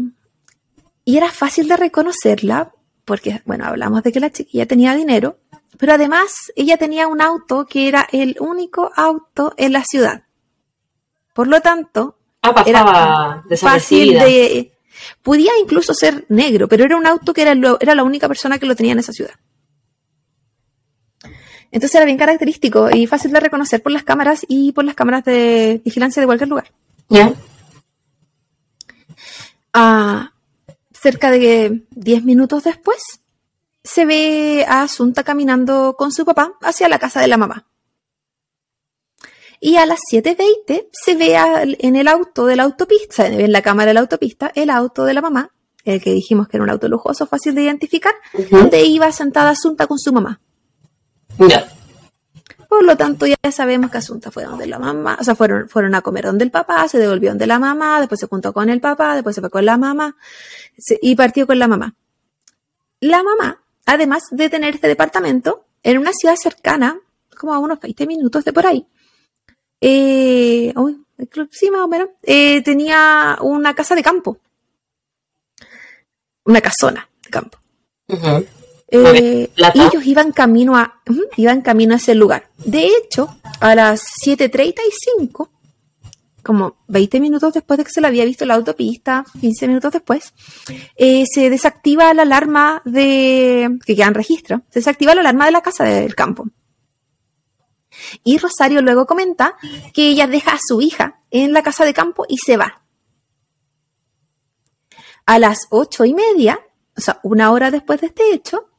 era 1.05 1.31
fácil 1.31 1.67
de 1.67 1.77
reconocerla, 1.77 2.73
porque, 3.05 3.43
bueno, 3.47 3.65
hablamos 3.65 4.03
de 4.03 4.13
que 4.13 4.21
la 4.21 4.31
chiquilla 4.31 4.67
tenía 4.67 4.95
dinero, 4.95 5.39
pero 5.79 5.95
además 5.95 6.53
ella 6.55 6.77
tenía 6.77 7.09
un 7.09 7.21
auto 7.21 7.67
que 7.67 7.89
era 7.89 8.07
el 8.13 8.37
único 8.39 8.93
auto 8.95 9.55
en 9.57 9.73
la 9.73 9.83
ciudad. 9.83 10.25
Por 11.33 11.49
lo 11.49 11.61
tanto, 11.61 12.17
Ah, 12.55 12.63
era 12.67 13.43
fácil 13.57 14.13
de... 14.19 14.73
Podía 15.23 15.53
incluso 15.61 15.95
ser 15.95 16.25
negro, 16.29 16.69
pero 16.69 16.85
era 16.85 16.97
un 16.97 17.07
auto 17.07 17.33
que 17.33 17.43
era, 17.43 17.55
era 17.81 17.95
la 17.95 18.05
única 18.05 18.29
persona 18.29 18.59
que 18.59 18.67
lo 18.67 18.77
tenía 18.77 18.93
en 18.93 18.99
esa 18.99 19.13
ciudad. 19.13 19.35
Entonces 21.71 21.95
era 21.97 22.05
bien 22.05 22.19
característico 22.19 22.89
y 22.91 23.07
fácil 23.07 23.33
de 23.33 23.41
reconocer 23.41 23.83
por 23.83 23.93
las 23.93 24.05
cámaras 24.05 24.47
y 24.49 24.73
por 24.73 24.85
las 24.85 24.95
cámaras 24.95 25.25
de 25.25 25.81
vigilancia 25.85 26.21
de 26.21 26.27
cualquier 26.27 26.49
lugar. 26.49 26.73
Ya. 27.09 27.35
Ah, 29.73 30.33
cerca 30.93 31.31
de 31.31 31.85
10 31.91 32.25
minutos 32.25 32.65
después, 32.65 33.21
se 33.85 34.05
ve 34.05 34.65
a 34.67 34.83
Asunta 34.83 35.23
caminando 35.23 35.95
con 35.99 36.13
su 36.13 36.25
papá 36.25 36.55
hacia 36.63 36.89
la 36.89 36.99
casa 36.99 37.21
de 37.21 37.29
la 37.29 37.37
mamá. 37.37 37.67
Y 39.61 39.77
a 39.77 39.87
las 39.87 40.01
7.20 40.13 40.89
se 40.93 41.15
ve 41.15 41.37
en 41.79 41.97
el 41.97 42.09
auto 42.09 42.47
de 42.47 42.57
la 42.57 42.65
autopista, 42.65 43.27
en 43.27 43.53
la 43.53 43.63
cámara 43.63 43.91
de 43.91 43.95
la 43.95 44.01
autopista, 44.01 44.53
el 44.55 44.71
auto 44.71 45.05
de 45.05 45.15
la 45.15 45.23
mamá, 45.23 45.51
el 45.85 46.03
que 46.03 46.13
dijimos 46.13 46.49
que 46.49 46.57
era 46.57 46.65
un 46.65 46.71
auto 46.71 46.89
lujoso, 46.89 47.27
fácil 47.27 47.55
de 47.55 47.63
identificar, 47.63 48.13
donde 48.51 48.85
iba 48.85 49.11
sentada 49.13 49.51
Asunta 49.51 49.87
con 49.87 49.99
su 49.99 50.13
mamá. 50.13 50.41
Ya. 51.39 51.69
Por 52.69 52.85
lo 52.85 52.97
tanto, 52.97 53.27
ya 53.27 53.37
sabemos 53.53 53.91
que 53.91 53.99
Asunta 53.99 54.31
fue 54.31 54.45
donde 54.45 54.67
la 54.67 54.79
mamá, 54.79 55.17
o 55.21 55.25
sea, 55.25 55.35
fueron, 55.35 55.69
fueron 55.69 55.95
a 55.95 56.03
comer 56.03 56.25
donde 56.25 56.45
el 56.45 56.51
papá, 56.51 56.89
se 56.89 56.99
devolvió 56.99 57.31
donde 57.31 57.47
la 57.47 57.59
mamá, 57.59 58.01
después 58.01 58.21
se 58.21 58.27
juntó 58.27 58.53
con 58.53 58.69
el 58.69 58.81
papá, 58.81 59.15
después 59.15 59.35
se 59.35 59.41
fue 59.41 59.51
con 59.51 59.65
la 59.65 59.77
mamá 59.77 60.17
y 61.01 61.15
partió 61.15 61.47
con 61.47 61.59
la 61.59 61.69
mamá. 61.69 61.95
La 63.01 63.23
mamá, 63.23 63.63
además 63.85 64.25
de 64.31 64.51
tener 64.51 64.75
este 64.75 64.89
departamento, 64.89 65.67
en 65.83 65.99
una 65.99 66.13
ciudad 66.13 66.35
cercana, 66.37 66.99
como 67.39 67.55
a 67.55 67.59
unos 67.59 67.79
20 67.79 68.07
minutos 68.07 68.45
de 68.45 68.53
por 68.53 68.67
ahí, 68.67 68.87
eh, 69.81 70.73
sí, 71.51 71.71
más 71.71 71.83
o 71.83 71.89
menos, 71.89 72.09
eh, 72.23 72.63
tenía 72.63 73.39
una 73.41 73.75
casa 73.75 73.95
de 73.95 74.03
campo. 74.03 74.39
Una 76.45 76.61
casona 76.61 77.09
de 77.23 77.31
campo. 77.31 77.59
Eh, 78.89 79.51
y 79.57 79.81
ellos 79.81 80.07
iban 80.07 80.31
camino 80.31 80.77
a 80.77 81.03
iban 81.37 81.61
camino 81.63 81.95
a 81.95 81.97
ese 81.97 82.15
lugar. 82.15 82.49
De 82.59 82.87
hecho, 82.87 83.37
a 83.61 83.75
las 83.75 84.03
7:35, 84.25 85.51
como 86.45 86.77
20 86.87 87.19
minutos 87.19 87.53
después 87.53 87.79
de 87.79 87.85
que 87.85 87.91
se 87.91 88.01
le 88.01 88.07
había 88.07 88.25
visto 88.25 88.47
la 88.47 88.55
autopista, 88.55 89.25
15 89.41 89.67
minutos 89.67 89.93
después, 89.93 90.33
se 90.97 91.51
desactiva 91.51 92.15
la 92.15 92.23
alarma 92.23 92.81
de 92.85 93.77
que 93.85 93.97
quedan 93.97 94.15
registro, 94.15 94.63
se 94.71 94.79
desactiva 94.79 95.17
la 95.17 95.23
alarma 95.23 95.47
de 95.47 95.53
la 95.53 95.63
casa 95.63 95.83
del 95.83 96.15
campo. 96.15 96.47
Y 98.25 98.39
Rosario 98.39 98.83
luego 98.83 99.07
comenta 99.07 99.57
que 99.93 100.09
ella 100.09 100.27
deja 100.27 100.53
a 100.53 100.61
su 100.65 100.81
hija 100.81 101.21
en 101.31 101.53
la 101.53 101.63
casa 101.63 101.85
de 101.85 101.95
campo 101.95 102.25
y 102.29 102.39
se 102.39 102.57
va. 102.57 102.83
A 105.25 105.39
las 105.39 105.67
ocho 105.71 106.05
y 106.05 106.15
media, 106.15 106.61
o 106.97 107.01
sea, 107.01 107.21
una 107.23 107.51
hora 107.51 107.71
después 107.71 108.01
de 108.01 108.09
este 108.09 108.33
hecho, 108.33 108.71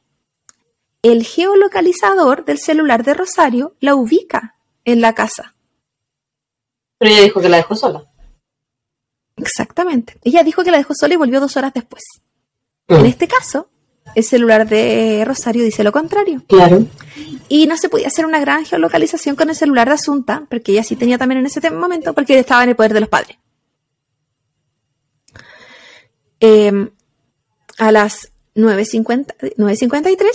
el 1.02 1.24
geolocalizador 1.24 2.44
del 2.44 2.58
celular 2.58 3.04
de 3.04 3.14
Rosario 3.14 3.76
la 3.80 3.94
ubica 3.94 4.56
en 4.84 5.00
la 5.00 5.14
casa. 5.14 5.54
Pero 6.98 7.12
ella 7.12 7.22
dijo 7.22 7.40
que 7.40 7.48
la 7.48 7.58
dejó 7.58 7.76
sola. 7.76 8.04
Exactamente. 9.36 10.18
Ella 10.24 10.42
dijo 10.42 10.64
que 10.64 10.70
la 10.70 10.78
dejó 10.78 10.94
sola 10.94 11.14
y 11.14 11.18
volvió 11.18 11.40
dos 11.40 11.56
horas 11.56 11.72
después. 11.72 12.02
En 12.88 13.02
mm. 13.02 13.06
este 13.06 13.28
caso, 13.28 13.70
el 14.14 14.24
celular 14.24 14.68
de 14.68 15.24
Rosario 15.24 15.64
dice 15.64 15.84
lo 15.84 15.92
contrario. 15.92 16.42
Claro. 16.48 16.86
Y 17.48 17.66
no 17.66 17.76
se 17.76 17.88
podía 17.88 18.08
hacer 18.08 18.26
una 18.26 18.40
gran 18.40 18.64
geolocalización 18.64 19.36
con 19.36 19.48
el 19.48 19.56
celular 19.56 19.88
de 19.88 19.94
Asunta, 19.94 20.46
porque 20.48 20.72
ella 20.72 20.84
sí 20.84 20.96
tenía 20.96 21.18
también 21.18 21.40
en 21.40 21.46
ese 21.46 21.70
momento, 21.70 22.12
porque 22.14 22.38
estaba 22.38 22.62
en 22.62 22.70
el 22.70 22.76
poder 22.76 22.92
de 22.92 23.00
los 23.00 23.08
padres. 23.08 23.38
Em, 26.40 26.90
a 27.78 27.90
las 27.90 28.32
9.50 28.54 29.56
9.53 29.56 30.30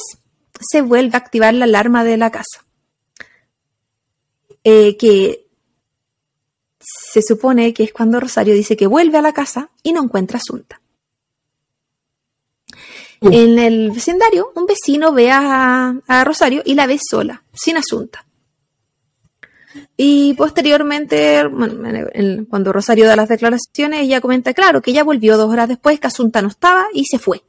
se 0.60 0.82
vuelve 0.82 1.16
a 1.16 1.18
activar 1.18 1.54
la 1.54 1.66
alarma 1.66 2.04
de 2.04 2.18
la 2.18 2.32
casa. 2.32 2.66
Eh, 4.64 4.96
que 4.98 5.48
se 6.80 7.22
supone 7.22 7.74
que 7.74 7.84
es 7.84 7.94
cuando 7.94 8.20
Rosario 8.20 8.54
dice 8.54 8.78
que 8.78 8.88
vuelve 8.88 9.18
a 9.18 9.22
la 9.22 9.34
casa 9.34 9.72
y 9.84 9.94
no 9.94 10.04
encuentra 10.04 10.40
Asunta. 10.40 10.82
En 13.32 13.58
el 13.58 13.92
vecindario, 13.92 14.52
un 14.56 14.66
vecino 14.66 15.14
ve 15.14 15.32
a, 15.32 16.24
Rosario 16.26 16.62
y 16.66 16.76
la 16.76 16.88
ve 16.88 17.00
sola, 17.02 17.44
sin 17.54 17.78
Asunta. 17.78 18.26
Y 19.96 20.34
posteriormente, 20.34 21.48
bueno, 21.48 22.08
cuando 22.50 22.74
Rosario 22.74 23.08
da 23.08 23.16
las 23.16 23.30
declaraciones, 23.30 24.02
ella 24.02 24.20
comenta, 24.20 24.54
claro, 24.54 24.82
que 24.82 24.92
ella 24.92 25.04
volvió 25.04 25.38
dos 25.38 25.50
horas 25.50 25.70
después, 25.70 26.00
que 26.00 26.08
Asunta 26.08 26.42
no 26.42 26.50
estaba 26.50 26.88
y 26.94 27.06
se 27.06 27.18
fue. 27.18 27.44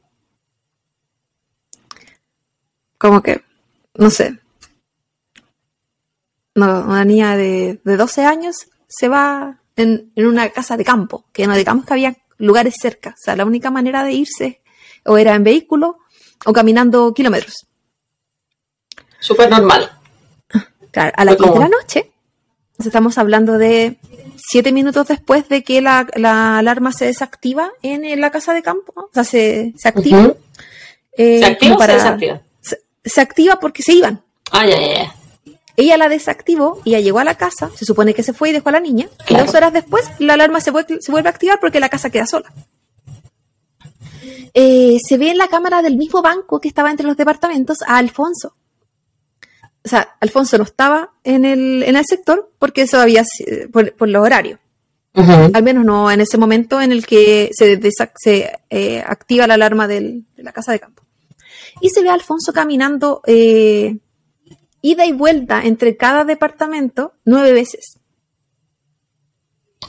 Como 2.97 3.21
que, 3.21 3.43
no 3.95 4.09
sé. 4.09 4.39
No, 6.55 6.85
una 6.85 7.03
niña 7.03 7.35
de, 7.35 7.81
de 7.83 7.97
12 7.97 8.23
años 8.23 8.69
se 8.87 9.09
va 9.09 9.59
en, 9.75 10.11
en 10.15 10.25
una 10.25 10.49
casa 10.51 10.77
de 10.77 10.85
campo, 10.85 11.25
que 11.33 11.47
no 11.47 11.55
digamos 11.55 11.85
que 11.85 11.93
había 11.93 12.15
lugares 12.37 12.75
cerca. 12.79 13.09
O 13.09 13.21
sea, 13.21 13.35
la 13.35 13.45
única 13.45 13.71
manera 13.71 14.03
de 14.03 14.13
irse 14.13 14.61
o 15.05 15.17
era 15.17 15.35
en 15.35 15.43
vehículo 15.43 15.97
o 16.45 16.53
caminando 16.53 17.13
kilómetros. 17.13 17.65
Súper 19.19 19.49
normal. 19.49 19.91
Claro, 20.91 21.11
a 21.15 21.25
las 21.25 21.37
Fue 21.37 21.45
10 21.47 21.53
de 21.53 21.59
la 21.59 21.69
noche. 21.69 22.11
Estamos 22.77 23.17
hablando 23.17 23.57
de 23.57 23.97
siete 24.35 24.71
minutos 24.71 25.07
después 25.07 25.47
de 25.49 25.63
que 25.63 25.81
la, 25.81 26.07
la 26.15 26.57
alarma 26.57 26.91
se 26.91 27.05
desactiva 27.05 27.71
en, 27.81 28.19
la 28.19 28.31
casa 28.31 28.53
de 28.53 28.61
campo. 28.61 28.93
O 28.95 29.09
sea, 29.13 29.23
se, 29.23 29.73
se 29.77 29.87
activa. 29.87 30.33
Eh, 31.17 31.39
¿Se 31.39 31.45
activa 31.45 31.75
o 31.75 31.81
se 31.81 31.93
desactiva? 31.93 32.41
Se, 32.61 32.81
se 33.03 33.21
activa 33.21 33.59
porque 33.59 33.81
se 33.81 33.93
iban. 33.93 34.21
Ah, 34.51 34.65
ya, 34.65 34.79
ya, 34.79 34.93
ya. 34.93 35.15
Ella 35.77 35.97
la 35.97 36.07
desactivó, 36.07 36.81
ella 36.85 37.01
llegó 37.01 37.19
a 37.19 37.25
la 37.25 37.35
casa, 37.35 37.69
se 37.75 37.83
supone 37.83 38.13
que 38.13 38.23
se 38.23 38.31
fue 38.33 38.49
y 38.49 38.53
dejó 38.53 38.69
a 38.69 38.73
la 38.73 38.79
niña. 38.79 39.09
Y 39.27 39.35
dos 39.35 39.53
horas 39.53 39.73
después 39.73 40.05
la 40.19 40.35
alarma 40.35 40.61
se 40.61 40.71
vuelve, 40.71 41.01
se 41.01 41.11
vuelve 41.11 41.27
a 41.27 41.31
activar 41.31 41.59
porque 41.59 41.81
la 41.81 41.89
casa 41.89 42.09
queda 42.09 42.25
sola. 42.25 42.51
Eh, 44.57 44.97
se 45.05 45.17
ve 45.17 45.31
en 45.31 45.37
la 45.37 45.47
cámara 45.49 45.81
del 45.81 45.97
mismo 45.97 46.21
banco 46.21 46.61
que 46.61 46.69
estaba 46.69 46.89
entre 46.89 47.05
los 47.05 47.17
departamentos 47.17 47.79
a 47.85 47.97
Alfonso. 47.97 48.55
O 49.83 49.87
sea, 49.87 50.15
Alfonso 50.21 50.57
no 50.57 50.63
estaba 50.63 51.11
en 51.25 51.43
el, 51.45 51.83
en 51.83 51.95
el 51.97 52.05
sector 52.05 52.51
porque 52.57 52.83
eso 52.83 52.97
había 52.99 53.23
si- 53.25 53.45
por, 53.71 53.93
por 53.95 54.07
los 54.09 54.23
horarios. 54.23 54.59
Al 55.53 55.61
menos 55.63 55.85
no 55.85 56.09
en 56.09 56.21
ese 56.21 56.37
momento 56.37 56.81
en 56.81 56.91
el 56.91 57.05
que 57.05 57.49
se, 57.53 57.79
se 58.15 58.59
eh, 58.69 59.03
activa 59.05 59.45
la 59.47 59.53
alarma 59.55 59.87
del- 59.87 60.23
de 60.35 60.43
la 60.43 60.51
casa 60.53 60.71
de 60.71 60.79
campo. 60.79 61.03
Y 61.81 61.89
se 61.89 62.01
ve 62.01 62.09
a 62.09 62.13
Alfonso 62.13 62.51
caminando 62.53 63.21
eh, 63.27 63.97
ida 64.81 65.05
y 65.05 65.11
vuelta 65.11 65.63
entre 65.63 65.97
cada 65.97 66.23
departamento 66.23 67.13
nueve 67.25 67.51
veces. 67.51 67.99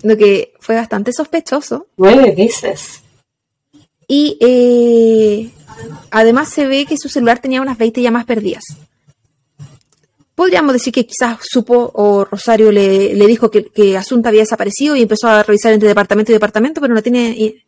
Lo 0.02 0.16
que 0.16 0.52
fue 0.60 0.74
bastante 0.76 1.12
sospechoso. 1.12 1.86
Nueve 1.96 2.34
veces. 2.36 3.02
Y 4.08 4.38
eh, 4.40 5.50
además 6.10 6.48
se 6.50 6.66
ve 6.66 6.86
que 6.86 6.96
su 6.96 7.08
celular 7.08 7.40
tenía 7.40 7.60
unas 7.60 7.76
20 7.78 8.00
llamadas 8.02 8.26
perdidas. 8.26 8.64
Podríamos 10.34 10.74
decir 10.74 10.92
que 10.92 11.06
quizás 11.06 11.38
supo 11.42 11.90
o 11.94 12.24
Rosario 12.24 12.70
le, 12.70 13.14
le 13.14 13.26
dijo 13.26 13.50
que, 13.50 13.64
que 13.64 13.96
Asunta 13.96 14.28
había 14.28 14.42
desaparecido 14.42 14.94
y 14.94 15.02
empezó 15.02 15.28
a 15.28 15.42
revisar 15.42 15.72
entre 15.72 15.88
departamento 15.88 16.30
y 16.30 16.34
departamento, 16.34 16.80
pero 16.80 16.94
no 16.94 17.02
tiene 17.02 17.30
eh, 17.30 17.64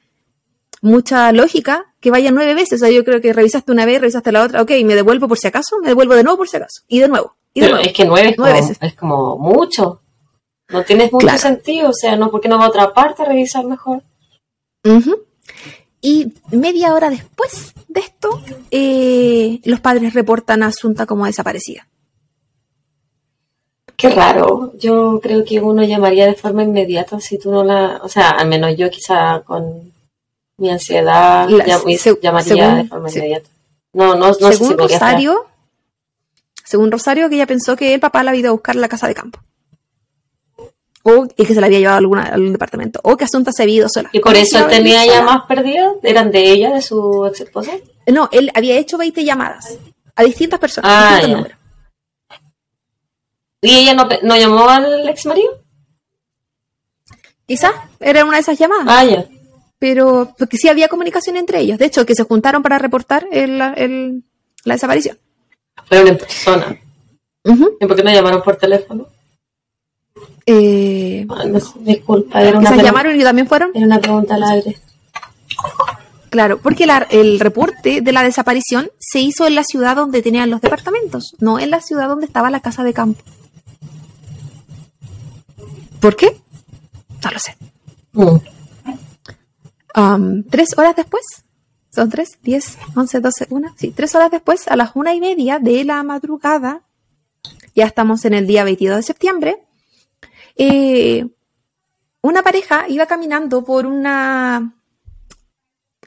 mucha 0.82 1.32
lógica 1.32 1.86
que 1.98 2.10
vaya 2.10 2.30
nueve 2.30 2.54
veces. 2.54 2.80
O 2.82 2.84
sea, 2.84 2.90
yo 2.94 3.04
creo 3.04 3.20
que 3.22 3.32
revisaste 3.32 3.72
una 3.72 3.86
vez, 3.86 4.00
revisaste 4.00 4.32
la 4.32 4.42
otra, 4.44 4.60
ok, 4.62 4.70
me 4.84 4.94
devuelvo 4.94 5.26
por 5.28 5.38
si 5.38 5.46
acaso, 5.48 5.78
me 5.80 5.88
devuelvo 5.88 6.14
de 6.14 6.22
nuevo 6.24 6.36
por 6.38 6.48
si 6.48 6.58
acaso, 6.58 6.82
y 6.88 6.98
de 7.00 7.08
nuevo, 7.08 7.36
y 7.54 7.60
de 7.60 7.66
Pero 7.66 7.76
nuevo. 7.76 7.88
es 7.88 7.96
que 7.96 8.04
nueve 8.04 8.28
es, 8.30 8.34
Nueve 8.38 8.52
como, 8.58 8.66
veces. 8.68 8.78
es 8.82 8.94
como 8.94 9.38
mucho. 9.38 10.02
No 10.68 10.84
tienes 10.84 11.10
mucho 11.10 11.24
Claro. 11.26 11.38
sentido. 11.38 11.88
O 11.88 11.94
sea, 11.94 12.16
no, 12.16 12.30
¿por 12.30 12.42
qué 12.42 12.48
no 12.50 12.58
va 12.58 12.66
a 12.66 12.68
otra 12.68 12.92
parte 12.92 13.22
a 13.22 13.26
revisar 13.26 13.64
mejor? 13.64 14.02
Y 16.00 16.32
media 16.52 16.94
hora 16.94 17.10
después 17.10 17.72
de 17.88 18.00
esto, 18.00 18.40
eh, 18.70 19.60
los 19.64 19.80
padres 19.80 20.14
reportan 20.14 20.62
a 20.62 20.66
Asunta 20.68 21.06
como 21.06 21.26
desaparecida. 21.26 21.86
Qué 23.96 24.10
raro. 24.10 24.72
Yo 24.78 25.18
creo 25.20 25.44
que 25.44 25.58
uno 25.60 25.82
llamaría 25.82 26.26
de 26.26 26.34
forma 26.34 26.62
inmediata 26.62 27.18
si 27.20 27.36
tú 27.38 27.50
no 27.50 27.64
la. 27.64 27.98
O 28.02 28.08
sea, 28.08 28.30
al 28.30 28.46
menos 28.48 28.76
yo 28.76 28.88
quizá 28.90 29.40
con 29.44 29.92
mi 30.58 30.70
ansiedad 30.70 31.48
La- 31.48 31.64
llam- 31.66 31.96
se- 31.98 32.18
llamaría 32.22 32.48
según- 32.54 32.76
de 32.76 32.84
forma 32.88 33.10
inmediata. 33.10 33.48
No, 33.92 34.14
no, 34.14 34.28
no 34.28 34.34
sé 34.34 34.52
si 34.52 34.58
según 34.58 34.76
podría 34.76 34.96
estar. 34.96 35.08
Rosario, 35.14 35.46
según 36.64 36.92
Rosario, 36.92 37.28
que 37.28 37.34
ella 37.34 37.46
pensó 37.46 37.74
que 37.74 37.94
el 37.94 38.00
papá 38.00 38.22
la 38.22 38.30
había 38.30 38.40
ido 38.40 38.48
a 38.50 38.52
buscar 38.52 38.76
a 38.76 38.80
la 38.80 38.88
casa 38.88 39.08
de 39.08 39.14
campo. 39.14 39.40
O 41.10 41.26
y 41.36 41.44
que 41.46 41.54
se 41.54 41.60
la 41.60 41.66
había 41.66 41.78
llevado 41.78 41.94
a, 41.96 41.98
alguna, 41.98 42.22
a 42.24 42.34
algún 42.34 42.52
departamento. 42.52 43.00
O 43.02 43.16
que 43.16 43.24
Asunta 43.24 43.52
se 43.52 43.62
había 43.62 43.76
ido 43.76 43.88
sola. 43.88 44.10
¿Y 44.12 44.18
por 44.20 44.32
¿Cómo 44.32 44.42
eso 44.42 44.58
él 44.58 44.66
tenía 44.68 45.06
llamadas 45.06 45.42
perdidas? 45.46 45.94
¿Eran 46.02 46.30
de 46.30 46.40
ella, 46.50 46.70
de 46.74 46.82
su 46.82 47.26
ex 47.26 47.40
esposa? 47.40 47.72
No, 48.06 48.28
él 48.32 48.50
había 48.54 48.76
hecho 48.76 48.98
20 48.98 49.24
llamadas 49.24 49.78
a 50.16 50.22
distintas 50.24 50.58
personas. 50.58 50.90
Ah, 50.92 51.10
distintos 51.16 51.36
números. 51.38 51.58
¿Y 53.60 53.76
ella 53.76 53.94
no, 53.94 54.08
no 54.22 54.36
llamó 54.36 54.68
al 54.68 55.08
ex 55.08 55.26
marido? 55.26 55.62
Quizás 57.46 57.72
era 58.00 58.24
una 58.24 58.34
de 58.36 58.40
esas 58.42 58.58
llamadas. 58.58 58.86
Ah, 58.88 59.04
ya. 59.04 59.24
pero 59.78 60.34
porque 60.38 60.56
sí 60.56 60.68
había 60.68 60.88
comunicación 60.88 61.36
entre 61.36 61.60
ellos. 61.60 61.78
De 61.78 61.86
hecho, 61.86 62.04
que 62.04 62.14
se 62.14 62.24
juntaron 62.24 62.62
para 62.62 62.78
reportar 62.78 63.26
el- 63.30 63.60
el- 63.76 64.24
la 64.64 64.74
desaparición. 64.74 65.16
Fueron 65.86 66.08
en 66.08 66.18
persona. 66.18 66.76
¿Y 67.80 67.86
por 67.86 67.96
qué 67.96 68.02
no 68.02 68.10
llamaron 68.12 68.42
por 68.42 68.56
teléfono? 68.56 69.06
Eh, 70.46 71.26
Ah, 71.28 71.44
no 71.44 71.58
disculpa, 71.80 72.42
era 72.42 72.58
una, 72.58 72.76
llamaron 72.76 73.18
y 73.20 73.22
también 73.22 73.46
fueron. 73.48 73.70
era 73.74 73.84
una 73.86 74.00
pregunta 74.00 74.34
al 74.36 74.42
aire. 74.44 74.78
Claro, 76.30 76.58
porque 76.58 76.86
la- 76.86 77.06
el 77.10 77.40
reporte 77.40 78.00
de 78.00 78.12
la 78.12 78.22
desaparición 78.22 78.90
se 78.98 79.20
hizo 79.20 79.46
en 79.46 79.54
la 79.54 79.64
ciudad 79.64 79.96
donde 79.96 80.22
tenían 80.22 80.50
los 80.50 80.60
departamentos, 80.60 81.34
no 81.38 81.58
en 81.58 81.70
la 81.70 81.80
ciudad 81.80 82.08
donde 82.08 82.26
estaba 82.26 82.50
la 82.50 82.60
casa 82.60 82.82
de 82.84 82.92
campo. 82.92 83.22
¿Por 86.00 86.16
qué? 86.16 86.36
No 87.24 87.30
lo 87.30 87.38
sé. 87.38 87.56
Mm. 88.12 88.36
Am, 89.94 90.44
tres 90.44 90.76
horas 90.78 90.94
después, 90.96 91.24
son 91.90 92.08
tres, 92.10 92.38
diez, 92.42 92.78
once, 92.94 93.20
doce, 93.20 93.46
una, 93.50 93.74
sí, 93.76 93.90
tres 93.90 94.14
horas 94.14 94.30
después, 94.30 94.68
a 94.68 94.76
las 94.76 94.90
una 94.94 95.14
y 95.14 95.20
media 95.20 95.58
de 95.58 95.84
la 95.84 96.02
madrugada, 96.02 96.82
ya 97.74 97.86
estamos 97.86 98.24
en 98.24 98.34
el 98.34 98.46
día 98.46 98.64
22 98.64 98.96
de 98.98 99.02
septiembre, 99.02 99.56
eh, 100.58 101.26
una 102.20 102.42
pareja 102.42 102.86
iba 102.88 103.06
caminando 103.06 103.64
por 103.64 103.86
una 103.86 104.74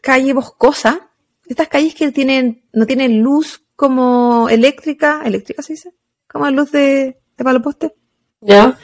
calle 0.01 0.33
boscosa, 0.33 1.09
estas 1.45 1.67
calles 1.67 1.95
que 1.95 2.11
tienen, 2.11 2.65
no 2.73 2.85
tienen 2.85 3.21
luz 3.21 3.63
como 3.75 4.49
eléctrica, 4.49 5.21
eléctrica 5.25 5.63
se 5.63 5.73
dice, 5.73 5.93
como 6.27 6.49
luz 6.51 6.71
de, 6.71 7.19
de 7.37 7.43
palo 7.43 7.61
poste. 7.61 7.95
¿Ya? 8.41 8.77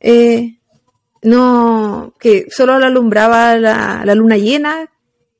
Eh, 0.00 0.58
no, 1.22 2.14
que 2.18 2.46
solo 2.50 2.78
la 2.78 2.86
alumbraba 2.86 3.56
la, 3.56 4.02
la 4.04 4.14
luna 4.14 4.36
llena 4.36 4.90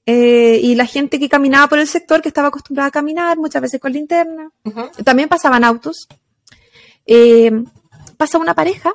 eh, 0.07 0.59
y 0.63 0.75
la 0.75 0.87
gente 0.87 1.19
que 1.19 1.29
caminaba 1.29 1.69
por 1.69 1.79
el 1.79 1.87
sector, 1.87 2.23
que 2.23 2.29
estaba 2.29 2.49
acostumbrada 2.49 2.89
a 2.89 2.93
caminar, 2.93 3.37
muchas 3.37 3.61
veces 3.61 3.81
con 3.81 3.93
linterna. 3.93 4.51
También 5.05 5.29
pasaban 5.29 5.65
autos. 5.65 6.09
Eh, 7.05 7.51
pasa 8.19 8.37
una 8.37 8.55
pareja 8.55 8.93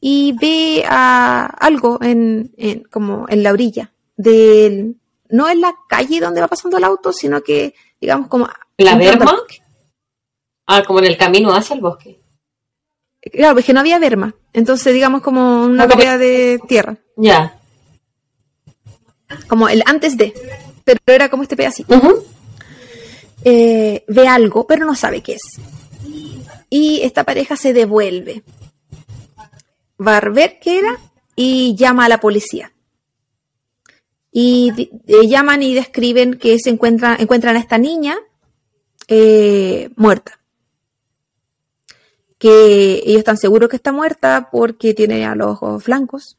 y 0.00 0.34
ve 0.40 0.84
a 0.88 1.44
algo 1.44 1.98
en, 2.02 2.52
en- 2.56 2.84
como 2.84 3.26
en 3.28 3.42
la 3.42 3.52
orilla 3.52 3.92
del 4.16 4.96
no 5.28 5.48
en 5.48 5.60
la 5.60 5.74
calle 5.88 6.20
donde 6.20 6.40
va 6.40 6.48
pasando 6.48 6.78
el 6.78 6.84
auto, 6.84 7.12
sino 7.12 7.42
que 7.42 7.74
digamos 8.00 8.28
como 8.28 8.48
¿La 8.78 8.94
bosque. 9.16 9.62
Ah, 10.66 10.82
como 10.86 11.00
en 11.00 11.06
el 11.06 11.18
camino 11.18 11.52
hacia 11.52 11.74
el 11.74 11.80
bosque. 11.82 12.18
Claro, 13.20 13.58
es 13.58 13.64
que 13.66 13.74
no 13.74 13.80
había 13.80 13.98
berma, 13.98 14.34
entonces 14.54 14.94
digamos 14.94 15.20
como 15.20 15.64
una 15.64 15.84
Ah, 15.84 15.86
vereda 15.86 16.16
de 16.16 16.58
tierra. 16.66 16.96
Ya. 17.16 17.58
como 19.48 19.68
el 19.68 19.82
antes 19.86 20.16
de, 20.16 20.32
pero 20.84 20.98
era 21.06 21.28
como 21.28 21.42
este 21.42 21.56
pedacito. 21.56 21.94
Eh, 23.44 24.04
ve 24.08 24.28
algo, 24.28 24.66
pero 24.66 24.84
no 24.86 24.94
sabe 24.94 25.22
qué 25.22 25.34
es. 25.34 25.42
Y 26.68 27.00
esta 27.02 27.24
pareja 27.24 27.56
se 27.56 27.72
devuelve. 27.72 28.42
Ver 30.00 30.58
qué 30.60 30.78
era 30.78 30.98
y 31.36 31.76
llama 31.76 32.06
a 32.06 32.08
la 32.08 32.20
policía. 32.20 32.72
Y 34.32 34.90
eh, 35.06 35.28
llaman 35.28 35.62
y 35.62 35.74
describen 35.74 36.38
que 36.38 36.58
se 36.58 36.70
encuentran, 36.70 37.20
encuentran 37.20 37.56
a 37.56 37.58
esta 37.58 37.76
niña 37.76 38.16
eh, 39.08 39.90
muerta. 39.96 40.40
Que 42.38 43.02
ellos 43.04 43.18
están 43.18 43.36
seguros 43.36 43.68
que 43.68 43.76
está 43.76 43.92
muerta 43.92 44.48
porque 44.50 44.94
tiene 44.94 45.26
a 45.26 45.34
los 45.34 45.50
ojos 45.50 45.84
blancos. 45.84 46.38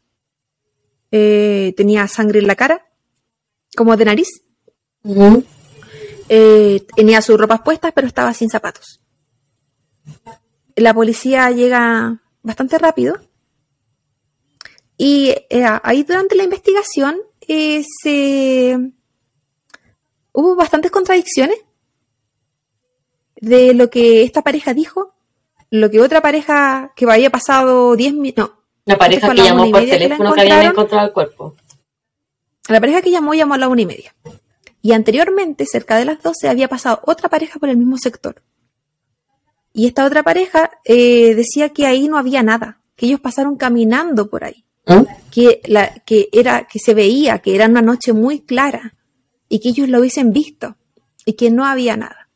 Eh, 1.12 1.74
tenía 1.78 2.08
sangre 2.08 2.40
en 2.40 2.48
la 2.48 2.56
cara, 2.56 2.88
como 3.76 3.96
de 3.96 4.06
nariz. 4.06 4.44
Eh, 6.30 6.86
tenía 6.96 7.22
sus 7.22 7.40
ropas 7.40 7.62
puestas, 7.62 7.92
pero 7.94 8.08
estaba 8.08 8.34
sin 8.34 8.50
zapatos. 8.50 9.02
La 10.76 10.94
policía 10.94 11.52
llega 11.52 12.22
bastante 12.42 12.80
rápido 12.80 13.20
y 14.98 15.34
eh, 15.50 15.66
ahí 15.84 16.04
durante 16.04 16.36
la 16.36 16.44
investigación 16.44 17.18
eh, 17.48 17.84
se... 18.04 18.78
hubo 20.32 20.56
bastantes 20.56 20.92
contradicciones 20.92 21.58
de 23.36 23.74
lo 23.74 23.90
que 23.90 24.24
esta 24.24 24.44
pareja 24.44 24.74
dijo, 24.74 25.16
lo 25.72 25.90
que 25.90 26.02
otra 26.02 26.22
pareja 26.22 26.94
que 26.96 27.06
había 27.12 27.30
pasado 27.30 27.96
10 27.96 28.14
minutos, 28.14 28.50
no, 28.50 28.62
la 28.86 28.98
pareja 28.98 29.34
que 29.34 29.44
llamó 29.44 29.70
por 29.72 29.82
teléfono 29.82 30.34
que, 30.34 30.42
habían 30.42 30.66
encontrado 30.68 31.08
el 31.08 31.14
cuerpo. 31.14 31.56
La 32.68 32.80
pareja 32.80 33.02
que 33.02 33.12
llamó 33.12 33.34
llamó 33.34 33.56
a 33.56 33.58
la 33.58 33.68
una 33.68 33.82
y 33.82 33.86
media. 33.86 34.16
Y 34.82 34.94
anteriormente, 34.94 35.66
cerca 35.66 35.98
de 35.98 36.06
las 36.06 36.22
12, 36.22 36.50
había 36.50 36.68
pasado 36.68 37.02
otra 37.06 37.30
pareja 37.30 37.60
por 37.60 37.70
el 37.70 37.78
mismo 37.78 37.98
sector. 37.98 38.42
Y 39.74 39.88
esta 39.88 40.06
otra 40.06 40.24
pareja 40.24 40.72
eh, 40.84 41.36
decía 41.36 41.70
que 41.70 41.86
ahí 41.86 42.08
no 42.08 42.18
había 42.18 42.44
nada, 42.44 42.82
que 42.96 43.06
ellos 43.06 43.20
pasaron 43.20 43.56
caminando 43.56 44.30
por 44.30 44.44
ahí, 44.44 44.66
¿Ah? 44.88 45.06
que, 45.32 45.62
la, 45.66 45.94
que, 46.06 46.30
era, 46.32 46.68
que 46.68 46.80
se 46.80 46.94
veía 46.94 47.40
que 47.40 47.56
era 47.56 47.68
una 47.68 47.82
noche 47.82 48.14
muy 48.14 48.42
clara 48.42 48.96
y 49.50 49.60
que 49.60 49.70
ellos 49.70 49.90
lo 49.90 50.00
hubiesen 50.00 50.34
visto 50.34 50.76
y 51.26 51.34
que 51.34 51.50
no 51.50 51.66
había 51.66 51.98
nada. 51.98 52.30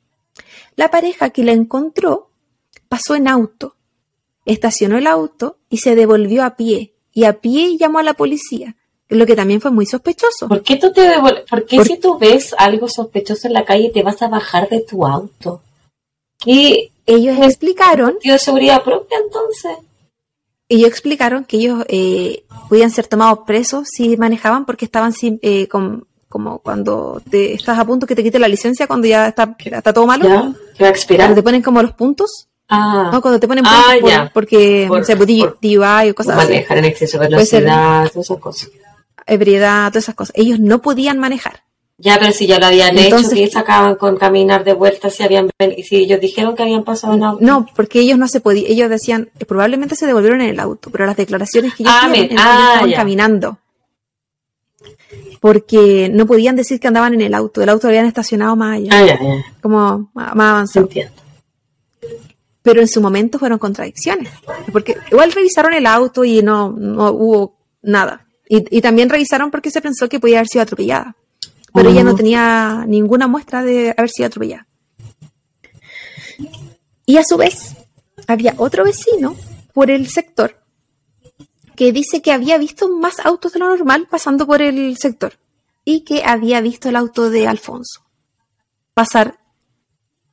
La 0.75 0.89
pareja 0.89 1.29
que 1.29 1.43
la 1.43 1.51
encontró 1.51 2.29
pasó 2.89 3.15
en 3.15 3.27
auto, 3.27 3.75
estacionó 4.45 4.97
el 4.97 5.07
auto 5.07 5.57
y 5.69 5.77
se 5.77 5.95
devolvió 5.95 6.43
a 6.43 6.55
pie. 6.55 6.93
Y 7.13 7.23
a 7.23 7.39
pie 7.39 7.77
llamó 7.77 7.99
a 7.99 8.03
la 8.03 8.13
policía, 8.13 8.75
lo 9.07 9.25
que 9.25 9.35
también 9.35 9.61
fue 9.61 9.71
muy 9.71 9.85
sospechoso. 9.85 10.47
¿Por 10.49 10.63
qué, 10.63 10.75
tú 10.75 10.91
te 10.91 11.13
¿Por 11.49 11.65
qué 11.65 11.83
si 11.83 11.97
tú 11.97 12.17
ves 12.17 12.53
algo 12.57 12.89
sospechoso 12.89 13.47
en 13.47 13.53
la 13.53 13.63
calle 13.63 13.91
te 13.93 14.03
vas 14.03 14.21
a 14.21 14.27
bajar 14.27 14.67
de 14.69 14.81
tu 14.81 15.05
auto? 15.05 15.61
Y 16.45 16.91
ellos 17.05 17.37
explicaron... 17.41 18.17
de 18.21 18.37
seguridad 18.37 18.83
propia 18.83 19.17
entonces? 19.23 19.77
Ellos 20.67 20.89
explicaron 20.89 21.45
que 21.45 21.57
ellos 21.57 21.85
eh, 21.87 22.45
podían 22.69 22.89
ser 22.89 23.07
tomados 23.07 23.39
presos 23.45 23.87
si 23.91 24.17
manejaban 24.17 24.65
porque 24.65 24.85
estaban 24.85 25.13
sin, 25.13 25.39
eh, 25.41 25.67
como 25.67 26.59
cuando 26.59 27.21
te 27.29 27.53
estás 27.53 27.79
a 27.79 27.85
punto 27.85 28.05
que 28.05 28.15
te 28.15 28.21
quite 28.23 28.39
la 28.39 28.47
licencia 28.47 28.87
cuando 28.87 29.07
ya 29.07 29.29
está, 29.29 29.55
está 29.57 29.93
todo 29.93 30.05
malo. 30.05 30.25
Ya, 30.27 30.41
va 30.81 30.87
a 30.87 30.89
expirar. 30.89 31.33
te 31.33 31.41
ponen 31.41 31.61
como 31.61 31.81
los 31.81 31.93
puntos. 31.93 32.49
Ah. 32.67 33.09
No, 33.13 33.21
cuando 33.21 33.39
te 33.39 33.47
ponen 33.47 33.63
puntos 33.63 34.11
ah, 34.11 34.31
porque 34.33 34.83
se 34.83 34.87
no 34.87 35.03
sé, 35.03 35.13
o 36.09 36.15
cosas 36.15 36.35
manejar 36.35 36.77
en 36.79 36.85
exceso 36.85 37.19
de 37.19 37.27
velocidad, 37.27 38.09
todas 38.11 38.25
esas 38.25 38.39
cosas. 38.39 38.69
Ebriedad, 39.27 39.89
todas 39.89 40.03
esas 40.03 40.15
cosas. 40.15 40.35
Ellos 40.35 40.59
no 40.59 40.81
podían 40.81 41.19
manejar. 41.19 41.64
Ya, 41.97 42.19
pero 42.19 42.33
si 42.33 42.45
ya 42.45 42.59
lo 42.59 42.65
habían 42.65 42.97
Entonces, 42.97 43.31
hecho, 43.31 43.41
que 43.41 43.51
sacaban 43.51 43.95
con 43.95 44.17
caminar 44.17 44.65
de 44.65 44.73
vuelta, 44.73 45.09
si 45.09 45.23
habían 45.23 45.49
si 45.81 45.95
ellos 45.95 46.19
dijeron 46.19 46.55
que 46.55 46.63
habían 46.63 46.83
pasado 46.83 47.13
en 47.13 47.23
auto. 47.23 47.45
No, 47.45 47.65
porque 47.73 48.01
ellos 48.01 48.17
no 48.17 48.27
se 48.27 48.41
podían, 48.41 48.69
ellos 48.69 48.89
decían, 48.89 49.29
probablemente 49.47 49.95
se 49.95 50.05
devolvieron 50.05 50.41
en 50.41 50.49
el 50.49 50.59
auto, 50.59 50.89
pero 50.91 51.05
las 51.05 51.15
declaraciones 51.15 51.73
que 51.73 51.83
ellos 51.83 51.93
ah, 51.95 52.11
estaban 52.13 52.91
caminando 52.91 53.59
porque 55.45 56.09
no 56.11 56.25
podían 56.25 56.55
decir 56.55 56.79
que 56.79 56.87
andaban 56.87 57.13
en 57.13 57.21
el 57.21 57.35
auto, 57.35 57.61
el 57.61 57.69
auto 57.69 57.87
habían 57.87 58.07
estacionado 58.07 58.55
más 58.55 58.77
allá, 58.77 58.91
ah, 58.93 59.43
como 59.61 60.09
más 60.15 60.31
avanzado. 60.31 60.89
Pero 62.63 62.81
en 62.81 62.87
su 62.87 62.99
momento 62.99 63.37
fueron 63.37 63.59
contradicciones, 63.59 64.31
porque 64.71 64.97
igual 65.11 65.31
revisaron 65.31 65.73
el 65.73 65.85
auto 65.85 66.23
y 66.23 66.41
no, 66.41 66.71
no 66.71 67.11
hubo 67.11 67.57
nada. 67.83 68.25
Y, 68.49 68.81
también 68.81 69.07
revisaron 69.07 69.51
porque 69.51 69.69
se 69.69 69.81
pensó 69.81 70.09
que 70.09 70.19
podía 70.19 70.37
haber 70.37 70.47
sido 70.47 70.63
atropellada, 70.63 71.15
pero 71.75 71.89
ella 71.89 72.03
no 72.03 72.15
tenía 72.15 72.85
ninguna 72.87 73.27
muestra 73.27 73.61
de 73.61 73.93
haber 73.95 74.09
sido 74.09 74.27
atropellada. 74.27 74.65
Y 77.05 77.17
a 77.17 77.23
su 77.23 77.37
vez, 77.37 77.75
había 78.27 78.55
otro 78.57 78.85
vecino 78.85 79.35
por 79.73 79.91
el 79.91 80.07
sector 80.07 80.63
que 81.75 81.91
dice 81.91 82.21
que 82.21 82.31
había 82.31 82.57
visto 82.57 82.89
más 82.89 83.19
autos 83.19 83.51
de 83.53 83.59
lo 83.59 83.67
normal 83.67 84.07
pasando 84.09 84.47
por 84.47 84.61
el 84.61 84.97
sector 84.97 85.33
y 85.83 86.01
que 86.01 86.23
había 86.23 86.61
visto 86.61 86.87
el 86.87 86.95
auto 86.95 87.29
de 87.29 87.47
Alfonso 87.47 88.05
pasar 88.93 89.37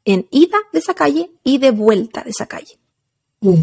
en 0.05 0.29
ida 0.31 0.59
de 0.73 0.79
esa 0.79 0.95
calle 0.95 1.33
y 1.43 1.59
de 1.59 1.73
vuelta 1.73 2.23
de 2.23 2.31
esa 2.31 2.47
calle. 2.47 2.79
Mm. 3.41 3.63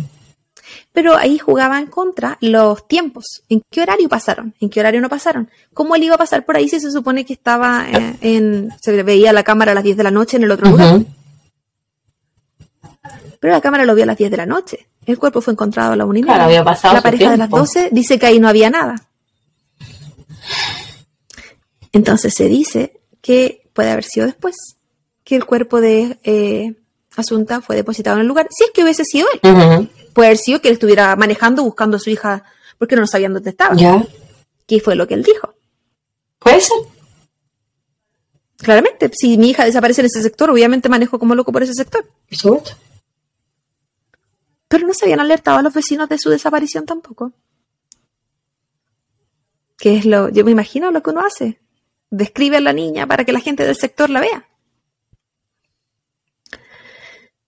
Pero 0.91 1.15
ahí 1.15 1.37
jugaban 1.37 1.87
contra 1.87 2.37
los 2.41 2.87
tiempos. 2.87 3.43
¿En 3.49 3.61
qué 3.69 3.81
horario 3.81 4.09
pasaron? 4.09 4.53
¿En 4.59 4.69
qué 4.69 4.79
horario 4.79 5.01
no 5.01 5.09
pasaron? 5.09 5.49
¿Cómo 5.73 5.95
él 5.95 6.03
iba 6.03 6.15
a 6.15 6.17
pasar 6.17 6.45
por 6.45 6.57
ahí 6.57 6.67
si 6.67 6.79
se 6.79 6.91
supone 6.91 7.25
que 7.25 7.33
estaba 7.33 7.85
eh, 7.91 8.15
en, 8.21 8.69
se 8.81 9.03
veía 9.03 9.33
la 9.33 9.43
cámara 9.43 9.71
a 9.71 9.75
las 9.75 9.83
10 9.83 9.97
de 9.97 10.03
la 10.03 10.11
noche 10.11 10.37
en 10.37 10.43
el 10.43 10.51
otro 10.51 10.69
lugar? 10.69 11.01
Pero 13.39 13.53
la 13.53 13.61
cámara 13.61 13.85
lo 13.85 13.95
vio 13.95 14.03
a 14.03 14.07
las 14.07 14.17
10 14.17 14.31
de 14.31 14.37
la 14.37 14.45
noche. 14.45 14.87
El 15.05 15.17
cuerpo 15.17 15.41
fue 15.41 15.53
encontrado 15.53 15.93
a 15.93 15.95
la 15.95 16.05
una 16.05 16.19
y 16.19 16.23
media. 16.23 16.63
la 16.63 17.01
pareja 17.01 17.31
de 17.31 17.37
las 17.37 17.49
12 17.49 17.89
dice 17.91 18.19
que 18.19 18.25
ahí 18.25 18.39
no 18.39 18.47
había 18.47 18.69
nada. 18.69 18.95
Entonces 21.91 22.33
se 22.35 22.47
dice 22.47 22.99
que 23.21 23.69
puede 23.73 23.91
haber 23.91 24.03
sido 24.03 24.25
después 24.25 24.55
que 25.23 25.35
el 25.35 25.45
cuerpo 25.45 25.79
de 25.81 26.19
eh, 26.23 26.75
Asunta 27.15 27.61
fue 27.61 27.75
depositado 27.75 28.17
en 28.17 28.21
el 28.21 28.27
lugar. 28.27 28.47
Si 28.49 28.63
es 28.63 28.71
que 28.71 28.83
hubiese 28.83 29.03
sido 29.03 29.27
él. 29.33 29.89
Puede 30.19 30.31
haber 30.31 30.37
sido 30.37 30.59
que 30.59 30.67
él 30.67 30.73
estuviera 30.73 31.15
manejando 31.15 31.63
buscando 31.63 31.95
a 31.95 31.99
su 32.01 32.09
hija 32.09 32.43
porque 32.77 32.97
no 32.97 33.07
sabían 33.07 33.33
dónde 33.33 33.51
estaba. 33.51 33.73
Ya. 33.77 34.05
¿Qué 34.67 34.81
fue 34.81 34.97
lo 34.97 35.07
que 35.07 35.13
él 35.13 35.23
dijo? 35.23 35.55
Puede 36.39 36.59
ser. 36.59 36.75
Claramente, 38.57 39.09
si 39.13 39.37
mi 39.37 39.51
hija 39.51 39.63
desaparece 39.63 40.01
en 40.01 40.07
ese 40.07 40.21
sector, 40.21 40.49
obviamente 40.49 40.89
manejo 40.89 41.19
como 41.19 41.35
loco 41.35 41.53
por 41.53 41.63
ese 41.63 41.73
sector. 41.73 42.03
Por 42.41 42.63
pero 44.67 44.85
no 44.85 44.93
se 44.93 45.05
habían 45.05 45.21
alertado 45.21 45.59
a 45.59 45.61
los 45.61 45.73
vecinos 45.73 46.09
de 46.09 46.17
su 46.17 46.29
desaparición 46.29 46.85
tampoco. 46.85 47.31
¿Qué 49.77 49.99
es 49.99 50.05
lo, 50.05 50.27
yo 50.27 50.43
me 50.43 50.51
imagino 50.51 50.91
lo 50.91 51.01
que 51.01 51.11
uno 51.11 51.21
hace. 51.21 51.61
Describe 52.09 52.57
a 52.57 52.59
la 52.59 52.73
niña 52.73 53.07
para 53.07 53.23
que 53.23 53.31
la 53.31 53.39
gente 53.39 53.65
del 53.65 53.77
sector 53.77 54.09
la 54.09 54.19
vea. 54.19 54.49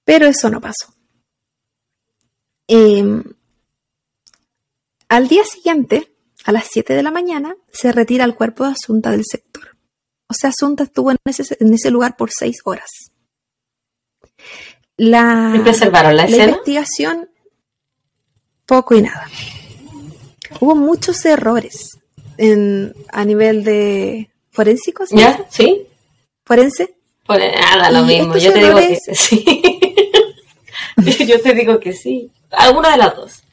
Pero 0.06 0.26
eso 0.26 0.50
no 0.50 0.62
pasó. 0.62 0.91
Em, 2.74 3.22
al 5.10 5.28
día 5.28 5.44
siguiente, 5.44 6.10
a 6.46 6.54
las 6.54 6.70
7 6.72 6.94
de 6.94 7.04
la 7.04 7.12
mañana, 7.12 7.58
se 7.70 7.92
retira 7.92 8.24
el 8.24 8.34
cuerpo 8.34 8.64
de 8.64 8.72
Asunta 8.72 9.12
del 9.12 9.26
sector. 9.26 9.76
O 10.28 10.34
sea, 10.34 10.52
Asunta 10.52 10.86
estuvo 10.86 11.12
en 11.12 11.18
ese, 11.26 11.58
en 11.60 11.74
ese 11.74 11.92
lugar 11.92 12.16
por 12.16 12.30
seis 12.32 12.62
horas. 12.64 13.12
La, 14.96 15.60
preservaron 15.62 16.16
la, 16.16 16.30
la 16.30 16.46
investigación, 16.46 17.30
poco 18.66 18.96
y 18.96 19.02
nada. 19.02 19.28
Hubo 20.62 20.74
muchos 20.74 21.26
errores 21.26 22.00
en, 22.38 22.94
a 23.12 23.26
nivel 23.26 23.66
de 23.66 24.32
forensicos. 24.50 25.10
¿Ya? 25.10 25.46
¿Sí? 25.50 25.88
¿Forense? 26.46 26.96
Por 27.26 27.38
nada, 27.38 27.92
lo 27.92 28.04
mismo. 28.04 28.38
Yo 28.38 28.54
te 28.54 28.60
digo 28.60 28.78
que 28.78 28.98
sí. 29.14 29.44
Yo 31.28 31.42
te 31.42 31.54
digo 31.54 31.78
que 31.78 31.92
sí. 31.92 32.32
Alguna 32.52 32.92
de 32.92 32.98
las 32.98 33.16
dos. 33.16 33.44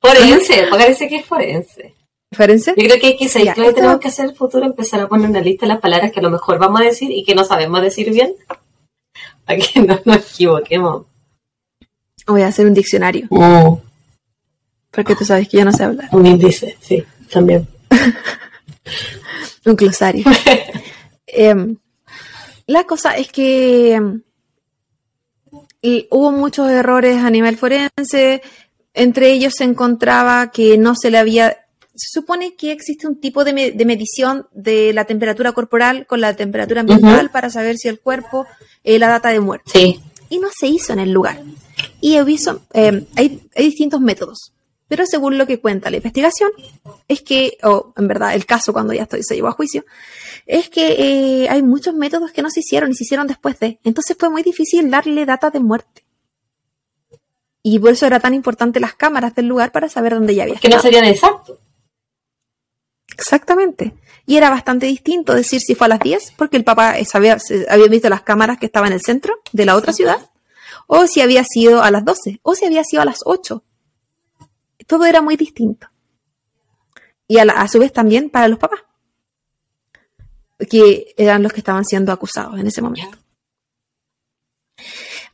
Forense, 0.00 0.66
parece 0.70 1.08
que 1.08 1.16
es 1.16 1.26
forense. 1.26 1.94
¿Forense? 2.32 2.74
Yo 2.76 2.84
creo 2.84 3.00
que 3.00 3.06
hay 3.08 3.16
que 3.16 3.28
seguir. 3.28 3.52
tenemos 3.54 3.98
que 3.98 4.08
hacer 4.08 4.26
el 4.26 4.34
futuro, 4.34 4.64
empezar 4.64 5.00
a 5.00 5.08
poner 5.08 5.26
en 5.26 5.32
la 5.34 5.40
lista 5.40 5.66
las 5.66 5.80
palabras 5.80 6.12
que 6.12 6.20
a 6.20 6.22
lo 6.22 6.30
mejor 6.30 6.58
vamos 6.58 6.80
a 6.80 6.84
decir 6.84 7.10
y 7.10 7.24
que 7.24 7.34
no 7.34 7.44
sabemos 7.44 7.82
decir 7.82 8.10
bien 8.10 8.34
para 9.44 9.58
que 9.58 9.80
no 9.80 10.00
nos 10.04 10.16
equivoquemos. 10.16 11.06
Voy 12.26 12.42
a 12.42 12.48
hacer 12.48 12.66
un 12.66 12.74
diccionario. 12.74 13.26
Oh. 13.30 13.80
Porque 14.90 15.16
tú 15.16 15.24
sabes 15.24 15.48
que 15.48 15.58
yo 15.58 15.64
no 15.64 15.72
sé 15.72 15.84
hablar. 15.84 16.08
Un 16.12 16.26
índice, 16.26 16.76
sí, 16.80 17.04
también. 17.30 17.66
un 19.64 19.76
glosario. 19.76 20.24
Em, 21.32 21.76
la 22.66 22.82
cosa 22.82 23.16
es 23.16 23.30
que 23.30 24.20
hubo 25.82 26.32
muchos 26.32 26.70
errores 26.70 27.18
a 27.18 27.30
nivel 27.30 27.56
forense. 27.56 28.42
Entre 28.92 29.32
ellos 29.32 29.54
se 29.56 29.64
encontraba 29.64 30.50
que 30.50 30.76
no 30.76 30.94
se 30.94 31.10
le 31.10 31.18
había 31.18 31.56
se 32.00 32.18
supone 32.18 32.54
que 32.54 32.72
existe 32.72 33.06
un 33.06 33.20
tipo 33.20 33.44
de, 33.44 33.52
medición 33.84 34.46
de 34.52 34.92
la 34.94 35.04
temperatura 35.04 35.52
corporal 35.52 36.06
con 36.06 36.22
la 36.22 36.34
temperatura 36.34 36.80
ambiental 36.80 37.30
para 37.30 37.50
saber 37.50 37.76
si 37.76 37.88
el 37.88 38.00
cuerpo 38.00 38.46
es 38.84 38.98
la 38.98 39.08
data 39.08 39.28
de 39.28 39.40
muerte. 39.40 39.70
Sí. 39.70 40.00
Y 40.30 40.38
no 40.38 40.48
se 40.58 40.68
hizo 40.68 40.94
en 40.94 41.00
el 41.00 41.12
lugar. 41.12 41.42
Y 42.00 42.16
eh, 42.16 43.06
hay, 43.16 43.42
distintos 43.54 44.00
métodos. 44.00 44.52
Pero 44.90 45.06
según 45.06 45.38
lo 45.38 45.46
que 45.46 45.60
cuenta 45.60 45.88
la 45.88 45.98
investigación, 45.98 46.50
es 47.06 47.22
que, 47.22 47.58
o 47.62 47.94
en 47.96 48.08
verdad 48.08 48.34
el 48.34 48.44
caso 48.44 48.72
cuando 48.72 48.92
ya 48.92 49.04
estoy, 49.04 49.22
se 49.22 49.36
llevó 49.36 49.46
a 49.46 49.52
juicio, 49.52 49.84
es 50.46 50.68
que 50.68 51.44
eh, 51.44 51.48
hay 51.48 51.62
muchos 51.62 51.94
métodos 51.94 52.32
que 52.32 52.42
no 52.42 52.50
se 52.50 52.58
hicieron 52.58 52.90
y 52.90 52.94
se 52.94 53.04
hicieron 53.04 53.28
después 53.28 53.56
de. 53.60 53.78
Entonces 53.84 54.16
fue 54.18 54.30
muy 54.30 54.42
difícil 54.42 54.90
darle 54.90 55.24
data 55.26 55.50
de 55.50 55.60
muerte. 55.60 56.02
Y 57.62 57.78
por 57.78 57.92
eso 57.92 58.04
era 58.04 58.18
tan 58.18 58.34
importante 58.34 58.80
las 58.80 58.94
cámaras 58.94 59.32
del 59.36 59.46
lugar 59.46 59.70
para 59.70 59.88
saber 59.88 60.14
dónde 60.14 60.34
ya 60.34 60.42
había. 60.42 60.56
Que 60.56 60.68
no 60.68 60.80
serían 60.80 61.04
exactos. 61.04 61.60
Exactamente. 63.16 63.94
Y 64.26 64.38
era 64.38 64.50
bastante 64.50 64.86
distinto 64.86 65.34
decir 65.34 65.60
si 65.60 65.76
fue 65.76 65.84
a 65.84 65.90
las 65.90 66.00
10, 66.00 66.32
porque 66.36 66.56
el 66.56 66.64
papá 66.64 66.96
había, 67.12 67.38
había 67.68 67.86
visto 67.86 68.08
las 68.08 68.22
cámaras 68.22 68.58
que 68.58 68.66
estaban 68.66 68.88
en 68.88 68.94
el 68.94 69.02
centro 69.02 69.36
de 69.52 69.66
la 69.66 69.76
otra 69.76 69.92
ciudad, 69.92 70.30
o 70.88 71.06
si 71.06 71.20
había 71.20 71.44
sido 71.44 71.80
a 71.80 71.92
las 71.92 72.04
12, 72.04 72.40
o 72.42 72.56
si 72.56 72.64
había 72.64 72.82
sido 72.82 73.02
a 73.02 73.04
las 73.04 73.20
8. 73.24 73.62
Todo 74.90 75.06
era 75.06 75.22
muy 75.22 75.36
distinto. 75.36 75.86
Y 77.28 77.38
a, 77.38 77.42
a 77.42 77.68
su 77.68 77.78
vez 77.78 77.92
también 77.92 78.28
para 78.28 78.48
los 78.48 78.58
papás, 78.58 78.80
que 80.68 81.14
eran 81.16 81.44
los 81.44 81.52
que 81.52 81.60
estaban 81.60 81.84
siendo 81.84 82.10
acusados 82.10 82.58
en 82.58 82.66
ese 82.66 82.82
momento. 82.82 83.16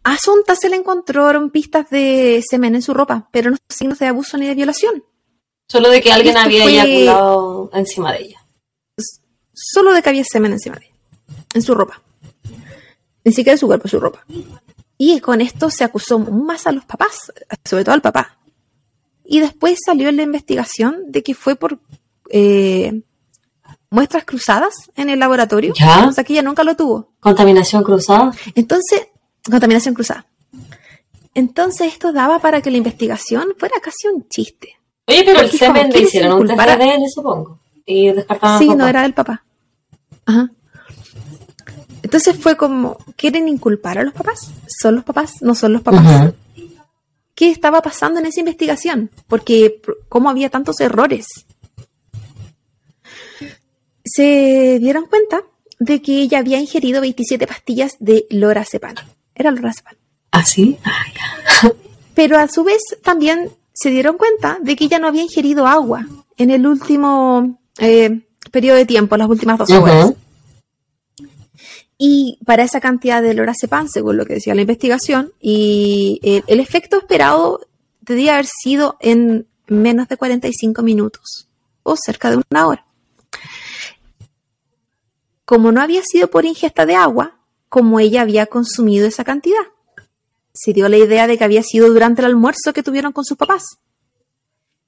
A 0.05 0.13
Asunta 0.13 0.57
se 0.57 0.69
le 0.69 0.77
encontraron 0.77 1.49
pistas 1.49 1.89
de 1.89 2.45
semen 2.47 2.75
en 2.75 2.83
su 2.83 2.93
ropa, 2.93 3.31
pero 3.33 3.51
no 3.51 3.57
signos 3.67 3.99
de 3.99 4.09
abuso 4.09 4.37
ni 4.37 4.47
de 4.47 4.55
violación. 4.55 5.03
Solo 5.67 5.89
de 5.89 6.03
que 6.03 6.13
alguien 6.13 6.37
había 6.37 6.65
eyaculado 6.67 7.71
encima 7.73 8.13
de 8.13 8.25
ella. 8.25 8.47
Solo 9.55 9.95
de 9.95 10.03
que 10.03 10.11
había 10.11 10.25
semen 10.25 10.53
encima 10.53 10.77
de 10.77 10.85
ella. 10.85 10.97
En 11.55 11.63
su 11.63 11.75
ropa. 11.75 12.03
Ni 13.25 13.33
siquiera 13.33 13.53
en 13.53 13.59
su 13.59 13.69
cuerpo, 13.69 13.89
su 13.89 13.99
ropa. 13.99 14.23
Y 14.99 15.19
con 15.21 15.41
esto 15.41 15.71
se 15.71 15.83
acusó 15.83 16.19
más 16.19 16.67
a 16.67 16.73
los 16.73 16.85
papás, 16.85 17.33
sobre 17.65 17.85
todo 17.85 17.95
al 17.95 18.03
papá. 18.03 18.36
Y 19.27 19.41
después 19.41 19.79
salió 19.85 20.09
en 20.09 20.17
la 20.17 20.23
investigación 20.23 21.05
de 21.09 21.23
que 21.23 21.35
fue 21.35 21.57
por 21.57 21.79
eh, 22.31 23.03
muestras 23.91 24.25
cruzadas 24.25 24.75
en 24.95 25.11
el 25.11 25.19
laboratorio. 25.19 25.75
¿Ya? 25.75 26.07
O 26.07 26.13
sea 26.13 26.25
que 26.25 26.33
ella 26.33 26.43
nunca 26.43 26.65
lo 26.65 26.77
tuvo. 26.77 27.13
Contaminación 27.21 27.83
cruzada. 27.83 28.33
Entonces, 28.55 29.09
contaminación 29.51 29.95
cruzada. 29.95 30.27
Entonces 31.35 31.93
esto 31.93 32.13
daba 32.13 32.39
para 32.39 32.63
que 32.63 32.71
la 32.71 32.79
investigación 32.79 33.49
fuera 33.59 33.75
casi 33.83 34.09
un 34.09 34.27
chiste. 34.29 34.77
Oye, 35.07 35.23
pero 35.25 35.41
el 35.41 35.47
Porque 35.47 35.59
semen 35.59 35.83
como 35.83 35.95
le 35.95 36.03
hicieron 36.03 36.41
un 36.41 36.47
test 36.47 36.59
de 36.59 36.73
ADN, 36.73 37.09
supongo. 37.11 37.59
Y 37.85 38.11
descartaban 38.11 38.59
Sí, 38.59 38.75
no 38.75 38.87
era 38.87 39.03
del 39.03 39.13
papá. 39.13 39.45
Ajá. 40.25 40.51
Entonces 42.03 42.37
fue 42.39 42.57
como, 42.57 42.97
¿quieren 43.17 43.49
inculpar 43.49 43.99
a 43.99 44.03
los 44.03 44.15
papás? 44.15 44.51
¿Son 44.67 44.95
los 44.95 45.05
papás? 45.05 45.35
¿No 45.43 45.55
son 45.55 45.73
los 45.75 45.83
papás? 45.83 46.23
Ujú. 46.23 46.35
¿Qué 47.37 47.51
estaba 47.51 47.83
pasando 47.83 48.19
en 48.19 48.25
esa 48.25 48.41
investigación? 48.41 49.11
Porque, 49.29 49.83
¿cómo 50.09 50.31
había 50.31 50.49
tantos 50.49 50.81
errores? 50.81 51.27
Se 54.03 54.79
dieron 54.81 55.05
cuenta 55.05 55.43
de 55.79 56.01
que 56.01 56.23
ella 56.23 56.39
había 56.39 56.59
ingerido 56.59 57.03
27 57.03 57.47
pastillas 57.47 57.97
de 58.01 58.27
lorazepam. 58.31 58.95
Era 59.35 59.51
lorazepam. 59.51 59.97
¿Ah, 60.33 60.47
sí? 60.47 60.79
Pero 62.15 62.39
a 62.39 62.49
su 62.49 62.65
vez 62.65 62.81
también 63.03 63.51
se 63.75 63.91
dieron 63.91 64.17
cuenta 64.17 64.57
de 64.63 64.75
que 64.75 64.85
ella 64.85 64.99
no 64.99 65.07
había 65.07 65.23
ingerido 65.23 65.67
agua 65.67 66.07
en 66.39 66.49
el 66.49 66.67
último 66.67 67.61
eh, 67.79 68.23
periodo 68.51 68.79
de 68.79 68.87
tiempo, 68.87 69.15
las 69.19 69.29
últimas 69.29 69.59
dos 69.59 69.71
horas. 69.71 70.15
Y 71.99 72.39
para 72.45 72.63
esa 72.63 72.81
cantidad 72.81 73.23
de 73.23 73.33
lorazepam, 73.35 73.89
según 73.89 74.17
lo 74.19 74.27
que 74.27 74.35
decía 74.35 74.55
la 74.55 74.61
investigación, 74.61 75.33
y 75.41 76.21
el, 76.23 76.45
el 76.47 76.61
efecto 76.61 76.99
esperado 76.99 77.61
debía 78.01 78.35
haber 78.35 78.47
sido 78.47 78.97
en 79.01 79.47
menos 79.67 80.07
de 80.09 80.17
45 80.17 80.83
minutos 80.83 81.49
o 81.83 81.97
cerca 81.97 82.31
de 82.31 82.41
una 82.51 82.67
hora. 82.67 82.85
Como 85.45 85.71
no 85.73 85.81
había 85.81 86.03
sido 86.03 86.29
por 86.29 86.45
ingesta 86.45 86.87
de 86.87 86.97
agua, 86.97 87.39
como 87.69 88.01
ella 88.01 88.23
había 88.23 88.47
consumido 88.47 89.07
esa 89.07 89.25
cantidad, 89.25 89.63
se 90.53 90.73
dio 90.73 90.89
la 90.89 90.97
idea 90.97 91.27
de 91.27 91.39
que 91.39 91.45
había 91.45 91.63
sido 91.63 91.89
durante 91.89 92.23
el 92.23 92.27
almuerzo 92.27 92.73
que 92.73 92.83
tuvieron 92.83 93.13
con 93.13 93.25
sus 93.25 93.37
papás. 93.37 93.63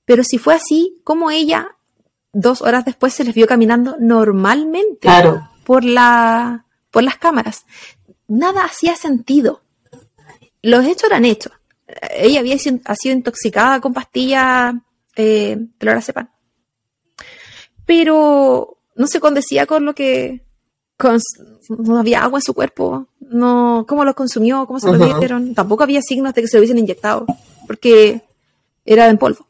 Pero 0.05 0.25
si 0.25 0.39
fue 0.39 0.55
así, 0.55 1.01
como 1.05 1.31
ella 1.31 1.77
dos 2.33 2.63
horas 2.63 2.85
después 2.85 3.13
se 3.15 3.25
les 3.25 3.35
vio 3.35 3.47
caminando 3.47 3.97
normalmente 4.01 5.01
Claro. 5.01 5.49
por, 5.65 5.85
la, 5.85 6.65
por 6.91 7.03
las 7.03 7.17
cámaras. 7.19 7.65
Nada 8.27 8.65
hacía 8.65 8.97
sentido. 8.97 9.63
Los 10.63 10.85
hechos 10.87 11.05
eran 11.05 11.25
hechos. 11.25 11.53
Ella 12.11 12.41
había 12.41 12.59
sido, 12.59 12.79
ha 12.85 12.95
sido 12.95 13.15
intoxicada 13.17 13.81
con 13.81 13.95
pastillas 13.95 14.75
eh, 15.17 15.59
lorazepam. 15.81 16.29
Pero 17.87 18.79
no 18.97 19.07
se 19.07 19.21
condecía 19.21 19.67
con 19.67 19.85
lo 19.85 19.95
que... 19.95 20.45
con- 20.97 21.21
no 21.71 21.99
había 21.99 22.23
agua 22.23 22.39
en 22.39 22.43
su 22.43 22.55
cuerpo. 22.55 23.07
No, 23.21 23.85
¿Cómo 23.89 24.05
lo 24.05 24.15
consumió? 24.15 24.67
¿Cómo 24.67 24.81
se 24.81 24.87
lo 24.91 25.19
dieron? 25.19 25.55
Tampoco 25.55 25.83
había 25.83 26.01
signos 26.03 26.35
de 26.35 26.43
que 26.43 26.49
se 26.49 26.57
lo 26.57 26.61
hubiesen 26.61 26.79
inyectado. 26.79 27.27
Porque 27.67 28.23
era 28.85 29.07
en 29.09 29.19
polvo. 29.19 29.47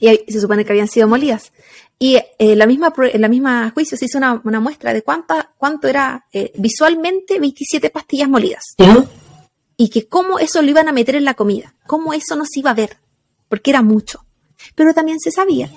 Y 0.00 0.08
se 0.32 0.40
supone 0.40 0.64
que 0.64 0.72
habían 0.72 0.86
sido 0.88 1.08
molidas. 1.08 1.52
Y 1.98 2.16
eh, 2.16 2.54
la 2.54 2.66
misma 2.66 2.92
en 2.96 3.20
la 3.20 3.28
misma 3.28 3.70
juicio 3.72 3.98
se 3.98 4.04
hizo 4.04 4.18
una, 4.18 4.40
una 4.44 4.60
muestra 4.60 4.92
de 4.92 5.02
cuánta, 5.02 5.52
cuánto 5.58 5.88
era 5.88 6.26
eh, 6.32 6.52
visualmente 6.56 7.40
27 7.40 7.90
pastillas 7.90 8.28
molidas. 8.28 8.62
Y 9.76 9.90
que 9.90 10.06
cómo 10.06 10.38
eso 10.38 10.62
lo 10.62 10.70
iban 10.70 10.88
a 10.88 10.92
meter 10.92 11.16
en 11.16 11.24
la 11.24 11.34
comida. 11.34 11.74
Cómo 11.86 12.12
eso 12.12 12.36
no 12.36 12.44
se 12.44 12.60
iba 12.60 12.70
a 12.70 12.74
ver. 12.74 12.98
Porque 13.48 13.70
era 13.70 13.82
mucho. 13.82 14.24
Pero 14.74 14.94
también 14.94 15.18
se 15.18 15.30
sabía 15.30 15.70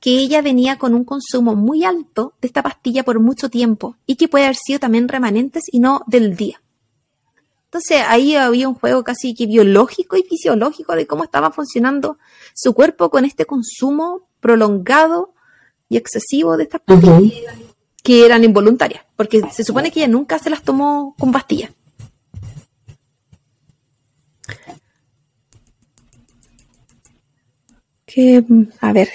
que 0.00 0.18
ella 0.18 0.42
venía 0.42 0.78
con 0.78 0.94
un 0.94 1.04
consumo 1.04 1.54
muy 1.54 1.84
alto 1.84 2.34
de 2.40 2.48
esta 2.48 2.62
pastilla 2.62 3.04
por 3.04 3.20
mucho 3.20 3.48
tiempo. 3.48 3.96
Y 4.04 4.16
que 4.16 4.28
puede 4.28 4.44
haber 4.44 4.56
sido 4.56 4.78
también 4.78 5.08
remanentes 5.08 5.64
y 5.70 5.80
no 5.80 6.02
del 6.06 6.36
día. 6.36 6.60
Entonces 7.72 8.02
ahí 8.06 8.36
había 8.36 8.68
un 8.68 8.74
juego 8.74 9.02
casi 9.02 9.34
que 9.34 9.46
biológico 9.46 10.18
y 10.18 10.22
fisiológico 10.22 10.94
de 10.94 11.06
cómo 11.06 11.24
estaba 11.24 11.50
funcionando 11.50 12.18
su 12.54 12.74
cuerpo 12.74 13.08
con 13.08 13.24
este 13.24 13.46
consumo 13.46 14.28
prolongado 14.40 15.32
y 15.92 15.98
excesivo 15.98 16.56
de 16.56 16.62
estas 16.64 16.80
pastillas 16.80 17.54
que 18.02 18.24
eran 18.24 18.42
involuntarias, 18.44 19.04
porque 19.14 19.42
se 19.52 19.62
supone 19.62 19.90
que 19.90 20.00
ella 20.00 20.08
nunca 20.08 20.38
se 20.38 20.48
las 20.48 20.62
tomó 20.62 21.14
con 21.18 21.30
pastillas. 21.30 21.70
Que, 28.06 28.42
a 28.80 28.92
ver. 28.92 29.08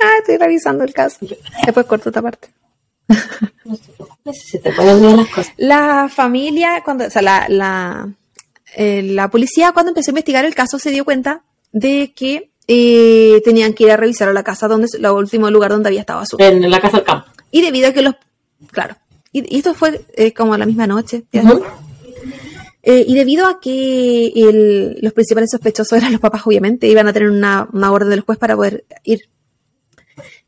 Ah, 0.00 0.16
estoy 0.18 0.38
revisando 0.38 0.84
el 0.84 0.94
caso. 0.94 1.18
Después 1.64 1.86
corto 1.86 2.08
esta 2.08 2.22
parte. 2.22 2.48
No 3.64 3.76
te 3.76 3.92
preocupes, 3.92 4.48
se 4.48 4.58
te 4.58 4.72
pueden 4.72 4.96
olvidar 4.96 5.16
las 5.16 5.28
cosas. 5.28 5.52
La 5.58 6.08
familia, 6.08 6.82
cuando, 6.84 7.06
o 7.06 7.10
sea, 7.10 7.22
la, 7.22 7.46
la, 7.48 8.12
eh, 8.76 9.02
la 9.02 9.30
policía 9.30 9.72
cuando 9.72 9.90
empezó 9.90 10.10
a 10.10 10.12
investigar 10.12 10.44
el 10.44 10.54
caso 10.54 10.78
se 10.78 10.90
dio 10.90 11.04
cuenta 11.04 11.44
de 11.72 12.12
que 12.14 12.50
eh, 12.66 13.40
tenían 13.44 13.72
que 13.74 13.84
ir 13.84 13.90
a 13.90 13.96
revisar 13.96 14.28
a 14.28 14.32
la 14.32 14.42
casa 14.44 14.68
donde, 14.68 14.86
el 14.96 15.06
último 15.06 15.50
lugar 15.50 15.70
donde 15.70 15.88
había 15.88 16.00
estado 16.00 16.20
Azul. 16.20 16.40
En 16.40 16.70
la 16.70 16.80
casa 16.80 16.98
del 16.98 17.06
campo. 17.06 17.26
Y 17.50 17.62
debido 17.62 17.88
a 17.88 17.92
que 17.92 18.02
los, 18.02 18.14
claro, 18.70 18.96
y, 19.32 19.54
y 19.54 19.58
esto 19.58 19.74
fue 19.74 20.04
eh, 20.14 20.32
como 20.32 20.56
la 20.56 20.66
misma 20.66 20.86
noche. 20.86 21.24
Eh, 22.82 23.04
y 23.06 23.14
debido 23.14 23.46
a 23.46 23.60
que 23.60 24.28
el- 24.34 24.98
los 25.02 25.12
principales 25.12 25.50
sospechosos 25.50 25.98
eran 25.98 26.12
los 26.12 26.20
papás, 26.20 26.42
obviamente, 26.46 26.86
iban 26.86 27.06
a 27.08 27.12
tener 27.12 27.28
una, 27.30 27.68
una 27.72 27.92
orden 27.92 28.08
del 28.10 28.20
juez 28.22 28.38
para 28.38 28.56
poder 28.56 28.84
ir. 29.04 29.28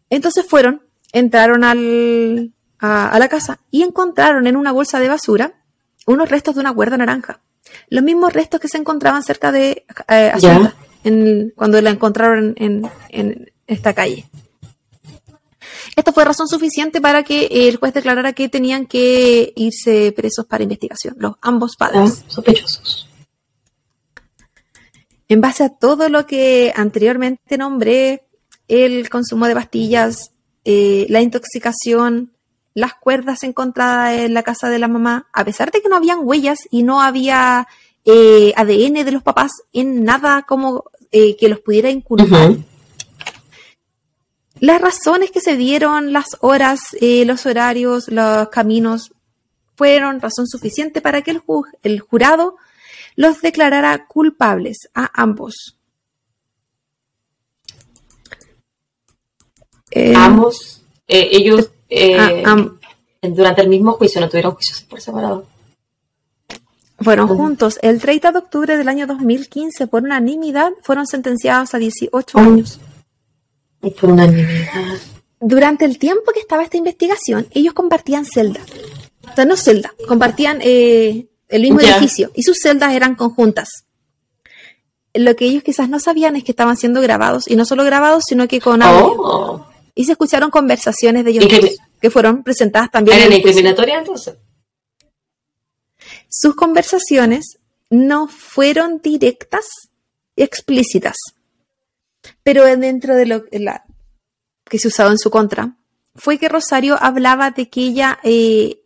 Entonces 0.09 0.47
fueron, 0.49 0.83
entraron 1.13 1.63
al, 1.65 2.53
a, 2.79 3.09
a 3.09 3.19
la 3.19 3.29
casa 3.29 3.61
y 3.71 3.83
encontraron 3.83 4.47
en 4.47 4.57
una 4.57 4.73
bolsa 4.73 4.99
de 5.01 5.09
basura 5.09 5.53
unos 6.07 6.29
restos 6.31 6.55
de 6.55 6.61
una 6.61 6.73
cuerda 6.73 6.97
naranja. 6.97 7.41
Los 7.89 8.03
mismos 8.03 8.33
restos 8.33 8.61
que 8.61 8.69
se 8.69 8.79
encontraban 8.79 9.23
cerca 9.23 9.53
de 9.53 9.85
eh, 10.09 10.31
Asunta, 10.35 10.75
en- 11.05 11.53
cuando 11.57 11.81
la 11.81 11.91
encontraron 11.91 12.55
en, 12.57 12.89
en 13.11 13.53
esta 13.67 13.95
calle. 13.95 14.27
Esto 15.97 16.13
fue 16.13 16.25
razón 16.25 16.49
suficiente 16.49 17.01
para 17.01 17.23
que 17.23 17.47
el 17.69 17.77
juez 17.77 17.93
declarara 17.95 18.33
que 18.33 18.49
tenían 18.49 18.87
que 18.87 19.53
irse 19.57 20.13
presos 20.13 20.47
para 20.47 20.63
investigación, 20.63 21.15
los 21.19 21.35
ambos 21.43 21.73
Ah, 21.79 21.91
padres. 21.91 22.25
Sospechosos. 22.29 23.09
En 25.29 25.41
base 25.41 25.65
a 25.65 25.69
todo 25.71 26.09
lo 26.09 26.27
que 26.27 26.73
anteriormente 26.77 27.57
nombré, 27.57 28.27
el 28.69 29.09
consumo 29.09 29.47
de 29.47 29.55
pastillas, 29.55 30.33
eh, 30.65 31.07
la 31.09 31.21
intoxicación, 31.21 32.33
las 32.75 32.95
cuerdas 32.95 33.43
encontradas 33.43 34.19
en 34.19 34.35
la 34.35 34.43
casa 34.43 34.69
de 34.71 34.79
la 34.79 34.89
mamá, 34.89 35.29
a 35.33 35.45
pesar 35.45 35.71
de 35.71 35.81
que 35.83 35.89
no 35.89 35.97
habían 35.97 36.21
huellas 36.23 36.61
y 36.71 36.83
no 36.83 37.03
había 37.03 37.67
eh, 38.05 38.53
ADN 38.57 39.05
de 39.05 39.13
los 39.13 39.23
papás 39.23 39.53
en 39.73 40.05
nada 40.05 40.43
como 40.43 40.85
eh, 41.13 41.37
que 41.37 41.49
los 41.49 41.61
pudiera 41.61 41.91
inculpar. 41.91 42.51
Ujú. 42.51 42.65
Las 44.61 44.81
razones 44.81 45.31
que 45.31 45.41
se 45.41 45.57
dieron, 45.57 46.13
las 46.13 46.27
horas, 46.41 46.81
eh, 47.01 47.25
los 47.25 47.47
horarios, 47.47 48.09
los 48.09 48.49
caminos, 48.49 49.13
fueron 49.77 50.21
razón 50.21 50.47
suficiente 50.47 51.01
para 51.01 51.23
que 51.23 51.33
el, 51.33 51.43
ju- 51.43 51.67
el 51.83 52.01
jurado 52.01 52.57
los 53.17 53.41
declarara 53.41 54.07
culpables 54.07 54.89
a 54.95 55.11
ambos. 55.21 55.77
Eh, 59.91 60.15
Ambos, 60.17 60.83
eh, 61.07 61.29
ellos 61.33 61.71
eh, 61.91 62.19
ah, 62.19 62.51
am- 62.51 62.79
durante 63.21 63.61
el 63.63 63.69
mismo 63.69 63.93
juicio 63.93 64.21
no 64.21 64.29
tuvieron 64.29 64.55
juicios 64.55 64.81
por 64.83 65.01
separado. 65.01 65.47
Fueron 67.03 67.29
juntos. 67.29 67.79
El 67.83 68.01
30 68.01 68.33
de 68.33 68.39
octubre 68.39 68.77
del 68.77 68.89
año 68.89 69.07
2015, 69.07 69.87
por 69.87 70.03
unanimidad, 70.03 70.73
fueron 70.83 71.07
sentenciados 71.07 71.75
a 71.75 71.79
18 71.79 72.39
años. 72.39 72.81
Y 73.83 73.91
por 73.91 74.11
unanimidad. 74.11 74.99
Durante 75.41 75.85
el 75.85 75.99
tiempo 75.99 76.33
que 76.33 76.41
estaba 76.41 76.63
esta 76.63 76.77
investigación, 76.77 77.47
ellos 77.51 77.75
compartían 77.75 78.25
celda. 78.25 78.61
O 79.31 79.35
sea, 79.35 79.45
no 79.45 79.57
celda, 79.57 79.93
compartían 80.07 80.59
eh, 80.63 81.27
el 81.49 81.63
mismo 81.63 81.81
edificio 81.81 82.31
y 82.35 82.43
sus 82.43 82.59
celdas 82.59 82.93
eran 82.93 83.15
conjuntas. 83.15 83.85
Lo 85.15 85.37
que 85.37 85.45
ellos 85.45 85.63
quizás 85.63 85.89
no 85.89 85.99
sabían 86.01 86.37
es 86.37 86.45
que 86.45 86.53
estaban 86.53 86.77
siendo 86.77 87.01
grabados, 87.01 87.47
y 87.47 87.57
no 87.57 87.65
solo 87.65 87.85
grabados, 87.85 88.25
sino 88.27 88.49
que 88.49 88.61
con 88.61 88.83
audio. 88.83 89.15
Oh. 89.19 89.67
Y 89.95 90.05
se 90.05 90.13
escucharon 90.13 90.51
conversaciones 90.51 91.25
de 91.25 91.33
ellos 91.33 91.45
que 92.01 92.11
fueron 92.11 92.43
presentadas 92.43 92.91
también. 92.91 93.19
¿Eran 93.19 93.33
incriminatorias 93.33 93.99
entonces? 93.99 94.35
Sus 96.35 96.55
conversaciones 96.55 97.59
no 97.91 98.27
fueron 98.27 99.03
directas 99.03 99.67
y 100.35 100.43
explícitas, 100.43 101.15
pero 102.43 102.65
dentro 102.65 103.15
de 103.15 103.27
lo 103.27 103.45
que 103.45 104.79
se 104.79 104.89
usaba 104.89 105.11
en 105.11 105.19
su 105.19 105.31
contra, 105.31 105.77
fue 106.15 106.39
que 106.39 106.49
Rosario 106.49 106.97
hablaba 106.99 107.51
de 107.51 107.69
que 107.69 107.83
ella 107.83 108.19
eh, 108.23 108.81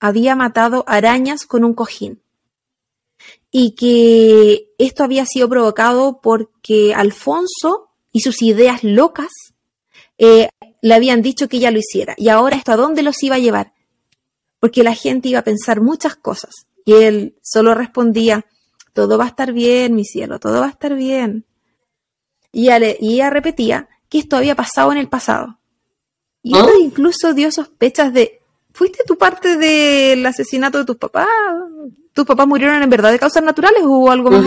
había 0.00 0.36
matado 0.36 0.84
arañas 0.86 1.44
con 1.44 1.64
un 1.64 1.74
cojín 1.74 2.22
y 3.50 3.72
que 3.72 4.72
esto 4.78 5.04
había 5.04 5.26
sido 5.26 5.50
provocado 5.50 6.22
porque 6.22 6.94
Alfonso 6.94 7.90
y 8.10 8.20
sus 8.20 8.40
ideas 8.40 8.82
locas 8.82 9.28
eh, 10.16 10.48
le 10.80 10.94
habían 10.94 11.20
dicho 11.20 11.46
que 11.46 11.58
ella 11.58 11.70
lo 11.70 11.78
hiciera. 11.78 12.14
Y 12.16 12.30
ahora 12.30 12.56
esto 12.56 12.72
a 12.72 12.76
dónde 12.76 13.02
los 13.02 13.22
iba 13.22 13.36
a 13.36 13.40
llevar? 13.40 13.74
Porque 14.60 14.82
la 14.82 14.94
gente 14.94 15.28
iba 15.28 15.40
a 15.40 15.44
pensar 15.44 15.82
muchas 15.82 16.16
cosas. 16.16 16.54
Y 16.86 16.94
él 16.94 17.36
solo 17.42 17.74
respondía, 17.74 18.46
todo 18.94 19.18
va 19.18 19.24
a 19.24 19.28
estar 19.28 19.52
bien, 19.52 19.94
mi 19.94 20.04
cielo, 20.04 20.38
todo 20.38 20.60
va 20.60 20.66
a 20.66 20.70
estar 20.70 20.94
bien. 20.94 21.44
Y 22.52 22.70
ella, 22.70 23.28
repetía 23.28 23.88
que 24.08 24.18
esto 24.18 24.36
había 24.36 24.54
pasado 24.54 24.92
en 24.92 24.98
el 24.98 25.08
pasado. 25.08 25.58
Y 26.42 26.56
¿Ah? 26.56 26.64
incluso 26.80 27.34
dio 27.34 27.50
sospechas 27.50 28.14
de, 28.14 28.40
¿fuiste 28.72 29.02
tu 29.04 29.18
parte 29.18 29.56
del 29.56 30.24
asesinato 30.24 30.78
de 30.78 30.84
tus 30.84 30.96
papás? 30.96 31.26
¿Tus 32.12 32.24
papás 32.24 32.46
murieron 32.46 32.80
en 32.80 32.88
verdad 32.88 33.10
de 33.10 33.18
causas 33.18 33.42
naturales 33.42 33.82
o 33.84 34.10
algo 34.10 34.30
más 34.30 34.44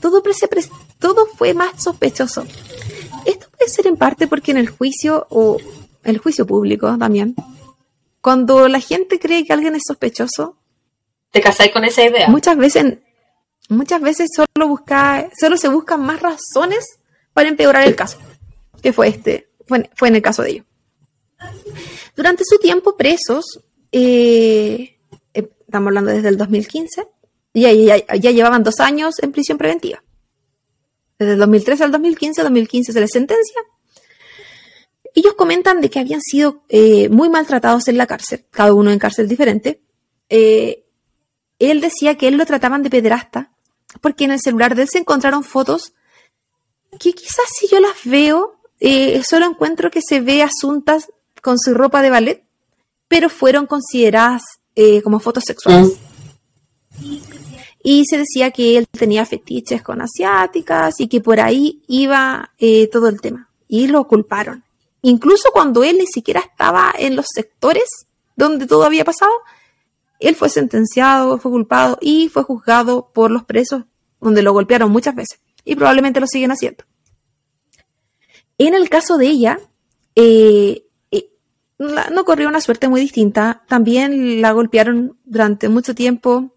Todo, 0.00 0.22
todo 0.98 1.26
fue 1.36 1.54
más 1.54 1.82
sospechoso. 1.82 2.44
Esto 3.24 3.46
puede 3.56 3.70
ser 3.70 3.86
en 3.86 3.96
parte 3.96 4.26
porque 4.26 4.50
en 4.50 4.58
el 4.58 4.68
juicio 4.68 5.26
o 5.30 5.56
el 6.02 6.18
juicio 6.18 6.46
público 6.46 6.96
también, 6.98 7.34
cuando 8.20 8.68
la 8.68 8.80
gente 8.80 9.18
cree 9.18 9.44
que 9.44 9.54
alguien 9.54 9.74
es 9.74 9.84
sospechoso, 9.86 10.58
te 11.34 11.40
casáis 11.40 11.72
con 11.72 11.84
esa 11.84 12.04
idea. 12.04 12.28
Muchas 12.28 12.56
veces, 12.56 12.98
muchas 13.68 14.00
veces 14.00 14.30
solo 14.32 14.68
busca, 14.68 15.28
solo 15.36 15.56
se 15.56 15.66
buscan 15.66 16.00
más 16.00 16.20
razones 16.22 17.00
para 17.32 17.48
empeorar 17.48 17.82
el 17.88 17.96
caso, 17.96 18.18
que 18.80 18.92
fue 18.92 19.08
este, 19.08 19.50
fue, 19.66 20.08
en 20.08 20.14
el 20.14 20.22
caso 20.22 20.42
de 20.44 20.50
ellos. 20.50 20.66
Durante 22.14 22.44
su 22.46 22.58
tiempo 22.58 22.96
presos, 22.96 23.58
eh, 23.90 24.96
eh, 25.34 25.50
estamos 25.66 25.88
hablando 25.88 26.12
desde 26.12 26.28
el 26.28 26.36
2015, 26.36 27.08
ya, 27.52 27.72
ya 27.72 28.30
llevaban 28.30 28.62
dos 28.62 28.78
años 28.78 29.20
en 29.20 29.32
prisión 29.32 29.58
preventiva. 29.58 30.04
Desde 31.18 31.32
el 31.32 31.38
2013 31.40 31.82
al 31.82 31.90
2015, 31.90 32.42
2015 32.44 32.92
se 32.92 33.00
les 33.00 33.10
sentencia. 33.10 33.60
Ellos 35.16 35.34
comentan 35.34 35.80
de 35.80 35.90
que 35.90 35.98
habían 35.98 36.20
sido 36.20 36.62
eh, 36.68 37.08
muy 37.08 37.28
maltratados 37.28 37.88
en 37.88 37.98
la 37.98 38.06
cárcel, 38.06 38.44
cada 38.52 38.72
uno 38.72 38.92
en 38.92 39.00
cárcel 39.00 39.26
diferente. 39.26 39.80
Eh, 40.28 40.83
él 41.58 41.80
decía 41.80 42.16
que 42.16 42.28
él 42.28 42.36
lo 42.36 42.46
trataban 42.46 42.82
de 42.82 42.90
pederasta, 42.90 43.50
porque 44.00 44.24
en 44.24 44.32
el 44.32 44.40
celular 44.40 44.74
de 44.74 44.82
él 44.82 44.88
se 44.90 44.98
encontraron 44.98 45.44
fotos 45.44 45.94
que 46.98 47.12
quizás 47.12 47.46
si 47.58 47.68
yo 47.68 47.80
las 47.80 48.04
veo, 48.04 48.56
eh, 48.80 49.22
solo 49.28 49.46
encuentro 49.46 49.90
que 49.90 50.00
se 50.06 50.20
ve 50.20 50.42
asuntas 50.42 51.08
con 51.42 51.58
su 51.58 51.74
ropa 51.74 52.02
de 52.02 52.10
ballet, 52.10 52.44
pero 53.08 53.28
fueron 53.28 53.66
consideradas 53.66 54.42
como 55.04 55.20
fotos 55.20 55.44
sexuales. 55.46 55.98
Y 57.86 58.06
se 58.06 58.16
decía 58.16 58.50
que 58.50 58.78
él 58.78 58.88
tenía 58.88 59.26
fetiches 59.26 59.82
con 59.82 60.00
asiáticas 60.00 60.94
y 60.98 61.06
que 61.06 61.20
por 61.20 61.38
ahí 61.38 61.82
iba 61.86 62.52
eh, 62.58 62.88
todo 62.88 63.08
el 63.08 63.20
tema. 63.20 63.50
Y 63.68 63.88
lo 63.88 64.08
culparon. 64.08 64.64
Incluso 65.02 65.50
cuando 65.52 65.84
él 65.84 65.98
ni 65.98 66.06
siquiera 66.06 66.40
estaba 66.40 66.94
en 66.98 67.14
los 67.14 67.26
sectores 67.32 67.84
donde 68.36 68.66
todo 68.66 68.84
había 68.84 69.04
pasado, 69.04 69.32
él 70.18 70.36
fue 70.36 70.48
sentenciado, 70.48 71.38
fue 71.38 71.50
culpado 71.50 71.98
y 72.00 72.28
fue 72.28 72.42
juzgado 72.42 73.10
por 73.12 73.30
los 73.30 73.44
presos 73.44 73.84
donde 74.20 74.42
lo 74.42 74.52
golpearon 74.52 74.90
muchas 74.90 75.14
veces. 75.14 75.40
Y 75.64 75.76
probablemente 75.76 76.20
lo 76.20 76.26
siguen 76.26 76.50
haciendo. 76.50 76.84
En 78.58 78.74
el 78.74 78.88
caso 78.88 79.18
de 79.18 79.26
ella, 79.26 79.58
eh, 80.14 80.86
eh, 81.10 81.30
no 81.78 82.24
corrió 82.24 82.48
una 82.48 82.60
suerte 82.60 82.88
muy 82.88 83.00
distinta. 83.00 83.64
También 83.68 84.40
la 84.40 84.52
golpearon 84.52 85.18
durante 85.24 85.68
mucho 85.68 85.94
tiempo 85.94 86.50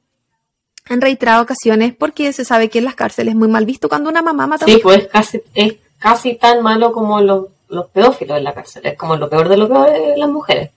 en 0.90 1.02
reiteradas 1.02 1.44
ocasiones 1.44 1.94
porque 1.96 2.32
se 2.34 2.46
sabe 2.46 2.70
que 2.70 2.80
en 2.80 2.86
las 2.86 2.96
cárceles 2.96 3.34
es 3.34 3.38
muy 3.38 3.48
mal 3.48 3.66
visto 3.66 3.90
cuando 3.90 4.10
una 4.10 4.22
mamá 4.22 4.48
mata 4.48 4.66
a 4.66 4.68
Sí, 4.68 4.80
pues 4.82 5.08
casi, 5.08 5.42
es 5.54 5.76
casi 5.98 6.36
tan 6.36 6.62
malo 6.62 6.92
como 6.92 7.20
los, 7.22 7.48
pedófilos 7.94 8.38
en 8.38 8.44
la 8.44 8.54
cárcel, 8.54 8.86
es 8.86 8.98
como 8.98 9.16
lo 9.18 9.30
peor 9.30 9.50
de 9.50 9.58
lo 9.58 9.68
peor 9.68 9.92
de 9.92 10.18
las 10.18 10.30
mujeres. 10.30 10.72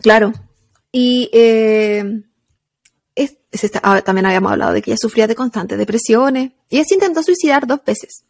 Claro. 0.00 0.32
Y 0.92 1.28
eh, 1.32 2.22
ah, 3.82 4.02
también 4.02 4.26
habíamos 4.26 4.52
hablado 4.52 4.72
de 4.72 4.82
que 4.82 4.90
ella 4.90 4.98
sufría 5.00 5.26
de 5.26 5.34
constantes 5.34 5.78
depresiones 5.78 6.52
y 6.68 6.76
ella 6.76 6.84
se 6.84 6.94
intentó 6.94 7.22
suicidar 7.22 7.66
dos 7.66 7.84
veces. 7.84 8.24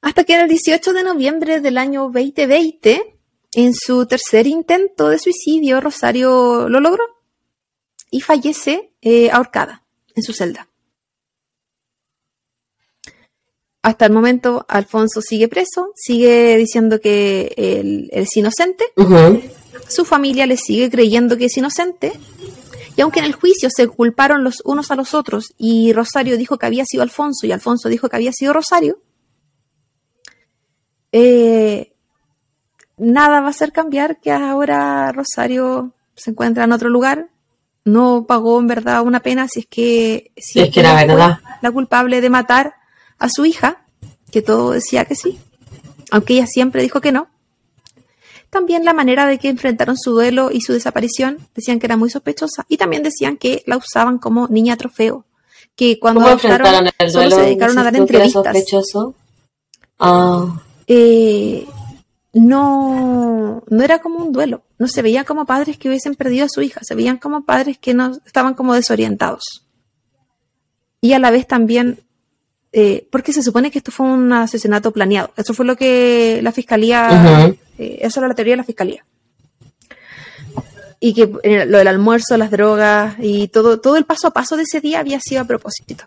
Hasta 0.00 0.24
que 0.24 0.40
el 0.40 0.48
18 0.48 0.92
de 0.92 1.02
noviembre 1.02 1.60
del 1.60 1.76
año 1.76 2.02
2020, 2.04 3.18
en 3.54 3.74
su 3.74 4.06
tercer 4.06 4.46
intento 4.46 5.08
de 5.08 5.18
suicidio, 5.18 5.80
Rosario 5.80 6.68
lo 6.68 6.80
logró 6.80 7.04
y 8.10 8.20
fallece 8.20 8.92
eh, 9.02 9.30
ahorcada 9.30 9.84
en 10.14 10.22
su 10.22 10.32
celda. 10.32 10.68
Hasta 13.82 14.06
el 14.06 14.12
momento, 14.12 14.66
Alfonso 14.68 15.20
sigue 15.22 15.48
preso, 15.48 15.92
sigue 15.94 16.56
diciendo 16.56 17.00
que 17.00 17.52
él, 17.56 18.08
es 18.12 18.36
inocente. 18.36 18.84
Su 19.88 20.04
familia 20.04 20.46
le 20.46 20.56
sigue 20.56 20.90
creyendo 20.90 21.36
que 21.36 21.46
es 21.46 21.56
inocente. 21.56 22.12
Y 22.96 23.00
aunque 23.00 23.20
en 23.20 23.26
el 23.26 23.32
juicio 23.32 23.68
se 23.70 23.86
culparon 23.86 24.42
los 24.42 24.60
unos 24.64 24.90
a 24.90 24.96
los 24.96 25.14
otros 25.14 25.54
y 25.56 25.92
Rosario 25.92 26.36
dijo 26.36 26.58
que 26.58 26.66
había 26.66 26.84
sido 26.84 27.04
Alfonso 27.04 27.46
y 27.46 27.52
Alfonso 27.52 27.88
dijo 27.88 28.08
que 28.08 28.16
había 28.16 28.32
sido 28.32 28.52
Rosario, 28.52 29.00
eh, 31.12 31.94
nada 32.96 33.40
va 33.40 33.46
a 33.46 33.50
hacer 33.50 33.72
cambiar 33.72 34.20
que 34.20 34.32
ahora 34.32 35.12
Rosario 35.12 35.94
se 36.16 36.32
encuentra 36.32 36.64
en 36.64 36.72
otro 36.72 36.88
lugar 36.88 37.28
no 37.88 38.26
pagó 38.26 38.58
en 38.60 38.66
verdad 38.66 39.02
una 39.02 39.20
pena 39.20 39.48
si 39.48 39.60
es 39.60 39.66
que, 39.66 40.32
si 40.36 40.60
es 40.60 40.70
que 40.70 40.80
era 40.80 40.94
verdad. 40.94 41.38
la 41.60 41.70
culpable 41.70 42.20
de 42.20 42.30
matar 42.30 42.74
a 43.18 43.28
su 43.28 43.44
hija, 43.44 43.84
que 44.30 44.42
todo 44.42 44.72
decía 44.72 45.04
que 45.04 45.14
sí, 45.14 45.38
aunque 46.10 46.34
ella 46.34 46.46
siempre 46.46 46.82
dijo 46.82 47.00
que 47.00 47.12
no. 47.12 47.28
También 48.50 48.84
la 48.84 48.94
manera 48.94 49.26
de 49.26 49.38
que 49.38 49.48
enfrentaron 49.48 49.98
su 49.98 50.12
duelo 50.12 50.50
y 50.50 50.62
su 50.62 50.72
desaparición 50.72 51.38
decían 51.54 51.78
que 51.78 51.86
era 51.86 51.96
muy 51.98 52.08
sospechosa 52.08 52.64
y 52.68 52.78
también 52.78 53.02
decían 53.02 53.36
que 53.36 53.62
la 53.66 53.76
usaban 53.76 54.18
como 54.18 54.48
niña 54.48 54.76
trofeo, 54.76 55.26
que 55.76 55.98
cuando 55.98 56.20
¿Cómo 56.22 56.32
enfrentaron 56.32 56.88
el 56.98 57.12
duelo, 57.12 57.36
se 57.36 57.42
dedicaron 57.42 57.78
a 57.78 57.84
dar 57.84 57.96
entrevistas. 57.96 58.42
Sospechoso? 58.44 59.14
Ah. 59.98 60.62
Eh, 60.86 61.66
no, 62.32 63.62
no 63.66 63.82
era 63.82 64.00
como 64.00 64.24
un 64.24 64.32
duelo, 64.32 64.62
no 64.78 64.88
se 64.88 65.02
veían 65.02 65.24
como 65.24 65.44
padres 65.44 65.76
que 65.76 65.88
hubiesen 65.88 66.14
perdido 66.14 66.46
a 66.46 66.48
su 66.48 66.62
hija, 66.62 66.80
se 66.82 66.94
veían 66.94 67.18
como 67.18 67.44
padres 67.44 67.78
que 67.78 67.94
no 67.94 68.12
estaban 68.24 68.54
como 68.54 68.74
desorientados. 68.74 69.66
Y 71.00 71.12
a 71.12 71.18
la 71.18 71.30
vez 71.30 71.46
también, 71.46 72.00
eh, 72.72 73.06
porque 73.10 73.32
se 73.32 73.42
supone 73.42 73.70
que 73.70 73.78
esto 73.78 73.90
fue 73.90 74.06
un 74.06 74.32
asesinato 74.32 74.90
planeado, 74.92 75.30
eso 75.36 75.54
fue 75.54 75.64
lo 75.64 75.76
que 75.76 76.40
la 76.42 76.52
fiscalía, 76.52 77.54
eh, 77.78 77.98
eso 78.02 78.20
era 78.20 78.28
la 78.28 78.34
teoría 78.34 78.52
de 78.52 78.58
la 78.58 78.64
fiscalía. 78.64 79.04
Y 81.00 81.14
que 81.14 81.30
eh, 81.44 81.64
lo 81.64 81.78
del 81.78 81.88
almuerzo, 81.88 82.36
las 82.36 82.50
drogas 82.50 83.14
y 83.20 83.48
todo, 83.48 83.80
todo 83.80 83.96
el 83.96 84.04
paso 84.04 84.28
a 84.28 84.32
paso 84.32 84.56
de 84.56 84.64
ese 84.64 84.80
día 84.80 84.98
había 84.98 85.20
sido 85.20 85.42
a 85.42 85.44
propósito. 85.44 86.04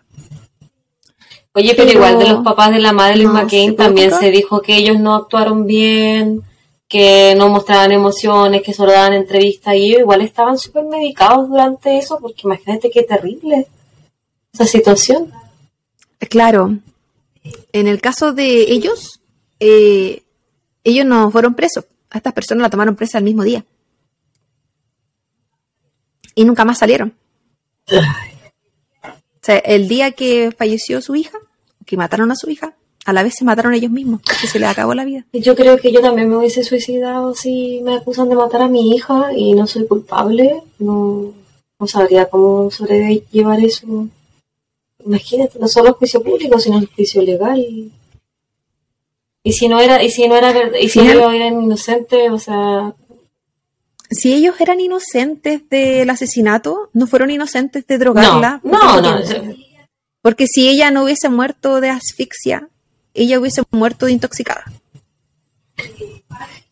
Oye, 1.54 1.74
pero, 1.74 1.90
igual 1.90 2.18
de 2.18 2.28
los 2.28 2.44
papás 2.44 2.70
de 2.70 2.78
la 2.78 2.92
Madeleine 2.92 3.32
McCain 3.32 3.76
también 3.76 4.10
se 4.10 4.30
dijo 4.30 4.60
que 4.60 4.76
ellos 4.76 4.98
no 4.98 5.14
actuaron 5.14 5.66
bien, 5.66 6.42
que 6.88 7.34
no 7.36 7.48
mostraban 7.48 7.90
emociones, 7.90 8.62
que 8.62 8.72
solo 8.72 8.92
daban 8.92 9.14
entrevistas 9.14 9.74
y 9.74 9.86
ellos 9.86 10.00
igual 10.00 10.20
estaban 10.20 10.58
súper 10.58 10.84
medicados 10.84 11.48
durante 11.48 11.98
eso, 11.98 12.18
porque 12.20 12.42
imagínate 12.44 12.90
qué 12.90 13.02
terrible 13.02 13.66
esa 14.52 14.66
situación. 14.66 15.32
Claro, 16.30 16.78
en 17.72 17.86
el 17.88 18.00
caso 18.00 18.32
de 18.32 18.72
ellos, 18.72 19.20
eh, 19.60 20.22
ellos 20.84 21.06
no 21.06 21.30
fueron 21.30 21.54
presos, 21.54 21.84
a 22.10 22.18
estas 22.18 22.32
personas 22.32 22.62
la 22.62 22.70
tomaron 22.70 22.96
presa 22.96 23.18
el 23.18 23.24
mismo 23.24 23.42
día. 23.42 23.64
y 26.34 26.44
nunca 26.44 26.64
más 26.64 26.78
salieron. 26.78 27.14
O 27.88 29.44
sea, 29.44 29.58
el 29.58 29.88
día 29.88 30.12
que 30.12 30.52
falleció 30.56 31.00
su 31.00 31.14
hija, 31.14 31.38
que 31.84 31.96
mataron 31.96 32.30
a 32.30 32.36
su 32.36 32.48
hija, 32.48 32.74
a 33.04 33.12
la 33.12 33.22
vez 33.22 33.34
se 33.36 33.44
mataron 33.44 33.74
ellos 33.74 33.90
mismos, 33.90 34.20
porque 34.24 34.46
se 34.46 34.58
les 34.58 34.68
acabó 34.68 34.94
la 34.94 35.04
vida. 35.04 35.26
Yo 35.32 35.56
creo 35.56 35.76
que 35.76 35.92
yo 35.92 36.00
también 36.00 36.28
me 36.28 36.36
hubiese 36.36 36.62
suicidado 36.62 37.34
si 37.34 37.80
me 37.82 37.96
acusan 37.96 38.28
de 38.28 38.36
matar 38.36 38.62
a 38.62 38.68
mi 38.68 38.94
hija 38.94 39.32
y 39.36 39.52
no 39.54 39.66
soy 39.66 39.86
culpable. 39.86 40.62
No, 40.78 41.32
no 41.78 41.86
sabría 41.86 42.26
cómo 42.26 42.70
sobrellevar 42.70 43.60
eso. 43.60 44.08
Imagínate, 45.04 45.58
no 45.58 45.68
solo 45.68 45.88
el 45.88 45.94
juicio 45.94 46.22
público, 46.22 46.58
sino 46.58 46.78
el 46.78 46.86
juicio 46.86 47.22
legal. 47.22 47.58
Y 49.44 49.52
si 49.52 49.68
no 49.68 49.80
era, 49.80 50.02
y 50.02 50.10
si 50.10 50.28
no 50.28 50.36
era 50.36 50.52
verdad, 50.52 50.78
y 50.80 50.88
si 50.88 51.00
ellos 51.00 51.32
eran 51.32 51.62
inocentes, 51.62 52.30
o 52.30 52.38
sea. 52.38 52.94
Si 54.10 54.32
ellos 54.32 54.60
eran 54.60 54.78
inocentes 54.80 55.68
del 55.68 56.08
asesinato, 56.10 56.90
no 56.92 57.06
fueron 57.06 57.30
inocentes 57.30 57.86
de 57.86 57.98
drogarla. 57.98 58.60
No, 58.62 59.00
no, 59.00 59.18
no. 59.18 59.54
Porque 60.20 60.46
si 60.46 60.68
ella 60.68 60.90
no 60.90 61.04
hubiese 61.04 61.28
muerto 61.28 61.80
de 61.80 61.88
asfixia, 61.88 62.68
ella 63.14 63.40
hubiese 63.40 63.62
muerto 63.70 64.06
de 64.06 64.12
intoxicada. 64.12 64.64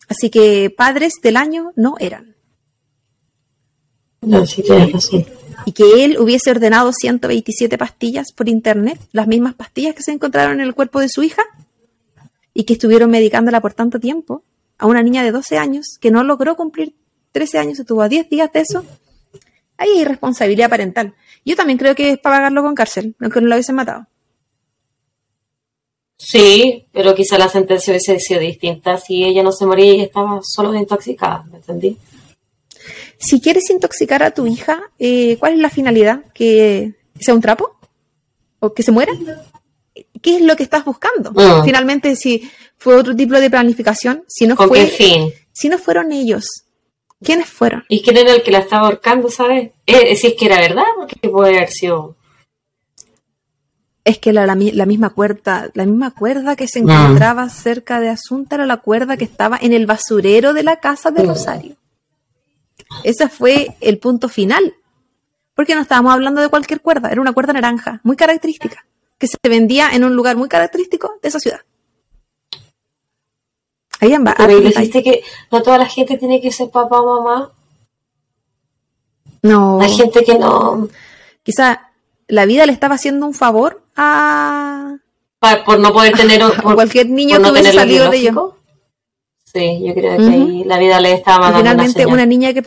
Así 0.07 0.29
que 0.29 0.69
padres 0.69 1.15
del 1.21 1.35
año 1.35 1.71
no 1.75 1.95
eran. 1.99 2.35
No, 4.21 4.45
sí 4.45 4.61
tienes 4.61 4.91
razón. 4.93 5.25
Y 5.65 5.73
que 5.73 6.03
él 6.03 6.17
hubiese 6.19 6.51
ordenado 6.51 6.91
127 6.93 7.77
pastillas 7.77 8.31
por 8.31 8.49
internet, 8.49 8.99
las 9.11 9.27
mismas 9.27 9.53
pastillas 9.53 9.95
que 9.95 10.03
se 10.03 10.11
encontraron 10.11 10.59
en 10.59 10.67
el 10.67 10.73
cuerpo 10.73 10.99
de 10.99 11.09
su 11.09 11.23
hija, 11.23 11.43
y 12.53 12.63
que 12.63 12.73
estuvieron 12.73 13.11
medicándola 13.11 13.61
por 13.61 13.73
tanto 13.73 13.99
tiempo, 13.99 14.43
a 14.77 14.87
una 14.87 15.03
niña 15.03 15.23
de 15.23 15.31
12 15.31 15.57
años 15.57 15.97
que 15.99 16.11
no 16.11 16.23
logró 16.23 16.55
cumplir 16.55 16.95
13 17.31 17.59
años, 17.59 17.79
estuvo 17.79 18.01
a 18.01 18.09
10 18.09 18.29
días 18.29 18.51
de 18.51 18.61
eso, 18.61 18.83
ahí 19.77 19.89
hay 19.89 20.01
irresponsabilidad 20.01 20.69
parental. 20.69 21.13
Yo 21.45 21.55
también 21.55 21.77
creo 21.77 21.95
que 21.95 22.11
es 22.11 22.19
para 22.19 22.37
pagarlo 22.37 22.63
con 22.63 22.75
cárcel, 22.75 23.15
aunque 23.19 23.41
no 23.41 23.47
lo 23.47 23.55
hubiesen 23.55 23.75
matado. 23.75 24.07
Sí, 26.17 26.85
pero 26.91 27.15
quizá 27.15 27.37
la 27.37 27.49
sentencia 27.49 27.91
hubiese 27.91 28.19
sido 28.19 28.39
distinta 28.39 28.97
si 28.97 29.23
ella 29.23 29.41
no 29.41 29.51
se 29.51 29.65
moría 29.65 29.95
y 29.95 30.01
estaba 30.01 30.39
solo 30.43 30.75
intoxicada, 30.75 31.43
¿me 31.51 31.57
entendí? 31.57 31.97
Si 33.17 33.41
quieres 33.41 33.69
intoxicar 33.69 34.23
a 34.23 34.31
tu 34.31 34.47
hija, 34.47 34.81
eh, 34.99 35.37
¿cuál 35.39 35.53
es 35.53 35.59
la 35.59 35.69
finalidad? 35.69 36.21
¿Que 36.33 36.93
sea 37.19 37.33
un 37.33 37.41
trapo? 37.41 37.77
¿O 38.59 38.73
que 38.73 38.83
se 38.83 38.91
muera? 38.91 39.13
¿Qué 40.21 40.35
es 40.35 40.41
lo 40.41 40.55
que 40.55 40.63
estás 40.63 40.85
buscando? 40.85 41.31
Mm. 41.31 41.63
Finalmente, 41.63 42.15
si 42.15 42.49
fue 42.77 42.95
otro 42.95 43.15
tipo 43.15 43.35
de 43.35 43.49
planificación, 43.49 44.23
si 44.27 44.47
no 44.47 44.55
fue, 44.55 44.87
fin? 44.87 45.31
si 45.51 45.69
no 45.69 45.77
fueron 45.77 46.11
ellos, 46.11 46.45
¿quiénes 47.23 47.47
fueron? 47.47 47.83
¿Y 47.89 48.01
quién 48.01 48.17
era 48.17 48.33
el 48.33 48.43
que 48.43 48.51
la 48.51 48.59
estaba 48.59 48.87
ahorcando, 48.87 49.29
sabes? 49.29 49.71
Eh, 49.85 50.15
si 50.15 50.27
es 50.27 50.33
que 50.35 50.45
era 50.45 50.59
verdad, 50.59 50.83
porque 50.97 51.29
puede 51.29 51.57
haber 51.57 51.69
sido 51.69 52.15
es 54.03 54.17
que 54.17 54.33
la, 54.33 54.55
misma 54.55 55.11
cuerda, 55.11 55.69
la 55.73 55.85
misma 55.85 56.11
cuerda 56.11 56.55
que 56.55 56.67
se 56.67 56.79
encontraba 56.79 57.49
cerca 57.49 57.99
de 57.99 58.09
Asunta 58.09 58.55
era 58.55 58.65
la 58.65 58.77
cuerda 58.77 59.17
que 59.17 59.25
estaba 59.25 59.59
en 59.61 59.73
el 59.73 59.85
basurero 59.85 60.53
de 60.53 60.63
la 60.63 60.77
casa 60.77 61.11
de 61.11 61.23
Rosario. 61.23 61.75
Ese 63.03 63.29
fue 63.29 63.75
el 63.81 63.97
punto 63.97 64.29
final. 64.29 64.75
Porque 65.55 65.75
no 65.75 65.81
estábamos 65.81 66.13
hablando 66.13 66.41
de 66.41 66.49
cualquier 66.49 66.81
cuerda, 66.81 67.09
era 67.09 67.21
una 67.21 67.33
cuerda 67.33 67.53
naranja, 67.53 67.99
muy 68.03 68.15
característica, 68.15 68.85
que 69.17 69.27
se 69.27 69.37
vendía 69.47 69.89
en 69.91 70.03
un 70.03 70.15
lugar 70.15 70.37
muy 70.37 70.47
característico 70.47 71.13
de 71.21 71.29
esa 71.29 71.39
ciudad. 71.39 71.61
Ahí 73.99 74.17
va. 74.17 74.33
Pero 74.35 74.59
dijiste 74.59 75.03
que 75.03 75.23
no 75.51 75.61
toda 75.61 75.77
la 75.77 75.85
gente 75.85 76.17
tiene 76.17 76.41
que 76.41 76.51
ser 76.51 76.69
papá 76.69 76.99
o 76.99 77.21
mamá. 77.21 77.51
No. 79.43 79.79
Hay 79.79 79.91
gente 79.91 80.23
que 80.23 80.39
no. 80.39 80.89
Quizá 81.43 81.91
la 82.27 82.45
vida 82.45 82.65
le 82.65 82.73
estaba 82.73 82.95
haciendo 82.95 83.25
un 83.25 83.33
favor 83.33 83.83
a... 83.95 84.97
por 85.65 85.79
no 85.79 85.93
poder 85.93 86.15
tener... 86.15 86.41
Por, 86.61 86.75
cualquier 86.75 87.09
niño 87.09 87.41
que 87.41 87.51
hubiese 87.51 87.73
salido 87.73 88.09
de 88.09 88.17
ellos. 88.17 88.35
Sí, 89.53 89.81
yo 89.85 89.93
creo 89.93 90.17
que 90.17 90.23
ahí 90.23 90.63
la 90.65 90.77
vida 90.77 90.99
le 91.01 91.13
estaba 91.13 91.39
mandando 91.39 91.69
Finalmente 91.71 92.05
una, 92.05 92.25
niña 92.25 92.53
que... 92.53 92.63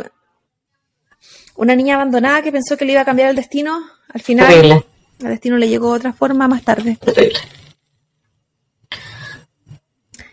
Una 1.57 1.75
niña 1.77 1.95
abandonada 1.95 2.43
que 2.43 2.53
pensó 2.53 2.77
que 2.77 2.85
le 2.85 2.93
iba 2.93 3.01
a 3.01 3.05
cambiar 3.05 3.31
el 3.31 3.37
destino, 3.37 3.81
al 4.13 4.21
final 4.21 4.85
el 5.21 5.29
destino 5.29 5.57
le 5.57 5.69
llegó 5.69 5.93
de 5.93 5.99
otra 5.99 6.13
forma 6.13 6.49
más 6.49 6.63
tarde. 6.63 6.99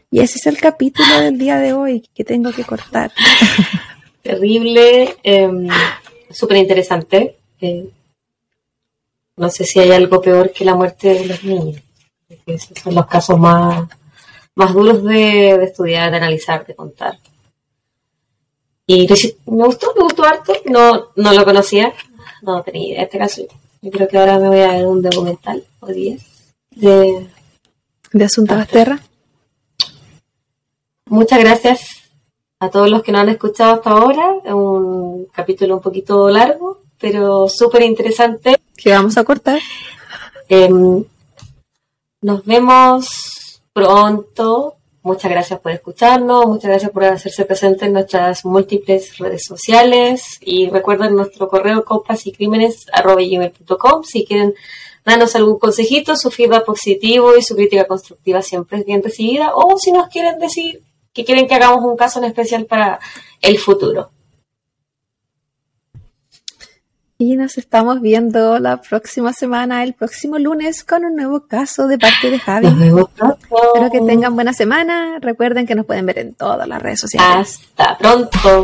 Y 0.10 0.20
ese 0.20 0.40
es 0.40 0.46
el 0.48 0.58
capítulo 0.58 1.20
del 1.20 1.38
día 1.38 1.58
de 1.58 1.72
hoy 1.72 2.10
que 2.14 2.26
tengo 2.26 2.52
que 2.52 2.66
cortar. 2.66 3.12
Terrible, 4.22 5.16
eh, 5.24 5.50
súper 6.30 6.58
interesante. 6.58 7.38
Eh, 7.62 7.88
no 9.38 9.50
sé 9.50 9.64
si 9.64 9.80
hay 9.80 9.92
algo 9.92 10.22
peor 10.22 10.52
que 10.52 10.66
la 10.66 10.76
muerte 10.76 11.14
de 11.14 11.26
los 11.26 11.44
niños. 11.44 11.82
Esos 12.46 12.78
son 12.84 12.96
los 12.96 13.08
casos 13.08 13.40
más, 13.40 13.88
más 14.56 14.74
duros 14.74 15.04
de, 15.04 15.64
estudiar, 15.64 16.12
de 16.12 16.18
analizar, 16.18 16.66
de 16.66 16.76
contar. 16.76 17.18
Y 18.86 19.08
me 19.46 19.66
gustó, 19.66 19.94
me 19.96 20.04
gustó 20.04 20.24
harto. 20.24 20.54
No, 20.66 21.08
no 21.16 21.34
lo 21.34 21.46
conocía, 21.46 21.94
no 22.42 22.62
tenía 22.64 22.88
idea 22.88 23.00
de 23.00 23.06
este 23.06 23.18
caso. 23.18 23.44
Yo 23.82 23.92
creo 23.92 24.08
que 24.08 24.18
ahora 24.18 24.38
me 24.38 24.50
voy 24.50 24.60
a 24.60 24.74
ver 24.74 24.86
un 24.86 25.02
documental 25.02 25.64
o 25.80 25.88
diez 25.88 26.24
de... 26.72 27.28
¿De 28.14 28.26
Asunta 28.26 28.58
Basterra? 28.58 29.00
Muchas 31.06 31.40
gracias 31.40 32.12
a 32.60 32.70
todos 32.70 32.90
los 32.90 33.04
que 33.04 33.12
nos 33.14 33.22
han 33.22 33.30
escuchado 33.30 33.76
hasta 33.76 33.90
ahora. 33.90 34.34
Un 34.54 35.28
capítulo 35.34 35.76
un 35.76 35.82
poquito 35.82 36.30
largo, 36.30 36.82
pero 37.00 37.48
súper 37.48 37.84
interesante 37.84 38.60
que 38.76 38.92
vamos 38.92 39.18
a 39.18 39.24
cortar. 39.24 39.60
Em, 40.50 41.06
nos 42.22 42.46
vemos 42.46 43.41
pronto. 43.74 44.76
Muchas 45.04 45.32
gracias 45.32 45.60
por 45.60 45.72
escucharnos, 45.72 46.46
muchas 46.46 46.70
gracias 46.70 46.92
por 46.92 47.04
hacerse 47.06 47.44
presente 47.46 47.86
en 47.86 47.94
nuestras 47.94 48.46
múltiples 48.46 49.18
redes 49.18 49.44
sociales 49.44 50.38
y 50.42 50.70
recuerden 50.70 51.16
nuestro 51.16 51.50
correo 51.50 51.84
copas 51.84 52.28
y 52.28 52.32
crímenes 52.32 52.86
si 54.04 54.26
quieren 54.26 54.54
darnos 55.04 55.36
algún 55.36 55.58
consejito, 55.58 56.16
su 56.16 56.30
feedback 56.30 56.66
positivo 56.66 57.36
y 57.36 57.42
su 57.42 57.56
crítica 57.56 57.86
constructiva 57.86 58.44
siempre 58.44 58.78
es 58.78 58.86
bien 58.86 59.02
recibida 59.02 59.56
o 59.56 59.76
si 59.80 59.92
nos 59.92 60.08
quieren 60.10 60.38
decir 60.38 60.84
que 61.14 61.26
quieren 61.26 61.48
que 61.48 61.56
hagamos 61.56 61.84
un 61.84 61.98
caso 61.98 62.20
en 62.20 62.26
especial 62.26 62.66
para 62.66 63.00
el 63.42 63.58
futuro. 63.58 64.12
Y 67.22 67.36
nos 67.36 67.60
estamos 67.60 68.02
viendo 68.02 68.58
la 68.58 68.82
próxima 68.82 69.32
semana, 69.32 69.84
el 69.84 69.94
próximo 69.94 70.40
lunes, 70.40 70.84
con 70.84 71.06
un 71.06 71.16
nuevo 71.16 71.42
caso 71.42 71.86
de 71.86 72.00
parte 72.00 72.32
de 72.32 72.40
Javi. 72.40 72.66
Espero 72.66 73.92
que 73.92 74.02
tengan 74.02 74.34
buena 74.34 74.54
semana. 74.54 75.20
Recuerden 75.22 75.68
que 75.68 75.76
nos 75.76 75.86
pueden 75.86 76.08
ver 76.08 76.18
en 76.18 76.34
todas 76.34 76.68
las 76.68 76.82
redes 76.82 77.02
sociales. 77.02 77.60
Hasta 77.78 77.96
pronto. 78.00 78.64